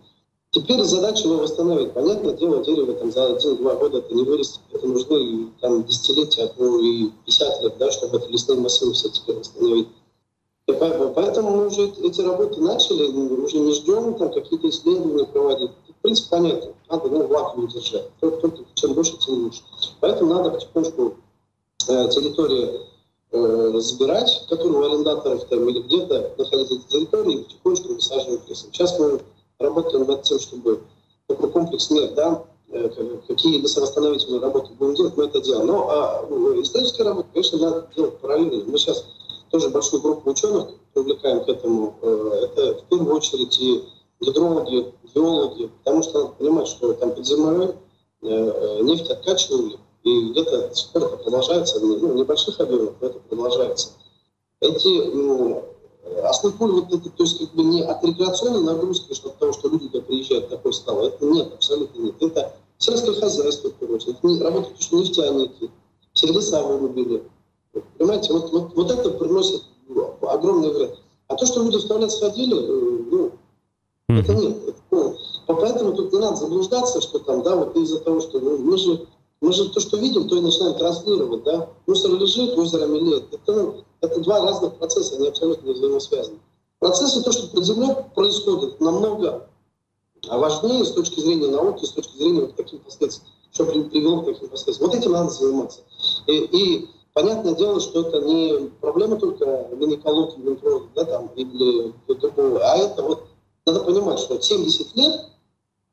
Теперь 0.51 0.83
задача 0.85 1.29
его 1.29 1.39
восстановить. 1.39 1.93
Понятное 1.93 2.35
дело, 2.35 2.63
дерево 2.63 2.93
там 2.93 3.11
за 3.11 3.35
один-два 3.37 3.75
года 3.77 3.99
это 3.99 4.15
не 4.15 4.23
вырастет. 4.23 4.61
Это 4.71 4.87
нужны 4.87 5.51
там 5.63 5.83
десятилетия, 5.85 6.47
то 6.47 6.79
и 6.79 7.09
50 7.25 7.63
лет, 7.63 7.79
да, 7.79 7.91
чтобы 7.91 8.19
это 8.19 8.29
лесные 8.29 8.61
массивы 8.61 8.93
все 8.93 9.09
теперь 9.09 9.37
восстановить. 9.37 9.89
И 10.67 10.73
поэтому 10.73 11.57
мы 11.57 11.67
уже 11.69 11.89
эти 12.03 12.21
работы 12.21 12.61
начали, 12.61 13.05
уже 13.05 13.59
не 13.59 13.73
ждем 13.73 14.15
там 14.15 14.31
какие-то 14.31 14.69
исследования 14.69 15.25
проводить. 15.25 15.71
В 15.89 16.03
принципе, 16.03 16.29
понятно, 16.31 16.73
надо 16.91 17.09
ну, 17.09 17.27
вакуум 17.27 17.69
держать. 17.69 18.11
Только, 18.21 18.49
только 18.49 18.65
чем 18.75 18.93
больше, 18.93 19.17
тем 19.19 19.45
лучше. 19.45 19.63
Поэтому 20.01 20.35
надо 20.35 20.51
потихоньку 20.51 21.15
э, 21.89 22.09
территории 22.11 22.81
забирать, 23.33 24.45
которые 24.49 24.79
у 24.79 24.85
арендаторов 24.85 25.45
там 25.47 25.69
или 25.69 25.81
где-то 25.81 26.33
находить 26.37 26.71
эти 26.71 26.89
территории 26.89 27.35
и 27.35 27.43
потихонечку 27.45 27.95
высаживать 27.95 28.49
лесом. 28.49 28.71
Сейчас 28.73 28.99
мы 28.99 29.21
работаем 29.59 30.07
над 30.07 30.23
тем, 30.23 30.39
чтобы 30.39 30.83
такой 31.27 31.51
комплекс 31.51 31.91
мер, 31.91 32.11
да, 32.15 32.45
э, 32.71 32.91
какие 33.27 33.59
лесовосстановительные 33.59 34.41
работы 34.41 34.73
будем 34.79 34.95
делать, 34.95 35.17
мы 35.17 35.25
это 35.25 35.41
делаем. 35.41 35.67
Но 35.67 35.89
а, 35.91 36.27
историческая 36.61 37.05
работа, 37.05 37.29
конечно, 37.33 37.59
надо 37.59 37.89
делать 37.97 38.19
параллельно. 38.19 38.65
Мы 38.67 38.79
сейчас 38.79 39.05
тоже 39.51 39.69
большую 39.69 40.03
группу 40.03 40.31
ученых 40.31 40.69
привлекаем 40.95 41.45
к 41.45 41.49
этому. 41.49 41.95
Э, 42.03 42.41
это 42.45 42.75
в 42.75 42.85
первую 42.85 43.17
очередь 43.17 43.59
и 43.61 43.85
гидрологи, 44.21 44.93
геологи, 45.15 45.71
потому 45.85 46.03
что 46.03 46.23
надо 46.23 46.35
понимать, 46.35 46.69
что 46.69 46.93
там 46.95 47.13
под 47.15 47.27
землей 47.27 47.71
э, 48.23 48.29
э, 48.29 48.83
нефть 48.83 49.11
откачивали, 49.11 49.79
и 50.05 50.39
это 50.39 50.71
продолжается, 50.91 51.81
ну, 51.81 51.97
в 51.97 52.17
небольших 52.17 52.59
объемах, 52.61 52.95
но 53.01 53.07
это 53.07 53.19
продолжается. 53.21 53.91
Эти 54.61 55.15
ну, 55.15 55.65
основной 56.25 56.59
пуль, 56.59 56.73
вот 56.73 56.93
это, 56.93 57.11
то 57.11 57.23
есть 57.23 57.39
как 57.39 57.55
бы 57.55 57.63
не 57.65 57.83
от 57.83 58.05
рекреационной 58.05 58.63
нагрузки, 58.63 59.15
что 59.15 59.31
от 59.31 59.39
того, 59.39 59.53
что 59.53 59.69
люди 59.69 59.89
туда 59.89 60.05
приезжают, 60.05 60.49
такой 60.49 60.73
стало, 60.73 61.07
это 61.07 61.25
нет, 61.25 61.53
абсолютно 61.53 62.03
нет. 62.03 62.15
Это 62.21 62.55
сельское 62.79 63.15
хозяйство, 63.15 63.69
очередь. 63.69 64.17
Это 64.23 64.45
работают 64.45 64.81
что 64.81 64.99
нефтяники, 64.99 65.71
все 66.13 66.27
леса 66.29 66.63
вырубили, 66.63 67.23
Понимаете, 67.99 68.33
вот, 68.33 68.53
вот, 68.53 68.75
вот 68.75 68.91
это 68.91 69.11
приносит 69.11 69.63
огромный 70.21 70.73
вред. 70.73 70.99
А 71.29 71.37
то, 71.37 71.47
что 71.47 71.63
люди 71.63 71.79
в 71.79 71.89
туалет 71.89 72.11
сходили, 72.11 72.55
э, 72.55 73.03
ну, 73.11 73.33
это 74.09 74.35
нет. 74.35 74.57
Это, 74.69 74.79
ну, 74.91 75.17
поэтому 75.47 75.95
тут 75.95 76.13
не 76.13 76.19
надо 76.19 76.37
заблуждаться, 76.37 77.01
что 77.01 77.19
там, 77.21 77.43
да, 77.43 77.57
вот 77.57 77.75
из-за 77.77 78.01
того, 78.01 78.21
что 78.21 78.41
ну, 78.41 78.59
мы 78.59 78.77
же 78.77 79.07
мы 79.43 79.53
же 79.53 79.69
то, 79.69 79.81
что 79.81 79.99
видим, 79.99 80.29
то 80.29 80.37
и 80.37 80.41
начинаем 80.41 80.75
транслировать, 80.77 81.43
да. 81.45 81.69
Мусор 81.87 82.13
лежит, 82.13 82.57
озеро 82.57 82.87
мелеет. 82.87 83.25
Это, 83.35 83.75
это 84.01 84.21
два 84.21 84.41
разных 84.41 84.77
процесса, 84.77 85.17
они 85.17 85.29
абсолютно 85.29 85.67
не 85.67 85.75
взаимосвязаны. 85.75 86.39
Процессы, 86.79 87.23
то, 87.23 87.31
что 87.31 87.49
под 87.49 87.65
землей 87.65 87.95
происходит, 88.15 88.81
намного 88.81 89.49
важнее 90.29 90.85
с 90.85 90.93
точки 90.93 91.21
зрения 91.21 91.49
науки, 91.49 91.85
с 91.85 91.91
точки 91.91 92.17
зрения 92.17 92.41
вот 92.43 92.57
таких 92.57 92.81
последствий, 92.83 93.29
что 93.53 93.67
привело 93.67 94.23
к 94.23 94.27
таким 94.27 94.49
последствиям. 94.49 94.91
Вот 94.91 94.99
этим 94.99 95.13
надо 95.13 95.31
заниматься. 95.31 95.81
И, 96.27 96.33
и 96.33 96.89
Понятное 97.15 97.55
дело, 97.55 97.79
что 97.79 98.01
это 98.01 98.23
не 98.23 98.71
проблема 98.81 99.17
только 99.17 99.69
гинекологии, 99.73 100.41
гинекологии, 100.41 100.89
да, 100.95 101.05
там, 101.05 101.31
или 101.37 101.93
другого, 102.09 102.59
а 102.61 102.77
это 102.79 103.03
вот, 103.03 103.25
надо 103.67 103.81
понимать, 103.81 104.19
что 104.19 104.41
70 104.41 104.97
лет 104.97 105.21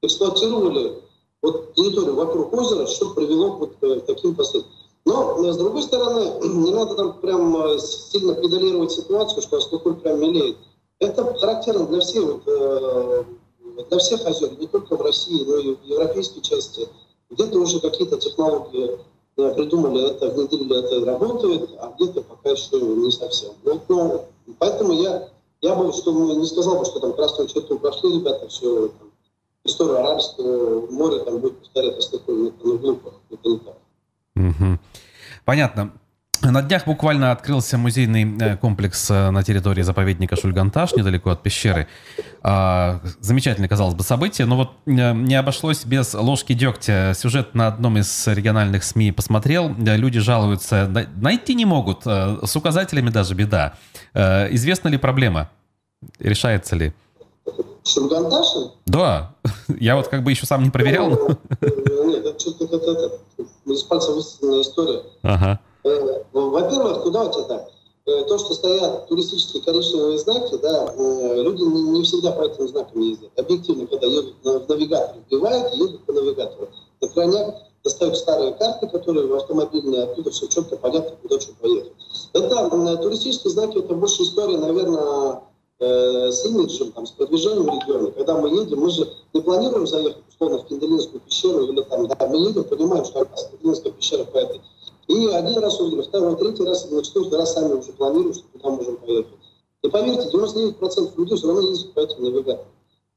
эксплуатировали 0.01 1.03
вот 1.41 1.73
территорию 1.73 2.15
вокруг 2.15 2.53
озера, 2.53 2.85
что 2.87 3.13
привело 3.13 3.51
вот 3.51 3.75
к 3.79 4.05
таким 4.05 4.35
последствиям. 4.35 4.75
Но, 5.05 5.51
с 5.51 5.57
другой 5.57 5.81
стороны, 5.83 6.39
не 6.47 6.71
надо 6.71 6.95
там 6.95 7.13
прям 7.19 7.55
э, 7.55 7.79
сильно 7.79 8.35
педалировать 8.35 8.91
ситуацию, 8.91 9.41
что 9.41 9.57
Аскокуль 9.57 9.95
прям 9.95 10.19
мелеет. 10.19 10.57
Это 10.99 11.33
характерно 11.35 11.85
для 11.87 12.01
всех, 12.01 12.41
э, 12.45 13.23
для 13.89 13.97
всех 13.99 14.25
озер, 14.25 14.51
не 14.59 14.67
только 14.67 14.97
в 14.97 15.01
России, 15.01 15.43
но 15.45 15.57
и 15.57 15.75
в 15.75 15.83
европейской 15.83 16.41
части. 16.41 16.87
Где-то 17.29 17.59
уже 17.59 17.79
какие-то 17.79 18.17
технологии 18.17 18.99
придумали 19.35 20.09
это, 20.09 20.29
внедрили 20.29 20.77
это, 20.77 21.05
работает, 21.05 21.69
а 21.79 21.93
где-то 21.95 22.21
пока 22.21 22.49
еще 22.49 22.81
не 22.81 23.11
совсем. 23.11 23.51
Вот, 23.63 23.81
ну, 23.87 24.25
поэтому 24.57 24.91
я, 24.93 25.29
я 25.61 25.75
бы 25.75 25.93
что, 25.93 26.11
не 26.11 26.45
сказал 26.45 26.79
бы, 26.79 26.85
что 26.85 26.99
там 26.99 27.13
красную 27.13 27.47
черту 27.47 27.79
прошли 27.79 28.15
ребята, 28.15 28.47
все, 28.49 28.87
там, 28.87 29.08
историю 29.65 29.99
арабского 29.99 30.91
моря 30.91 31.23
там 31.23 31.39
будет 31.39 31.59
повторяться 31.59 32.01
с 32.01 32.09
такой, 32.09 32.53
ну, 32.63 32.77
глупо, 32.77 33.13
это 33.29 33.49
не 33.49 33.59
так. 33.59 33.77
Угу. 34.35 34.79
Понятно. 35.45 35.91
На 36.41 36.61
днях 36.61 36.85
буквально 36.85 37.31
открылся 37.31 37.77
музейный 37.77 38.37
э, 38.39 38.55
комплекс 38.55 39.11
э, 39.11 39.29
на 39.29 39.43
территории 39.43 39.81
заповедника 39.81 40.37
Шульганташ, 40.37 40.93
недалеко 40.93 41.31
от 41.31 41.43
пещеры. 41.43 41.87
А, 42.41 43.01
замечательное, 43.19 43.67
казалось 43.67 43.95
бы, 43.95 44.03
событие, 44.03 44.47
но 44.47 44.55
вот 44.55 44.71
э, 44.85 45.13
не 45.13 45.35
обошлось 45.35 45.83
без 45.83 46.13
ложки 46.13 46.53
дегтя. 46.53 47.13
Сюжет 47.13 47.55
на 47.55 47.67
одном 47.67 47.97
из 47.97 48.25
региональных 48.27 48.85
СМИ 48.85 49.11
посмотрел. 49.11 49.75
Люди 49.77 50.19
жалуются, 50.19 50.89
найти 51.17 51.55
не 51.55 51.65
могут. 51.65 52.05
С 52.05 52.55
указателями 52.55 53.09
даже 53.09 53.33
беда. 53.33 53.73
Известна 54.13 54.87
ли 54.87 54.97
проблема? 54.97 55.49
Решается 56.19 56.77
ли? 56.77 56.93
Шульганташем? 57.89 58.71
Да. 58.85 59.35
Я 59.79 59.95
вот 59.95 60.07
как 60.07 60.23
бы 60.23 60.31
еще 60.31 60.45
сам 60.45 60.63
не 60.63 60.69
проверял. 60.69 61.09
Ну, 61.09 62.09
нет, 62.09 62.25
это 62.25 62.39
что-то 62.39 62.75
это, 62.75 63.19
из 63.65 63.83
пальца 63.83 64.11
высосанная 64.11 64.61
история. 64.61 65.03
Ага. 65.23 65.59
Э, 65.83 66.23
во-первых, 66.33 67.03
куда 67.03 67.23
у 67.23 67.31
тебя 67.31 67.43
так? 67.43 67.69
Э, 68.05 68.23
то, 68.27 68.37
что 68.37 68.53
стоят 68.53 69.07
туристические 69.07 69.61
коричневые 69.63 70.17
знаки, 70.17 70.57
да, 70.61 70.93
э, 70.95 71.41
люди 71.41 71.61
не, 71.61 71.81
не 71.99 72.03
всегда 72.03 72.31
по 72.31 72.41
этим 72.41 72.67
знакам 72.67 73.01
ездят. 73.01 73.31
Объективно, 73.37 73.87
когда 73.87 74.07
едут 74.07 74.35
в 74.43 74.69
навигатор, 74.69 75.15
вбивают, 75.27 75.73
едут 75.73 76.05
по 76.05 76.13
навигатору. 76.13 76.69
На 77.01 77.07
крайняк 77.07 77.55
достают 77.83 78.17
старые 78.17 78.53
карты, 78.53 78.87
которые 78.87 79.27
в 79.27 79.35
автомобильные, 79.35 80.03
оттуда 80.03 80.31
все 80.31 80.47
четко 80.47 80.75
понятно, 80.75 81.15
куда 81.21 81.39
что 81.39 81.53
поехать. 81.61 81.93
Это 82.33 82.97
туристические 82.97 83.51
знаки, 83.51 83.77
это 83.79 83.93
больше 83.93 84.23
история, 84.23 84.57
наверное, 84.57 85.41
э, 85.79 86.31
с 86.31 86.45
имиджем, 86.45 86.91
там, 86.91 87.05
с 87.05 87.11
продвижением 87.11 87.67
региона. 87.67 88.11
Когда 88.11 88.37
мы 88.37 88.49
едем, 88.49 88.79
мы 88.79 88.89
же 88.89 89.07
не 89.33 89.41
планируем 89.41 89.87
заехать 89.87 90.23
условно 90.29 90.59
в 90.59 90.67
Кенделинскую 90.67 91.21
пещеру 91.21 91.67
или 91.67 91.81
там, 91.83 92.07
да, 92.07 92.27
мы 92.27 92.37
едем, 92.37 92.63
понимаем, 92.63 93.05
что 93.05 93.25
Кенделинская 93.51 93.91
пещера 93.91 94.23
по 94.25 94.37
этой 94.37 94.61
и 95.09 95.27
один 95.29 95.57
раз 95.57 95.79
увидели, 95.79 96.03
второй, 96.03 96.37
третий 96.37 96.63
раз, 96.63 96.87
на 96.91 97.01
четвертый 97.01 97.39
раз 97.39 97.53
сами 97.53 97.73
уже 97.73 97.91
планируем, 97.93 98.31
что 98.31 98.43
туда 98.53 98.69
можем 98.69 98.97
поехать. 98.97 99.33
И 99.81 99.89
поверьте, 99.89 100.29
99% 100.29 101.17
людей 101.17 101.35
все 101.35 101.47
равно 101.47 101.61
ездят 101.67 101.93
по 101.93 101.99
этим 102.01 102.23
навигаторам. 102.23 102.67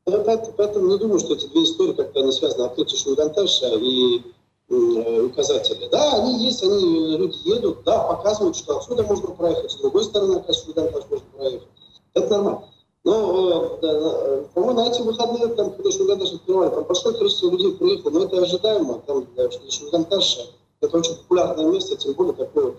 Поэтому, 0.06 0.54
поэтому 0.56 0.88
не 0.88 0.96
думаю, 0.96 1.20
что 1.20 1.34
эти 1.34 1.46
две 1.48 1.64
истории 1.64 1.92
как-то 1.92 2.20
они 2.20 2.32
связаны. 2.32 2.62
Открытие 2.62 2.98
Шуганташа 2.98 3.74
и 3.74 4.22
э, 4.70 5.20
указатели. 5.20 5.86
Да, 5.90 6.14
они 6.14 6.46
есть, 6.46 6.62
они, 6.62 7.16
люди 7.18 7.36
едут, 7.44 7.84
да, 7.84 7.98
показывают, 8.04 8.56
что 8.56 8.78
отсюда 8.78 9.02
можно 9.02 9.28
проехать, 9.28 9.70
с 9.70 9.76
другой 9.76 10.04
стороны, 10.04 10.42
Шуганташ 10.50 11.04
можно 11.10 11.26
проехать. 11.36 11.68
Это 12.14 12.28
нормально. 12.28 12.64
Но, 13.04 13.78
э, 13.82 13.86
э, 13.86 14.44
по-моему, 14.54 14.80
на 14.80 14.88
эти 14.88 15.00
выходные, 15.02 15.48
там, 15.48 15.72
когда 15.72 15.90
Шуганташ 15.90 16.34
открывали, 16.34 16.70
там 16.70 16.84
большое 16.84 17.16
количество 17.16 17.50
людей 17.50 17.72
приехало, 17.72 18.10
но 18.12 18.24
это 18.24 18.40
ожидаемо. 18.40 19.02
Там, 19.06 19.26
да, 19.36 19.50
Шуганташ 19.50 20.38
это 20.80 20.98
очень 20.98 21.16
популярное 21.16 21.66
место, 21.66 21.96
тем 21.96 22.12
более 22.14 22.34
такое 22.34 22.74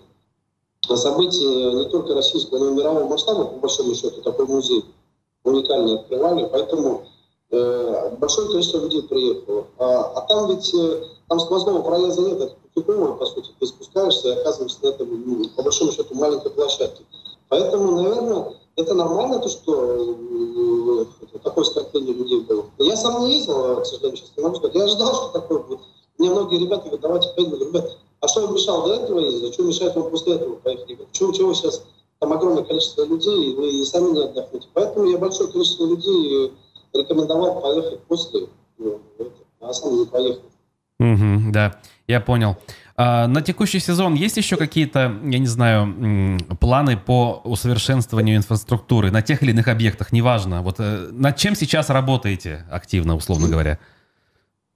событие 0.96 1.74
не 1.74 1.86
только 1.90 2.14
российского, 2.14 2.60
но 2.60 2.70
и 2.70 2.74
мирового 2.74 3.08
масштаба, 3.08 3.46
по 3.46 3.60
большому 3.60 3.96
счету, 3.96 4.22
такой 4.22 4.46
музей 4.46 4.84
уникальный 5.44 5.96
открывали, 5.96 6.48
поэтому 6.52 7.06
э, 7.52 8.16
большое 8.18 8.50
количество 8.50 8.80
людей 8.80 9.04
приехало. 9.04 9.68
А, 9.78 10.14
а 10.16 10.22
там 10.28 10.50
ведь 10.50 10.74
э, 10.74 11.04
там 11.30 11.40
сквозного 11.40 11.82
проезда 11.82 12.22
нет, 12.22 12.42
это 12.42 12.56
тупиковое, 12.74 13.14
по 13.14 13.26
сути, 13.26 13.52
ты 13.60 13.66
спускаешься 13.66 14.30
и 14.30 14.40
оказываешься 14.40 14.80
на 14.84 14.88
этом, 14.88 15.08
ну, 15.10 15.50
по 15.56 15.64
большому 15.64 15.92
счету, 15.92 16.14
маленькой 16.16 16.52
площадке. 16.52 17.04
Поэтому, 17.54 18.02
наверное, 18.02 18.46
это 18.76 18.96
нормально, 18.96 19.38
то, 19.38 19.48
что 19.48 20.18
э, 21.32 21.38
такое 21.44 21.64
скопление 21.66 22.16
людей 22.16 22.42
было. 22.42 22.66
Я 22.80 22.96
сам 22.98 23.24
не 23.26 23.36
ездил, 23.36 23.80
к 23.80 23.86
сожалению, 23.86 24.18
сейчас 24.18 24.36
не 24.36 24.42
могу 24.42 24.56
сказать. 24.56 24.76
Я 24.76 24.86
ожидал, 24.86 25.14
что 25.14 25.40
такое 25.40 25.60
будет. 25.60 25.80
Мне 26.18 26.32
многие 26.32 26.62
ребята 26.62 26.86
говорят, 26.86 27.02
давайте 27.02 27.30
поедем. 27.36 27.60
Ребят, 27.60 27.96
а 28.22 28.28
что 28.28 28.42
вам 28.42 28.56
мешало 28.56 28.88
до 28.88 29.04
этого 29.04 29.20
ездить? 29.20 29.54
Что 29.54 29.66
мешает 29.66 29.96
вам 29.96 30.10
после 30.10 30.34
этого 30.34 30.56
поехать? 30.56 30.98
Почему, 31.08 31.32
чего 31.32 31.54
сейчас 31.54 31.84
там 32.18 32.34
огромное 32.34 32.64
количество 32.64 33.06
людей, 33.06 33.52
и 33.52 33.56
вы 33.56 33.70
и 33.70 33.86
сами 33.86 34.16
не 34.16 34.24
отдохнете? 34.24 34.68
Поэтому 34.74 35.06
я 35.06 35.20
большое 35.20 35.52
количество 35.52 35.86
людей 35.86 36.54
рекомендовал 36.92 37.62
поехать 37.62 38.00
после, 38.08 38.48
а 39.62 39.74
сам 39.74 40.00
не 40.00 40.06
поехал. 40.08 40.42
Угу, 41.00 41.52
да, 41.52 41.80
я 42.08 42.20
понял. 42.20 42.56
А, 42.96 43.28
на 43.28 43.42
текущий 43.42 43.80
сезон 43.80 44.14
есть 44.14 44.38
еще 44.38 44.56
какие-то, 44.56 45.00
я 45.24 45.40
не 45.40 45.48
знаю, 45.48 46.38
планы 46.60 46.96
по 46.96 47.42
усовершенствованию 47.44 48.38
инфраструктуры 48.38 49.10
на 49.10 49.24
тех 49.24 49.42
или 49.42 49.52
иных 49.52 49.68
объектах, 49.68 50.12
неважно. 50.12 50.62
Вот 50.62 50.76
э, 50.80 51.10
над 51.12 51.36
чем 51.38 51.56
сейчас 51.56 51.90
работаете 51.90 52.66
активно, 52.72 53.16
условно 53.16 53.48
говоря? 53.48 53.80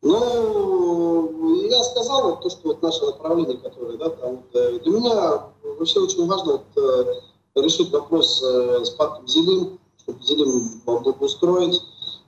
Ну, 0.01 1.67
я 1.69 1.83
сказал 1.83 2.31
вот 2.31 2.41
то, 2.41 2.49
что 2.49 2.69
вот 2.69 2.81
наше 2.81 3.05
направление, 3.05 3.57
которое, 3.57 3.97
да, 3.97 4.09
там, 4.09 4.39
э, 4.51 4.79
для 4.83 4.91
меня 4.91 5.41
вообще 5.77 5.99
очень 5.99 6.25
важно 6.25 6.53
вот, 6.53 6.65
э, 6.75 7.61
решить 7.61 7.91
вопрос 7.91 8.41
с 8.41 8.89
парком 8.91 9.27
Зелим, 9.27 9.79
чтобы 10.01 10.23
Зелим 10.23 10.81
благоустроить. 10.85 11.81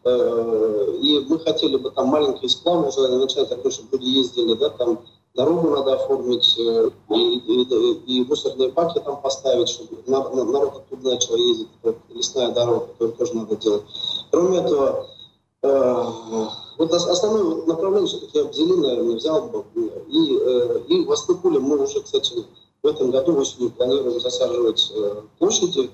И 0.06 1.26
мы 1.28 1.40
хотели 1.40 1.76
бы 1.76 1.92
там 1.92 2.08
маленький 2.08 2.48
сплав 2.48 2.88
уже 2.88 3.08
начать, 3.18 3.50
такой, 3.50 3.70
чтобы 3.70 3.98
люди 3.98 4.06
ездили, 4.06 4.56
да, 4.56 4.70
там 4.70 5.00
дорогу 5.36 5.70
надо 5.70 5.96
оформить, 5.96 6.58
и, 6.58 6.92
и, 7.10 8.20
и 8.20 8.26
мусорные 8.26 8.72
баки 8.72 9.00
там 9.00 9.22
поставить, 9.22 9.70
чтобы 9.70 10.02
народ 10.08 10.78
оттуда 10.78 11.12
начал 11.12 11.36
ездить, 11.36 11.70
лесная 12.10 12.52
дорога, 12.52 12.88
которую 12.88 13.18
тоже 13.18 13.36
надо 13.36 13.56
делать. 13.56 13.84
Кроме 14.32 14.60
этого, 14.60 15.08
вот 16.80 16.94
основное 16.94 17.66
направление 17.66 18.08
все-таки 18.08 18.38
я 18.38 18.46
Бзели, 18.46 18.74
наверное, 18.74 19.16
взял 19.18 19.42
бы. 19.50 19.66
И, 20.08 20.40
э, 20.42 20.80
и 20.88 21.04
в 21.04 21.12
Астыпуле 21.12 21.60
мы 21.60 21.84
уже, 21.84 22.00
кстати, 22.02 22.46
в 22.82 22.88
этом 22.88 23.12
году 23.12 23.38
осенью 23.38 23.72
планируем 23.72 24.20
засаживать 24.22 24.90
э, 24.96 25.22
площади. 25.38 25.90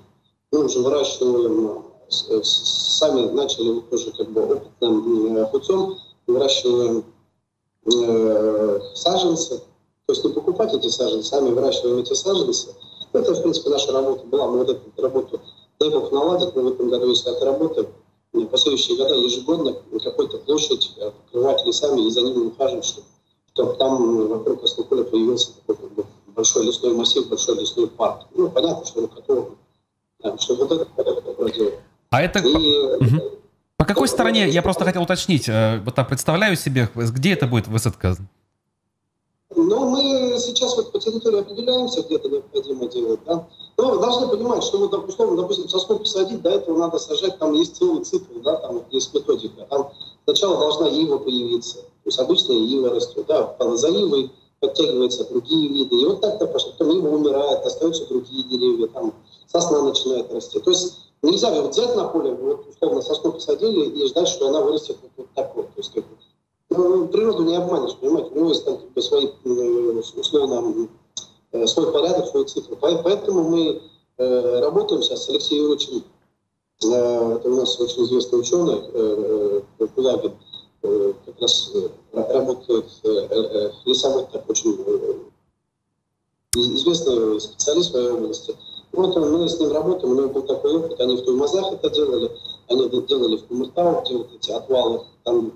Мы 0.52 0.66
уже 0.66 0.80
выращиваем, 0.80 1.86
э, 2.30 2.42
сами 2.44 3.32
начали 3.32 3.80
тоже 3.90 4.12
как 4.12 4.30
бы 4.30 4.44
опытным 4.44 5.48
путем, 5.48 5.98
выращиваем 6.28 7.04
саженцы. 8.96 9.62
То 10.06 10.14
есть 10.14 10.24
не 10.24 10.32
покупать 10.32 10.74
эти 10.74 10.88
саженцы, 10.88 11.30
сами 11.30 11.52
выращиваем 11.52 12.00
эти 12.00 12.14
саженцы. 12.14 12.70
Это, 13.14 13.34
в 13.34 13.42
принципе, 13.42 13.70
наша 13.70 13.92
работа 13.92 14.26
была. 14.26 14.48
Мы 14.48 14.58
вот 14.60 14.70
эту 14.70 15.02
работу, 15.02 15.40
дай 15.80 15.90
Бог, 15.90 16.12
наладить. 16.12 16.56
Мы 16.56 16.64
в 16.64 16.68
этом 16.74 16.90
году, 16.90 17.10
если 17.10 17.30
отработаем, 17.30 17.88
в 18.34 18.46
последующие 18.48 18.98
года 18.98 19.16
ежегодно 19.16 19.76
какую-то 20.04 20.40
площадь 20.40 20.94
э, 20.98 21.12
покрывать 21.12 21.66
лесами 21.66 22.02
и 22.02 22.10
за 22.10 22.22
ними 22.22 22.48
ухаживать, 22.48 22.86
чтобы, 22.86 23.08
чтобы 23.54 23.74
там 23.76 24.28
вокруг 24.28 24.62
Космополя 24.62 25.04
появился 25.04 25.52
такой 25.56 25.76
как 25.78 25.94
бы, 25.94 26.06
большой 26.36 26.66
лесной 26.66 26.94
массив, 26.94 27.28
большой 27.30 27.56
лесной 27.60 27.88
парк. 27.88 28.28
Ну, 28.34 28.50
понятно, 28.50 28.86
что 28.86 29.08
готовы, 29.08 29.52
да, 30.20 30.38
что 30.38 30.56
вот 30.56 30.72
это, 30.72 30.88
это 30.98 31.22
проделать. 31.22 31.76
А 32.10 32.22
это... 32.22 32.40
И, 32.40 32.96
угу. 32.98 33.36
По 33.78 33.84
какой 33.84 34.08
стороне, 34.08 34.48
я 34.48 34.62
просто 34.62 34.86
хотел 34.86 35.04
уточнить, 35.04 35.50
э, 35.50 35.82
вот 35.84 35.96
так 35.96 36.08
представляю 36.08 36.56
себе, 36.56 36.90
где 36.96 37.34
это 37.34 37.46
будет 37.46 37.68
высадка? 37.68 38.16
Ну, 39.54 39.90
мы 39.90 40.40
сейчас 40.40 40.78
вот 40.78 40.94
по 40.94 41.00
территории 41.00 41.40
определяемся, 41.40 42.02
где 42.04 42.16
это 42.16 42.30
необходимо 42.30 42.88
делать, 42.88 43.20
да. 43.26 43.48
Но 43.78 43.92
вы 43.92 44.00
должны 44.00 44.28
понимать, 44.30 44.64
что 44.64 44.78
вот, 44.78 44.92
допустим, 44.92 45.36
допустим, 45.36 45.68
сосну 45.68 46.00
посадить, 46.00 46.42
до 46.42 46.52
этого 46.52 46.78
надо 46.78 47.00
сажать, 47.00 47.38
там 47.38 47.54
есть 47.54 47.76
целый 47.76 48.04
цикл, 48.06 48.40
да, 48.40 48.56
там 48.58 48.82
есть 48.92 49.14
методика. 49.14 49.66
Там 49.70 49.92
сначала 50.24 50.58
должна 50.58 50.88
ива 50.88 51.18
появиться, 51.18 51.76
то 51.76 52.06
есть 52.06 52.20
обычная 52.20 52.56
ива 52.56 52.90
растет, 52.90 53.26
да, 53.28 53.56
за 53.76 53.90
ивой 53.90 54.32
подтягиваются 54.62 55.30
другие 55.30 55.68
виды, 55.68 55.96
и 55.96 56.06
вот 56.06 56.22
так-то 56.22 56.48
пошло, 56.48 56.72
потом 56.72 56.98
ива 56.98 57.10
умирает, 57.10 57.66
остаются 57.66 58.08
другие 58.08 58.44
деревья, 58.44 58.88
там 58.88 59.14
сосна 59.48 59.82
начинает 59.82 60.32
расти. 60.32 60.60
То 60.60 60.72
есть 60.72 61.05
нельзя 61.26 61.62
вот 61.62 61.72
взять 61.72 61.96
на 61.96 62.08
поле, 62.08 62.34
вот 62.34 62.68
условно 62.68 63.02
сосну 63.02 63.34
посадили 63.34 63.90
и 63.90 64.08
ждать, 64.08 64.28
что 64.28 64.48
она 64.48 64.62
вырастет 64.62 64.98
вот, 65.02 65.12
вот 65.18 65.28
такой. 65.36 65.64
То 65.64 65.78
есть 65.78 65.94
как, 65.94 66.04
ну, 66.70 67.08
природу 67.08 67.44
не 67.44 67.56
обманешь, 67.56 67.96
понимаете, 67.98 68.30
у 68.32 68.36
него 68.36 68.50
есть 68.50 68.66
там 68.66 68.78
как 68.78 68.92
бы 68.92 69.02
свои 69.02 69.30
условно 70.18 70.88
Э, 71.56 71.68
свой 71.68 71.92
порядок, 71.92 72.28
свой 72.28 72.46
цикл. 72.46 72.76
Поэтому 72.76 73.44
мы 73.44 73.82
э, 74.18 74.60
работаем 74.60 75.02
сейчас 75.02 75.26
с 75.26 75.30
Алексеем 75.30 75.64
Юрьевичем, 75.64 76.04
э, 76.84 77.36
это 77.36 77.50
у 77.50 77.56
нас 77.56 77.80
очень 77.80 78.04
известный 78.04 78.40
ученый, 78.40 79.64
Кулагин, 79.96 80.34
как 80.82 81.40
раз 81.40 81.72
работает 82.12 82.86
лесовод, 83.86 84.32
так 84.32 84.50
очень 84.50 84.78
известный 86.54 87.40
специалист 87.40 87.90
в 87.90 87.92
своей 87.92 88.10
области. 88.10 88.56
Вот 88.96 89.16
мы 89.16 89.50
с 89.50 89.60
ним 89.60 89.72
работаем, 89.72 90.14
у 90.14 90.16
него 90.16 90.30
был 90.30 90.42
такой 90.44 90.78
опыт, 90.78 91.00
они 91.00 91.18
в 91.18 91.26
Туймазах 91.26 91.74
это 91.74 91.90
делали, 91.90 92.32
они 92.70 92.86
это 92.88 93.02
делали 93.02 93.38
в 93.38 93.46
Кумертау, 93.46 94.04
где 94.04 94.18
вот 94.18 94.30
эти 94.36 94.52
отвалы, 94.52 95.02
там 95.24 95.52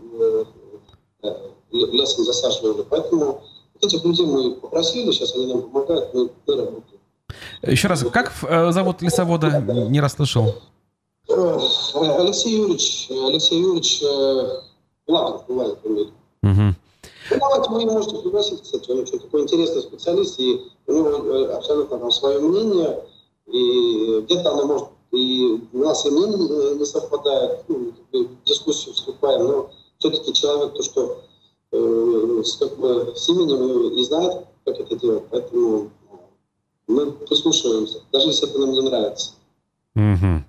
лесом 1.72 2.26
засаживали. 2.26 2.86
Поэтому 2.90 3.42
Этих 3.82 4.04
людей 4.04 4.26
мы 4.26 4.56
попросили, 4.56 5.12
сейчас 5.12 5.34
они 5.36 5.48
нам 5.48 5.62
помогают, 5.62 6.14
мы, 6.14 6.30
мы 6.48 6.56
работаем. 6.56 7.00
Еще 7.62 7.88
раз, 7.88 8.04
как 8.12 8.34
э, 8.44 8.72
зовут 8.72 9.02
лесовода? 9.02 9.62
Не 9.62 10.02
расслышал. 10.02 10.56
Э, 11.30 11.60
Алексей 12.20 12.58
Юрьевич, 12.58 13.08
Алексей 13.10 13.62
Юрьевич 13.62 14.02
Лагин, 15.08 15.44
Лагин, 15.48 16.12
угу. 16.44 16.76
давайте 17.40 17.70
вы 17.70 17.86
можете 17.86 18.18
пригласить, 18.18 18.62
кстати, 18.64 18.92
он 18.92 19.00
очень 19.00 19.20
такой 19.20 19.44
интересный 19.44 19.82
специалист, 19.82 20.40
и 20.40 20.62
у 20.88 20.92
него 20.92 21.10
э, 21.10 21.54
абсолютно 21.54 22.00
там 22.00 22.12
свое 22.12 22.40
мнение, 22.40 23.00
и 23.52 24.22
где-то 24.22 24.52
оно 24.52 24.66
может, 24.66 24.88
и 25.12 25.60
у 25.74 25.78
нас 25.80 26.06
и 26.06 26.12
мнение 26.12 26.76
не 26.76 26.86
совпадает, 26.86 27.64
ну, 27.68 27.94
в 28.12 28.44
дискуссию 28.46 28.94
вступаем, 28.94 29.48
но 29.48 29.70
все-таки 29.98 30.34
человек, 30.34 30.74
то, 30.74 30.84
что 30.84 31.22
э, 31.72 32.42
с, 32.44 32.56
как 32.58 32.78
бы, 32.78 33.14
с 33.16 33.28
именем 33.30 33.94
и 33.94 34.04
знает, 34.04 34.46
как 34.66 34.80
это 34.80 34.96
делать, 34.96 35.24
поэтому 35.30 35.90
мы 36.88 37.12
прислушиваемся, 37.12 38.02
даже 38.12 38.28
если 38.28 38.50
это 38.50 38.60
нам 38.60 38.72
не 38.72 38.82
нравится. 38.82 39.32
Угу. 39.96 40.44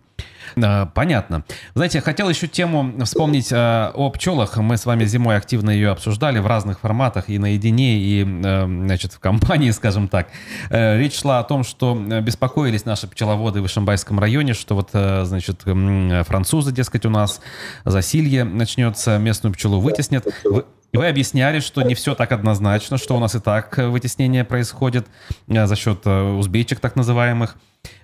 Понятно. 0.55 1.45
Знаете, 1.75 2.01
хотел 2.01 2.29
еще 2.29 2.47
тему 2.47 2.93
вспомнить 3.05 3.53
э, 3.53 3.91
о 3.95 4.11
пчелах. 4.11 4.57
Мы 4.57 4.77
с 4.77 4.87
вами 4.87 5.05
зимой 5.05 5.37
активно 5.37 5.71
ее 5.71 5.91
обсуждали 5.91 6.39
в 6.39 6.47
разных 6.47 6.81
форматах, 6.81 7.29
и 7.29 7.39
наедине, 7.39 7.99
и, 7.99 8.25
э, 8.25 8.65
значит, 8.67 9.13
в 9.13 9.21
компании, 9.21 9.71
скажем 9.73 10.09
так. 10.09 10.29
Э, 10.71 10.99
речь 10.99 11.19
шла 11.19 11.39
о 11.39 11.45
том, 11.45 11.65
что 11.65 11.95
беспокоились 11.95 12.85
наши 12.85 13.07
пчеловоды 13.07 13.63
в 13.63 13.67
Ишимбайском 13.67 14.19
районе, 14.19 14.55
что 14.55 14.75
вот, 14.75 14.91
значит, 14.93 15.63
французы, 15.63 16.73
дескать, 16.73 17.07
у 17.07 17.11
нас 17.11 17.41
засилье 17.85 18.45
начнется, 18.45 19.19
местную 19.19 19.53
пчелу 19.53 19.81
вытеснят. 19.81 20.27
Вы, 20.45 20.65
вы 20.99 21.07
объясняли, 21.07 21.61
что 21.61 21.83
не 21.83 21.95
все 21.95 22.15
так 22.15 22.33
однозначно, 22.33 22.99
что 22.99 23.17
у 23.17 23.21
нас 23.21 23.35
и 23.35 23.41
так 23.41 23.77
вытеснение 23.79 24.45
происходит 24.45 25.07
за 25.49 25.77
счет 25.77 26.07
узбечек 26.07 26.81
так 26.81 26.97
называемых. 26.97 27.57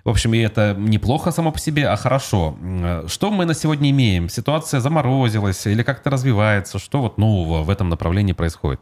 В 0.03 0.09
общем, 0.09 0.33
и 0.33 0.39
это 0.39 0.75
неплохо 0.77 1.31
само 1.31 1.51
по 1.51 1.59
себе, 1.59 1.87
а 1.87 1.95
хорошо. 1.97 2.55
Что 3.07 3.29
мы 3.29 3.45
на 3.45 3.53
сегодня 3.53 3.91
имеем? 3.91 4.27
Ситуация 4.29 4.79
заморозилась 4.79 5.67
или 5.67 5.83
как-то 5.83 6.09
развивается? 6.09 6.79
Что 6.79 7.01
вот 7.01 7.17
нового 7.17 7.63
в 7.63 7.69
этом 7.69 7.89
направлении 7.89 8.33
происходит? 8.33 8.79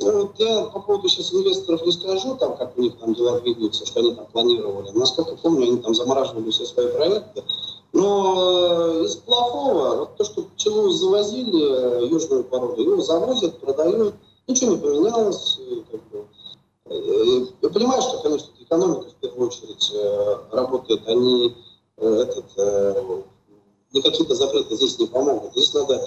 Ну, 0.00 0.32
я 0.38 0.62
по 0.66 0.80
поводу 0.80 1.08
сейчас 1.08 1.34
инвесторов 1.34 1.84
не 1.84 1.90
скажу, 1.90 2.36
там, 2.36 2.56
как 2.56 2.78
у 2.78 2.80
них 2.80 2.96
там 2.98 3.14
дела 3.14 3.40
двигаются, 3.40 3.84
что 3.84 3.98
они 3.98 4.14
там 4.14 4.26
планировали. 4.26 4.96
Насколько 4.96 5.36
помню, 5.36 5.64
они 5.64 5.78
там 5.78 5.92
замораживали 5.92 6.50
все 6.50 6.64
свои 6.64 6.86
проекты. 6.92 7.42
Но 7.92 9.00
э, 9.00 9.04
из 9.04 9.16
плохого, 9.16 9.96
вот 9.96 10.16
то, 10.16 10.24
что 10.24 10.42
пчелу 10.42 10.90
завозили, 10.90 12.02
э, 12.02 12.06
южную 12.06 12.44
породу, 12.44 12.82
его 12.82 13.00
завозят, 13.00 13.58
продают, 13.60 14.14
ничего 14.46 14.72
не 14.72 14.76
поменялось. 14.76 15.58
Как 15.90 16.00
бы. 16.10 16.26
Э, 16.86 17.46
я 17.62 17.68
понимаю, 17.70 18.02
что, 18.02 18.20
конечно, 18.22 18.50
экономика 18.60 19.08
в 19.10 19.14
первую 19.14 19.48
очередь 19.48 19.92
работает, 20.52 21.06
они 21.06 21.54
э, 21.96 22.14
этот, 22.22 22.44
э, 22.56 23.22
никакие-то 23.92 24.34
запреты 24.34 24.76
здесь 24.76 24.98
не 24.98 25.06
помогут. 25.06 25.52
Здесь 25.52 25.72
надо, 25.74 26.00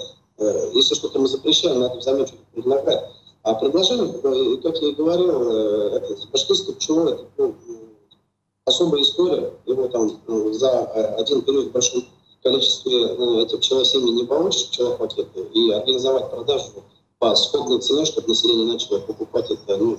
если 0.72 0.94
что-то 0.94 1.18
мы 1.18 1.28
запрещаем, 1.28 1.80
надо 1.80 1.96
взамен 1.96 2.26
что-то 2.26 2.42
предлагать. 2.52 3.10
А 3.42 3.54
предложение, 3.54 4.58
как 4.58 4.76
я 4.76 4.88
и 4.88 4.94
говорил, 4.94 5.50
это 5.50 6.16
башкирское 6.30 6.76
пчело, 6.76 7.08
это 7.08 7.26
ну, 7.36 7.54
особая 8.64 9.02
история. 9.02 9.52
Его 9.66 9.88
там 9.88 10.20
ну, 10.26 10.52
за 10.52 10.84
один 11.16 11.42
период 11.42 11.72
большом 11.72 12.04
количестве 12.42 13.14
ну, 13.14 13.42
этих 13.42 13.60
пчелосемей 13.60 14.12
не 14.12 14.24
получишь, 14.24 14.68
пчелопакеты, 14.68 15.42
и 15.54 15.70
организовать 15.70 16.30
продажу 16.30 16.84
по 17.18 17.34
сходной 17.36 17.80
цене, 17.80 18.04
чтобы 18.04 18.28
население 18.28 18.72
начало 18.72 18.98
покупать 18.98 19.50
это, 19.50 19.76
ну, 19.76 19.98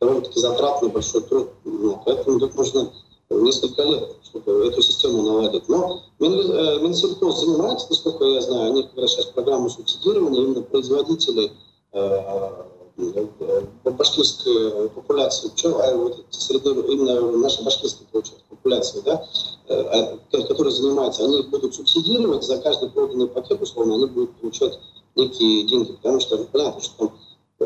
довольно-таки 0.00 0.40
затратный 0.40 0.88
большой 0.88 1.22
труд. 1.22 1.48
Ну, 1.64 2.00
поэтому 2.04 2.40
тут 2.40 2.54
нужно 2.54 2.90
несколько 3.30 3.82
лет, 3.82 4.16
чтобы 4.22 4.66
эту 4.66 4.82
систему 4.82 5.22
наладить. 5.22 5.68
Но 5.68 6.02
э, 6.20 6.78
Минсельхоз 6.80 7.40
занимается, 7.40 7.86
насколько 7.90 8.24
я 8.24 8.40
знаю, 8.40 8.72
они 8.72 8.82
как 8.84 8.96
раз 8.96 9.12
сейчас 9.12 9.26
программу 9.26 9.68
субсидирования 9.68 10.42
именно 10.42 10.62
производителей 10.62 11.52
э, 11.92 12.52
э, 12.96 13.90
башкирской 13.90 14.88
популяции 14.90 15.48
пчел, 15.48 15.80
а 15.80 15.94
вот 15.96 16.24
среди 16.30 16.68
именно 16.68 17.36
нашей 17.38 17.64
башкирской 17.64 18.06
получается, 18.10 18.44
популяции, 18.48 19.02
да, 19.04 19.26
которые 20.30 20.72
занимаются, 20.72 21.24
они 21.24 21.42
будут 21.42 21.74
субсидировать, 21.74 22.44
за 22.44 22.58
каждый 22.58 22.90
проданный 22.90 23.28
пакет, 23.28 23.60
условно, 23.60 23.94
они 23.94 24.06
будут 24.06 24.34
получать 24.36 24.78
некие 25.16 25.66
деньги, 25.66 25.92
потому 25.92 26.20
что 26.20 26.38
понятно, 26.44 26.80
что 26.80 26.94
там, 26.98 27.12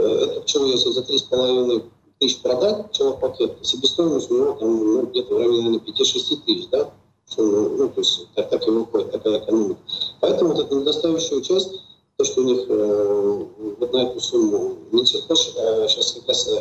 эту 0.03 0.41
пчелу, 0.43 0.66
если 0.66 0.91
за 0.91 1.01
3,5 1.01 1.83
тысяч 2.18 2.41
продать 2.41 2.91
пчелопакет, 2.91 3.59
себестоимость 3.62 4.31
у 4.31 4.37
него 4.37 4.53
там 4.53 4.95
ну, 4.95 5.07
где-то 5.07 5.35
в 5.35 5.39
районе, 5.39 5.62
наверное, 5.62 5.81
5-6 5.81 6.37
тысяч, 6.45 6.68
да, 6.70 6.91
ну, 7.37 7.68
ну, 7.76 7.89
то 7.89 8.01
есть 8.01 8.26
так, 8.35 8.49
так 8.49 8.66
и 8.66 8.70
выходит, 8.70 9.12
такая 9.12 9.39
экономика. 9.39 9.81
Поэтому 10.20 10.55
вот 10.55 10.64
эта 10.64 10.74
недостающая 10.74 11.41
часть, 11.43 11.81
то, 12.18 12.24
что 12.24 12.40
у 12.40 12.44
них 12.44 12.64
э, 12.68 13.44
вот 13.78 13.92
на 13.92 13.98
эту 13.98 14.20
сумму 14.20 14.76
Минсельхоз 14.90 15.54
э, 15.56 15.86
сейчас 15.88 16.12
как 16.14 16.26
раз 16.26 16.48
э, 16.48 16.60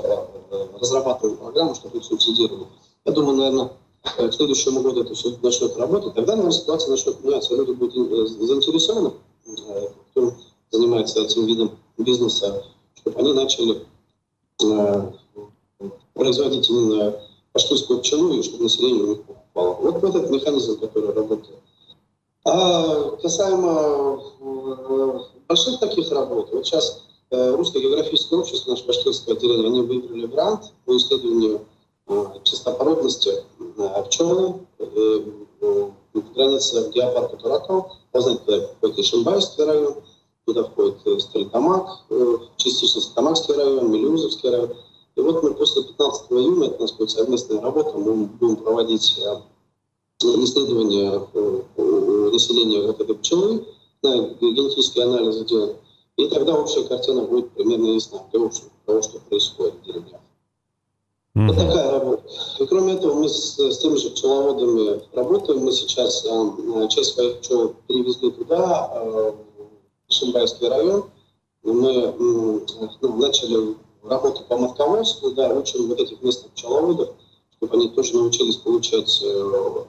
э, 0.52 0.68
разрабатывает 0.80 1.40
программу, 1.40 1.74
чтобы 1.74 1.98
их 1.98 2.04
субсидировать. 2.04 2.68
Я 3.06 3.12
думаю, 3.12 3.38
наверное, 3.38 3.72
э, 4.20 4.30
к 4.30 4.34
следующему 4.36 4.82
году 4.82 5.02
это 5.02 5.16
все 5.16 5.36
начнет 5.42 5.76
работать, 5.78 6.14
тогда, 6.14 6.34
наверное, 6.34 6.52
ситуация 6.52 6.92
начнет 6.92 7.24
меняться, 7.24 7.56
люди 7.56 7.72
будут 7.72 7.96
э, 7.96 8.28
заинтересованы, 8.46 9.14
кто 10.12 10.34
занимается 10.70 11.22
этим 11.22 11.48
видом 11.48 11.72
бизнеса, 11.98 12.64
чтобы 12.94 13.20
они 13.20 13.34
начали 13.34 13.82
производить 16.14 16.70
именно 16.70 17.20
паштурскую 17.54 18.00
пчелу, 18.02 18.34
и 18.34 18.44
чтобы 18.44 18.64
население 18.64 19.04
у 19.04 19.08
них 19.08 19.24
покупало. 19.24 19.74
Вот 19.82 20.04
этот 20.04 20.30
механизм, 20.30 20.80
который 20.80 21.14
работает. 21.14 21.58
А 22.50 23.18
касаемо 23.22 24.24
э, 24.40 25.20
больших 25.50 25.82
таких 25.82 26.10
работ, 26.12 26.48
вот 26.54 26.66
сейчас 26.66 27.04
э, 27.30 27.56
Русское 27.58 27.82
географическое 27.82 28.40
общество, 28.40 28.72
наше 28.72 28.86
башкирское 28.86 29.36
отделение, 29.36 29.68
они 29.68 29.82
выиграли 29.82 30.28
грант 30.28 30.72
по 30.86 30.96
исследованию 30.96 31.66
э, 32.08 32.26
чистопородности 32.44 33.44
пчелы 34.06 34.62
в 34.80 36.34
границе 36.36 36.90
геопарка 36.94 37.36
Тураков. 37.36 37.92
Вы 38.14 38.22
знаете, 38.22 38.42
туда 38.46 38.64
входит 38.64 39.60
район, 39.68 39.96
туда 40.46 40.64
входит 40.64 41.22
Стрельтамак, 41.22 42.06
частично 42.56 43.02
Стамакский 43.02 43.56
район, 43.56 43.92
Мелюзовский 43.92 44.50
район. 44.50 44.74
И 45.18 45.20
вот 45.22 45.44
мы 45.44 45.54
после 45.54 45.84
15 45.84 46.32
июня, 46.32 46.68
это 46.68 46.78
у 46.78 46.82
нас 46.84 46.94
будет 46.94 47.10
совместная 47.10 47.60
работа, 47.60 47.98
мы 47.98 48.14
будем 48.26 48.56
проводить 48.56 49.20
исследования 50.22 51.22
населения 52.38 52.82
вот 52.82 53.02
этой 53.02 53.16
пчелы, 53.16 53.66
генетические 54.04 55.06
анализы 55.06 55.46
делать. 55.46 55.78
И 56.18 56.28
тогда 56.30 56.56
общая 56.56 56.84
картина 56.84 57.22
будет 57.24 57.52
примерно 57.52 57.88
ясна 57.88 58.22
для 58.32 58.46
общего 58.46 58.70
того, 58.86 59.02
что 59.02 59.20
происходит 59.20 59.76
в 59.76 59.86
деревнях. 59.86 60.22
Mm-hmm. 61.36 61.48
Вот 61.48 61.56
такая 61.56 61.92
работа. 61.92 62.24
И 62.60 62.66
кроме 62.66 62.94
этого, 62.94 63.14
мы 63.14 63.30
с, 63.30 63.60
с 63.60 63.78
теми 63.78 63.96
же 63.98 64.10
пчеловодами 64.10 65.02
работаем. 65.14 65.64
Мы 65.64 65.72
сейчас 65.72 66.26
э, 66.26 66.88
часть 66.90 67.14
своих 67.14 67.40
пчел 67.42 67.76
перевезли 67.88 68.32
туда, 68.32 68.90
э, 68.94 69.32
в 70.08 70.14
Шимбайский 70.14 70.68
район. 70.68 71.06
Мы 71.62 71.92
э, 71.92 72.14
ну, 72.18 73.18
начали 73.18 73.76
работу 74.04 74.42
по 74.48 74.58
матководству, 74.58 75.32
да, 75.32 75.54
учим 75.54 75.88
вот 75.88 76.00
этих 76.00 76.22
местных 76.24 76.52
пчеловодов, 76.54 77.10
чтобы 77.58 77.76
они 77.76 77.90
тоже 77.90 78.16
научились 78.16 78.56
получать 78.56 79.22
э 79.24 79.84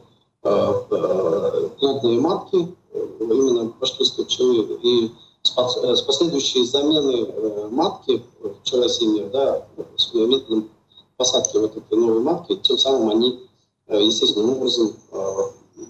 плотные 1.78 2.20
матки, 2.20 2.74
э, 2.92 3.06
именно 3.20 3.72
башкирской 3.80 4.24
пчелы, 4.24 4.78
и 4.82 5.10
с, 5.42 6.02
последующей 6.02 6.64
заменой 6.64 7.24
э, 7.28 7.68
матки 7.70 8.22
в 8.40 8.48
пчелосемьях, 8.62 9.30
да, 9.30 9.66
с 9.96 10.12
методом 10.14 10.68
посадки 11.16 11.56
вот 11.56 11.76
этой 11.76 11.98
новой 11.98 12.20
матки, 12.20 12.56
тем 12.56 12.78
самым 12.78 13.10
они 13.10 13.40
э, 13.88 14.02
естественным 14.02 14.56
образом 14.56 14.92
э, 15.12 15.34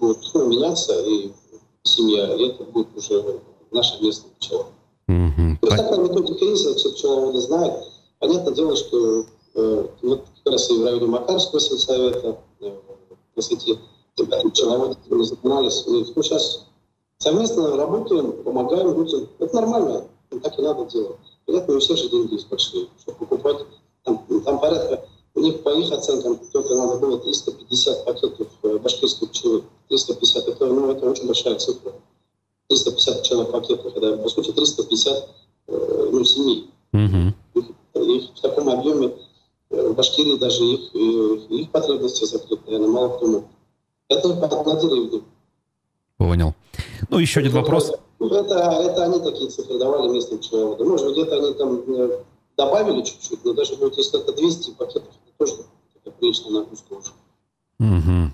будут 0.01 0.19
ну, 0.35 0.47
меняться, 0.47 1.01
и 1.03 1.33
семья, 1.83 2.35
и 2.35 2.49
это 2.49 2.65
будет 2.65 2.89
уже 2.97 3.41
наша 3.71 4.03
местная 4.03 4.31
пчела. 4.39 4.67
Mm-hmm. 5.09 5.59
То 5.61 5.67
есть 5.67 5.77
такая 5.77 5.99
методика 5.99 6.45
есть, 6.45 6.77
все 6.77 6.93
пчеловоды 6.93 7.41
знают. 7.41 7.85
Понятное 8.19 8.55
дело, 8.55 8.77
что 8.77 9.25
э, 9.55 9.87
вот 10.03 10.25
как 10.45 10.53
раз 10.53 10.71
и 10.71 10.79
в 10.79 10.85
районе 10.85 11.07
Макарского 11.07 11.61
сельсовета, 11.61 12.39
э, 12.61 12.73
на 13.37 13.43
сети 13.43 13.79
пчеловодов 14.27 14.99
мы 15.09 15.25
занимались. 15.25 15.85
Мы 15.87 16.05
ну, 16.15 16.23
сейчас 16.23 16.67
совместно 17.19 17.77
работаем, 17.77 18.33
помогаем 18.45 18.95
людям. 18.95 19.29
Это 19.39 19.55
нормально, 19.55 20.05
так 20.43 20.59
и 20.59 20.63
надо 20.63 20.85
делать. 20.87 21.17
Понятно, 21.47 21.77
у 21.77 21.79
всех 21.81 21.97
же 21.97 22.09
деньги 22.11 22.39
большие, 22.49 22.89
чтобы 23.01 23.19
покупать. 23.19 23.59
Там, 24.05 24.25
там 24.45 24.61
порядка, 24.61 25.05
у 25.35 25.41
них 25.41 25.63
по 25.63 25.71
их 25.71 25.91
оценкам 25.93 26.39
только 26.53 26.75
надо 26.75 26.99
было 26.99 27.19
350 27.19 28.05
пакетов 28.05 28.49
э, 28.63 28.79
башкирской 28.79 29.29
пчелы. 29.29 29.65
350, 29.89 30.49
это, 30.49 30.67
ну, 30.67 30.91
это 30.91 31.09
очень 31.09 31.27
большая 31.27 31.57
цифра. 31.57 31.93
350 32.69 33.23
пчелных 33.23 33.51
пакетов, 33.51 33.97
это, 33.97 34.17
по 34.19 34.29
сути, 34.29 34.53
350 34.53 35.29
э, 35.69 36.09
ну, 36.13 36.25
семей. 36.25 36.71
Угу 36.93 37.35
их 38.05 38.31
в 38.35 38.41
таком 38.41 38.69
объеме 38.69 39.13
э, 39.71 39.89
в 39.89 39.95
Башкирии 39.95 40.37
даже 40.37 40.65
их, 40.65 40.95
их, 40.95 41.51
их 41.51 41.71
потребности 41.71 42.25
закрыты, 42.25 42.63
наверное, 42.67 42.89
мало 42.89 43.17
кто 43.17 43.27
мог. 43.27 43.45
Это 44.09 44.29
деревне. 44.29 45.23
Понял. 46.17 46.55
Ну, 47.11 47.19
еще 47.19 47.41
один 47.41 47.53
вопрос. 47.53 47.93
Это, 48.19 48.55
это 48.55 49.05
они 49.05 49.21
такие 49.21 49.51
цифры 49.51 49.79
давали 49.79 50.09
местным 50.09 50.39
пчеловодам. 50.41 50.89
Может, 50.89 51.13
где-то 51.13 51.37
они 51.37 51.55
там 51.55 51.81
э, 51.87 52.19
добавили 52.57 53.03
чуть-чуть, 53.03 53.45
но 53.45 53.53
даже 53.53 53.77
вот 53.77 53.97
если 53.97 54.21
это 54.21 54.33
200 54.33 54.71
пакетов, 54.73 55.09
это 55.09 55.33
тоже 55.39 55.63
это 55.95 56.11
приличная 56.11 56.53
нагрузка 56.53 56.93
уже. 56.95 57.13
Угу. 57.79 58.33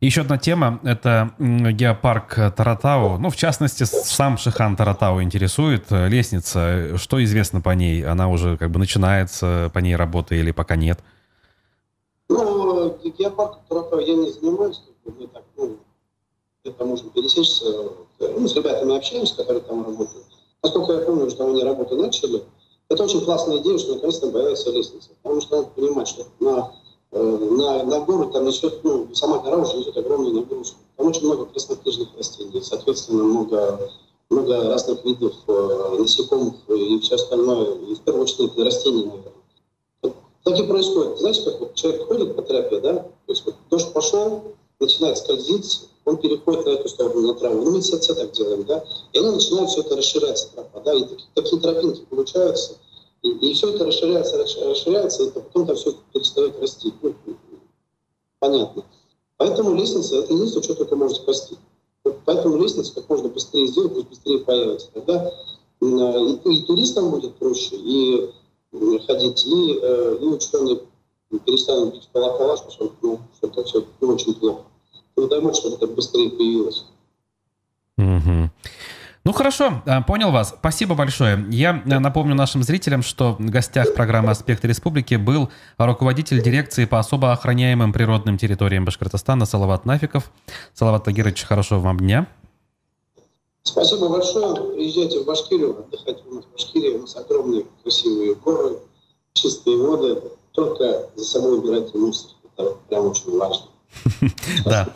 Еще 0.00 0.22
одна 0.22 0.38
тема– 0.38 0.80
это 0.82 1.34
геопарк 1.38 2.34
Таратау. 2.56 3.18
Ну, 3.18 3.30
в 3.30 3.36
частности, 3.36 3.84
сам 3.84 4.38
Шихан 4.38 4.74
Таратау 4.74 5.22
интересует. 5.22 5.90
Лестница, 5.90 6.96
что 6.96 7.22
известно 7.22 7.60
по 7.60 7.70
ней? 7.70 8.04
Она 8.04 8.28
уже 8.28 8.56
как 8.56 8.70
бы 8.70 8.78
начинается 8.78 9.70
по 9.74 9.78
ней 9.78 9.94
работа 9.94 10.34
или 10.34 10.52
пока 10.52 10.74
нет? 10.74 10.98
Ну, 12.28 12.98
геопарк 13.18 13.58
Таратау 13.68 14.00
я 14.00 14.14
не 14.14 14.32
занимаюсь. 14.32 14.80
Мы 15.18 15.26
так, 15.28 15.44
ну, 15.56 15.76
это 16.64 16.84
можно 16.84 17.10
пересечься. 17.10 17.64
Ну, 18.18 18.48
с 18.48 18.54
ребятами 18.54 18.96
общаемся, 18.96 19.36
которые 19.36 19.62
там 19.62 19.84
работают. 19.84 20.26
Насколько 20.62 20.92
я 20.92 21.00
помню, 21.00 21.30
что 21.30 21.46
они 21.46 21.62
работу 21.62 21.96
начали, 21.96 22.42
это 22.88 23.04
очень 23.04 23.24
классная 23.24 23.58
идея, 23.58 23.78
что 23.78 23.94
наконец-то 23.94 24.30
появится 24.30 24.70
лестница. 24.70 25.10
Потому 25.22 25.40
что 25.40 25.56
надо 25.56 25.68
понимать, 25.70 26.08
что 26.08 26.26
на 26.40 26.72
Э, 27.12 27.22
на, 27.22 27.82
на 27.82 28.00
гору 28.00 28.30
там 28.30 28.44
несет, 28.44 28.84
ну, 28.84 29.12
сама 29.14 29.38
гора 29.38 29.58
уже 29.58 29.76
несет 29.76 29.96
огромную 29.96 30.34
нагрузку. 30.34 30.78
Там 30.96 31.08
очень 31.08 31.24
много 31.24 31.46
краснокнижных 31.46 32.08
растений, 32.16 32.60
соответственно, 32.62 33.24
много, 33.24 33.90
много 34.28 34.68
разных 34.68 35.04
видов 35.04 35.34
э, 35.48 35.96
насекомых 35.98 36.54
и 36.68 37.00
все 37.00 37.16
остальное, 37.16 37.74
и 37.78 37.94
в 37.96 38.00
первую 38.00 38.22
очередь 38.22 38.56
растений, 38.58 39.04
наверное. 39.06 39.32
Так 40.44 40.58
и 40.58 40.62
происходит. 40.62 41.18
Знаете, 41.18 41.42
как 41.50 41.60
вот 41.60 41.74
человек 41.74 42.06
ходит 42.06 42.36
по 42.36 42.42
тропе, 42.42 42.80
да, 42.80 42.94
то 42.94 43.08
есть 43.26 43.44
вот 43.44 43.56
дождь 43.70 43.92
пошел, 43.92 44.42
начинает 44.80 45.18
скользить, 45.18 45.88
он 46.04 46.16
переходит 46.16 46.64
на 46.64 46.70
эту 46.70 46.88
сторону, 46.88 47.28
на 47.28 47.34
траву. 47.34 47.62
Ну, 47.62 47.72
мы 47.72 47.80
все 47.80 47.98
так 47.98 48.32
делаем, 48.32 48.64
да, 48.64 48.84
и 49.12 49.18
они 49.18 49.30
начинают 49.30 49.70
все 49.70 49.82
это 49.82 49.96
расширяться, 49.96 50.48
тропа, 50.54 50.80
да, 50.80 50.94
и 50.94 51.04
такие, 51.04 51.28
такие 51.34 51.60
тропинки 51.60 52.00
получаются– 52.08 52.76
и, 53.22 53.28
и 53.28 53.54
все 53.54 53.74
это 53.74 53.84
расширяется, 53.84 54.38
расширяется, 54.38 55.24
и 55.24 55.30
потом 55.30 55.66
там 55.66 55.76
все 55.76 55.94
перестает 56.12 56.58
расти. 56.60 56.92
Ну, 57.02 57.14
понятно. 58.38 58.84
Поэтому 59.36 59.74
лестница– 59.74 60.16
это 60.18 60.32
единственное, 60.32 60.64
что 60.64 60.74
только 60.74 60.96
может 60.96 61.18
спасти. 61.18 61.56
Поэтому 62.24 62.56
лестницу 62.56 62.94
как 62.94 63.08
можно 63.08 63.28
быстрее 63.28 63.66
сделать, 63.66 63.92
пусть 63.92 64.08
быстрее 64.08 64.38
появится. 64.40 64.88
Тогда 64.94 65.32
и, 65.80 65.86
и 65.86 66.62
туристам 66.64 67.10
будет 67.10 67.34
проще, 67.36 67.76
и 67.76 68.30
ходить, 69.06 69.44
и, 69.46 69.78
э, 69.82 70.18
и 70.20 70.24
ученые 70.24 70.80
перестанут 71.44 71.94
бить 71.94 72.08
колокола, 72.12 72.56
что, 72.56 72.92
ну, 73.02 73.18
что 73.36 73.48
это 73.48 73.64
все 73.64 73.84
очень 74.00 74.34
плохо. 74.34 74.64
Бог, 75.28 75.54
чтобы 75.54 75.76
это 75.76 75.86
быстрее 75.86 76.30
появилось. 76.30 76.84
Угу. 77.98 78.50
Ну 79.22 79.32
хорошо, 79.32 79.82
э, 79.84 80.00
понял 80.06 80.30
вас. 80.30 80.54
Спасибо 80.58 80.94
большое. 80.94 81.44
Я 81.50 81.82
э, 81.84 81.98
напомню 81.98 82.34
нашим 82.34 82.62
зрителям, 82.62 83.02
что 83.02 83.36
в 83.38 83.50
гостях 83.50 83.92
программы 83.94 84.30
«Аспекты 84.30 84.66
республики» 84.66 85.16
был 85.16 85.50
руководитель 85.76 86.42
дирекции 86.42 86.86
по 86.86 86.98
особо 86.98 87.32
охраняемым 87.32 87.92
природным 87.92 88.38
территориям 88.38 88.86
Башкортостана 88.86 89.44
Салават 89.44 89.84
Нафиков. 89.84 90.30
Салават 90.72 91.04
Тагирович, 91.04 91.44
хорошего 91.44 91.80
вам 91.80 91.98
дня. 91.98 92.28
Спасибо 93.62 94.08
большое. 94.08 94.54
Приезжайте 94.72 95.20
в 95.20 95.26
Башкирию, 95.26 95.78
отдыхать 95.78 96.24
у 96.26 96.36
нас 96.36 96.44
в 96.46 96.52
Башкирии. 96.52 96.96
У 96.96 97.02
нас 97.02 97.14
огромные 97.14 97.66
красивые 97.82 98.34
горы, 98.36 98.78
чистые 99.34 99.76
воды. 99.76 100.22
Только 100.52 101.10
за 101.14 101.24
собой 101.24 101.58
убирайте 101.58 101.96
мусор. 101.98 102.30
Это 102.56 102.74
прям 102.88 103.06
очень 103.06 103.38
важно. 103.38 103.66
Да. 104.64 104.88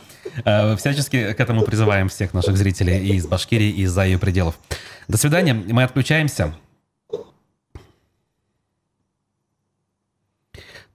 Э, 0.45 0.77
всячески 0.77 1.33
к 1.33 1.41
этому 1.41 1.63
призываем 1.63 2.09
всех 2.09 2.35
наших 2.35 2.57
зрителей 2.57 2.99
и 2.99 3.17
из 3.17 3.27
Башкирии, 3.27 3.71
и 3.71 3.83
из-за 3.83 4.05
ее 4.05 4.19
пределов. 4.19 4.59
До 5.09 5.17
свидания. 5.17 5.55
Мы 5.55 5.83
отключаемся. 5.83 6.55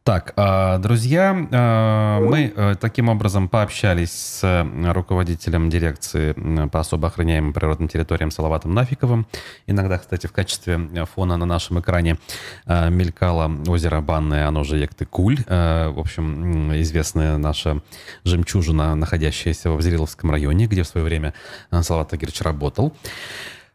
Так, 0.10 0.34
а, 0.38 0.80
друзья, 0.80 1.38
а, 1.52 2.20
мы 2.20 2.52
э, 2.56 2.76
таким 2.82 3.10
образом 3.10 3.48
пообщались 3.48 4.10
с 4.10 4.68
руководителем 4.92 5.70
дирекции 5.70 6.34
по 6.68 6.80
особо 6.80 7.10
охраняемым 7.10 7.54
природным 7.54 7.88
территориям 7.88 8.32
Салаватом 8.32 8.74
Нафиковым. 8.74 9.28
Иногда, 9.68 10.00
кстати, 10.00 10.26
в 10.26 10.32
качестве 10.32 11.06
фона 11.14 11.38
на 11.38 11.46
нашем 11.46 11.80
экране 11.80 12.18
мелькало 12.66 13.52
озеро 13.68 14.02
Банное, 14.02 14.48
оно 14.48 14.64
же 14.64 14.84
Якты-Куль. 14.84 15.44
В 15.46 16.00
общем, 16.00 16.74
известная 16.82 17.38
наша 17.38 17.84
жемчужина, 18.24 18.96
находящаяся 18.96 19.70
в 19.70 19.78
Взриловском 19.78 20.32
районе, 20.32 20.66
где 20.66 20.82
в 20.82 20.88
свое 20.88 21.06
время 21.06 21.36
Салават 21.70 22.14
Агирович 22.14 22.42
работал. 22.42 22.96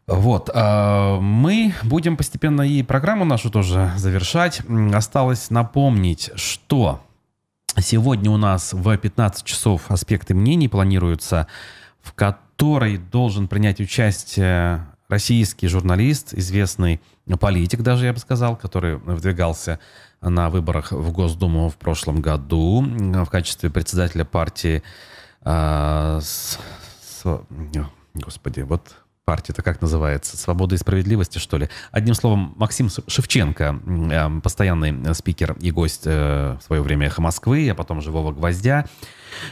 Вот, 0.07 0.51
а, 0.53 1.19
мы 1.19 1.73
будем 1.83 2.15
постепенно 2.15 2.61
и 2.61 2.83
программу 2.83 3.25
нашу 3.25 3.49
тоже 3.49 3.91
завершать. 3.97 4.61
Осталось 4.93 5.49
напомнить, 5.49 6.29
что 6.35 7.01
сегодня 7.79 8.29
у 8.29 8.37
нас 8.37 8.73
в 8.73 8.95
15 8.95 9.43
часов 9.43 9.89
аспекты 9.89 10.35
мнений 10.35 10.67
планируются, 10.67 11.47
в 12.03 12.13
которой 12.13 12.97
должен 12.97 13.47
принять 13.47 13.79
участие 13.79 14.85
российский 15.09 15.67
журналист, 15.67 16.35
известный 16.35 17.01
политик 17.39 17.81
даже, 17.81 18.05
я 18.05 18.13
бы 18.13 18.19
сказал, 18.19 18.55
который 18.55 18.97
выдвигался 18.97 19.79
на 20.21 20.51
выборах 20.51 20.91
в 20.91 21.11
Госдуму 21.13 21.69
в 21.69 21.77
прошлом 21.77 22.21
году 22.21 22.81
в 22.85 23.25
качестве 23.25 23.71
председателя 23.71 24.23
партии 24.23 24.83
э, 25.43 26.19
с, 26.21 26.59
с, 27.23 27.41
господи, 28.13 28.61
вот 28.61 29.04
партия-то 29.25 29.63
как 29.63 29.81
называется? 29.81 30.37
«Свобода 30.37 30.75
и 30.75 30.77
справедливости», 30.77 31.39
что 31.39 31.57
ли? 31.57 31.67
Одним 31.91 32.13
словом, 32.13 32.53
Максим 32.57 32.89
Шевченко, 32.89 33.81
э, 34.11 34.39
постоянный 34.41 35.15
спикер 35.15 35.57
и 35.59 35.71
гость 35.71 36.03
э, 36.05 36.57
в 36.59 36.63
свое 36.63 36.81
время 36.83 37.07
«Эхо 37.07 37.21
Москвы», 37.21 37.67
а 37.69 37.75
потом 37.75 38.01
«Живого 38.01 38.31
гвоздя». 38.31 38.85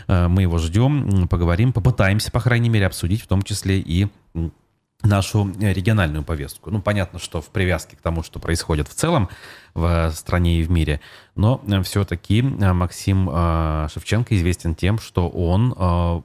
Э, 0.08 0.28
мы 0.28 0.44
его 0.44 0.60
ждем, 0.60 1.28
поговорим, 1.28 1.74
попытаемся, 1.74 2.32
по 2.32 2.40
крайней 2.40 2.70
мере, 2.70 2.86
обсудить 2.86 3.24
в 3.24 3.28
том 3.28 3.42
числе 3.42 3.80
и 3.80 4.08
нашу 5.02 5.52
региональную 5.60 6.24
повестку. 6.24 6.70
Ну, 6.70 6.80
понятно, 6.80 7.18
что 7.18 7.42
в 7.42 7.50
привязке 7.50 7.98
к 7.98 8.02
тому, 8.02 8.24
что 8.24 8.40
происходит 8.40 8.88
в 8.88 8.94
целом 8.94 9.28
в 9.74 10.12
стране 10.12 10.60
и 10.60 10.64
в 10.64 10.70
мире, 10.72 11.02
но 11.36 11.62
все-таки 11.84 12.42
Максим 12.42 13.26
Шевченко 13.90 14.38
известен 14.38 14.76
тем, 14.76 15.00
что 15.00 15.28
он 15.28 16.24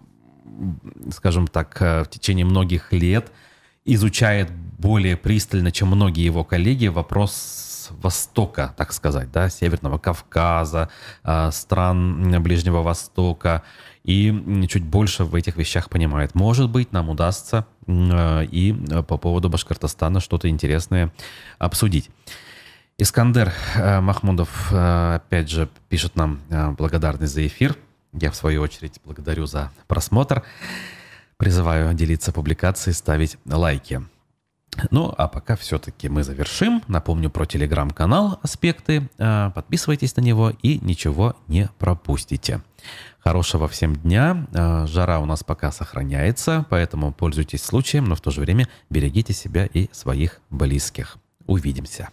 скажем 1.11 1.47
так, 1.47 1.77
э, 1.81 2.05
в 2.05 2.09
течение 2.09 2.45
многих 2.45 2.93
лет 2.93 3.33
изучает 3.85 4.51
более 4.51 5.17
пристально, 5.17 5.73
чем 5.73 5.89
многие 5.89 6.25
его 6.25 6.45
коллеги, 6.45 6.89
вопрос 6.89 7.91
Востока, 7.91 8.75
так 8.77 8.93
сказать, 8.93 9.33
да, 9.33 9.49
Северного 9.49 9.99
Кавказа, 9.99 10.91
э, 11.25 11.51
стран 11.53 12.43
Ближнего 12.43 12.83
Востока, 12.83 13.63
и 14.05 14.67
чуть 14.69 14.85
больше 14.85 15.25
в 15.25 15.35
этих 15.35 15.57
вещах 15.57 15.89
понимает. 15.89 16.35
Может 16.35 16.71
быть, 16.71 16.93
нам 16.93 17.09
удастся 17.09 17.67
э, 17.87 18.45
и 18.45 18.73
по 19.07 19.17
поводу 19.17 19.49
Башкортостана 19.49 20.21
что-то 20.21 20.49
интересное 20.49 21.13
обсудить. 21.59 22.11
Искандер 22.99 23.53
Махмудов, 23.77 24.73
опять 24.73 25.49
же, 25.49 25.69
пишет 25.89 26.17
нам 26.17 26.41
благодарность 26.77 27.33
за 27.33 27.47
эфир– 27.47 27.77
я, 28.13 28.31
в 28.31 28.37
свою 28.37 28.63
очередь, 28.63 29.01
благодарю 29.05 29.47
за 29.47 29.71
просмотр. 29.87 30.43
Призываю 31.37 31.95
делиться 31.95 32.33
публикацией, 32.33 32.95
ставить 32.95 33.39
лайки. 33.47 34.03
Ну, 34.91 35.13
а 35.17 35.29
пока 35.29 35.57
все-таки 35.57 36.09
мы 36.09 36.23
завершим. 36.23 36.83
Напомню 36.89 37.31
про 37.31 37.47
телеграм-канал 37.47 38.39
«Аспекты». 38.43 39.09
А, 39.19 39.51
подписывайтесь 39.51 40.17
на 40.17 40.21
него 40.21 40.53
и 40.63 40.79
ничего 40.79 41.37
не 41.49 41.69
пропустите. 41.79 42.63
Хорошего 43.19 43.67
всем 43.69 43.97
дня. 43.97 44.47
А, 44.55 44.87
жара 44.87 45.21
у 45.21 45.27
нас 45.27 45.43
пока 45.43 45.73
сохраняется, 45.73 46.67
поэтому 46.71 47.13
пользуйтесь 47.13 47.63
случаем, 47.63 48.05
но 48.05 48.15
в 48.15 48.21
то 48.21 48.31
же 48.31 48.41
время 48.41 48.69
берегите 48.91 49.33
себя 49.33 49.67
и 49.67 49.89
своих 49.93 50.41
близких. 50.51 51.19
Увидимся. 51.47 52.11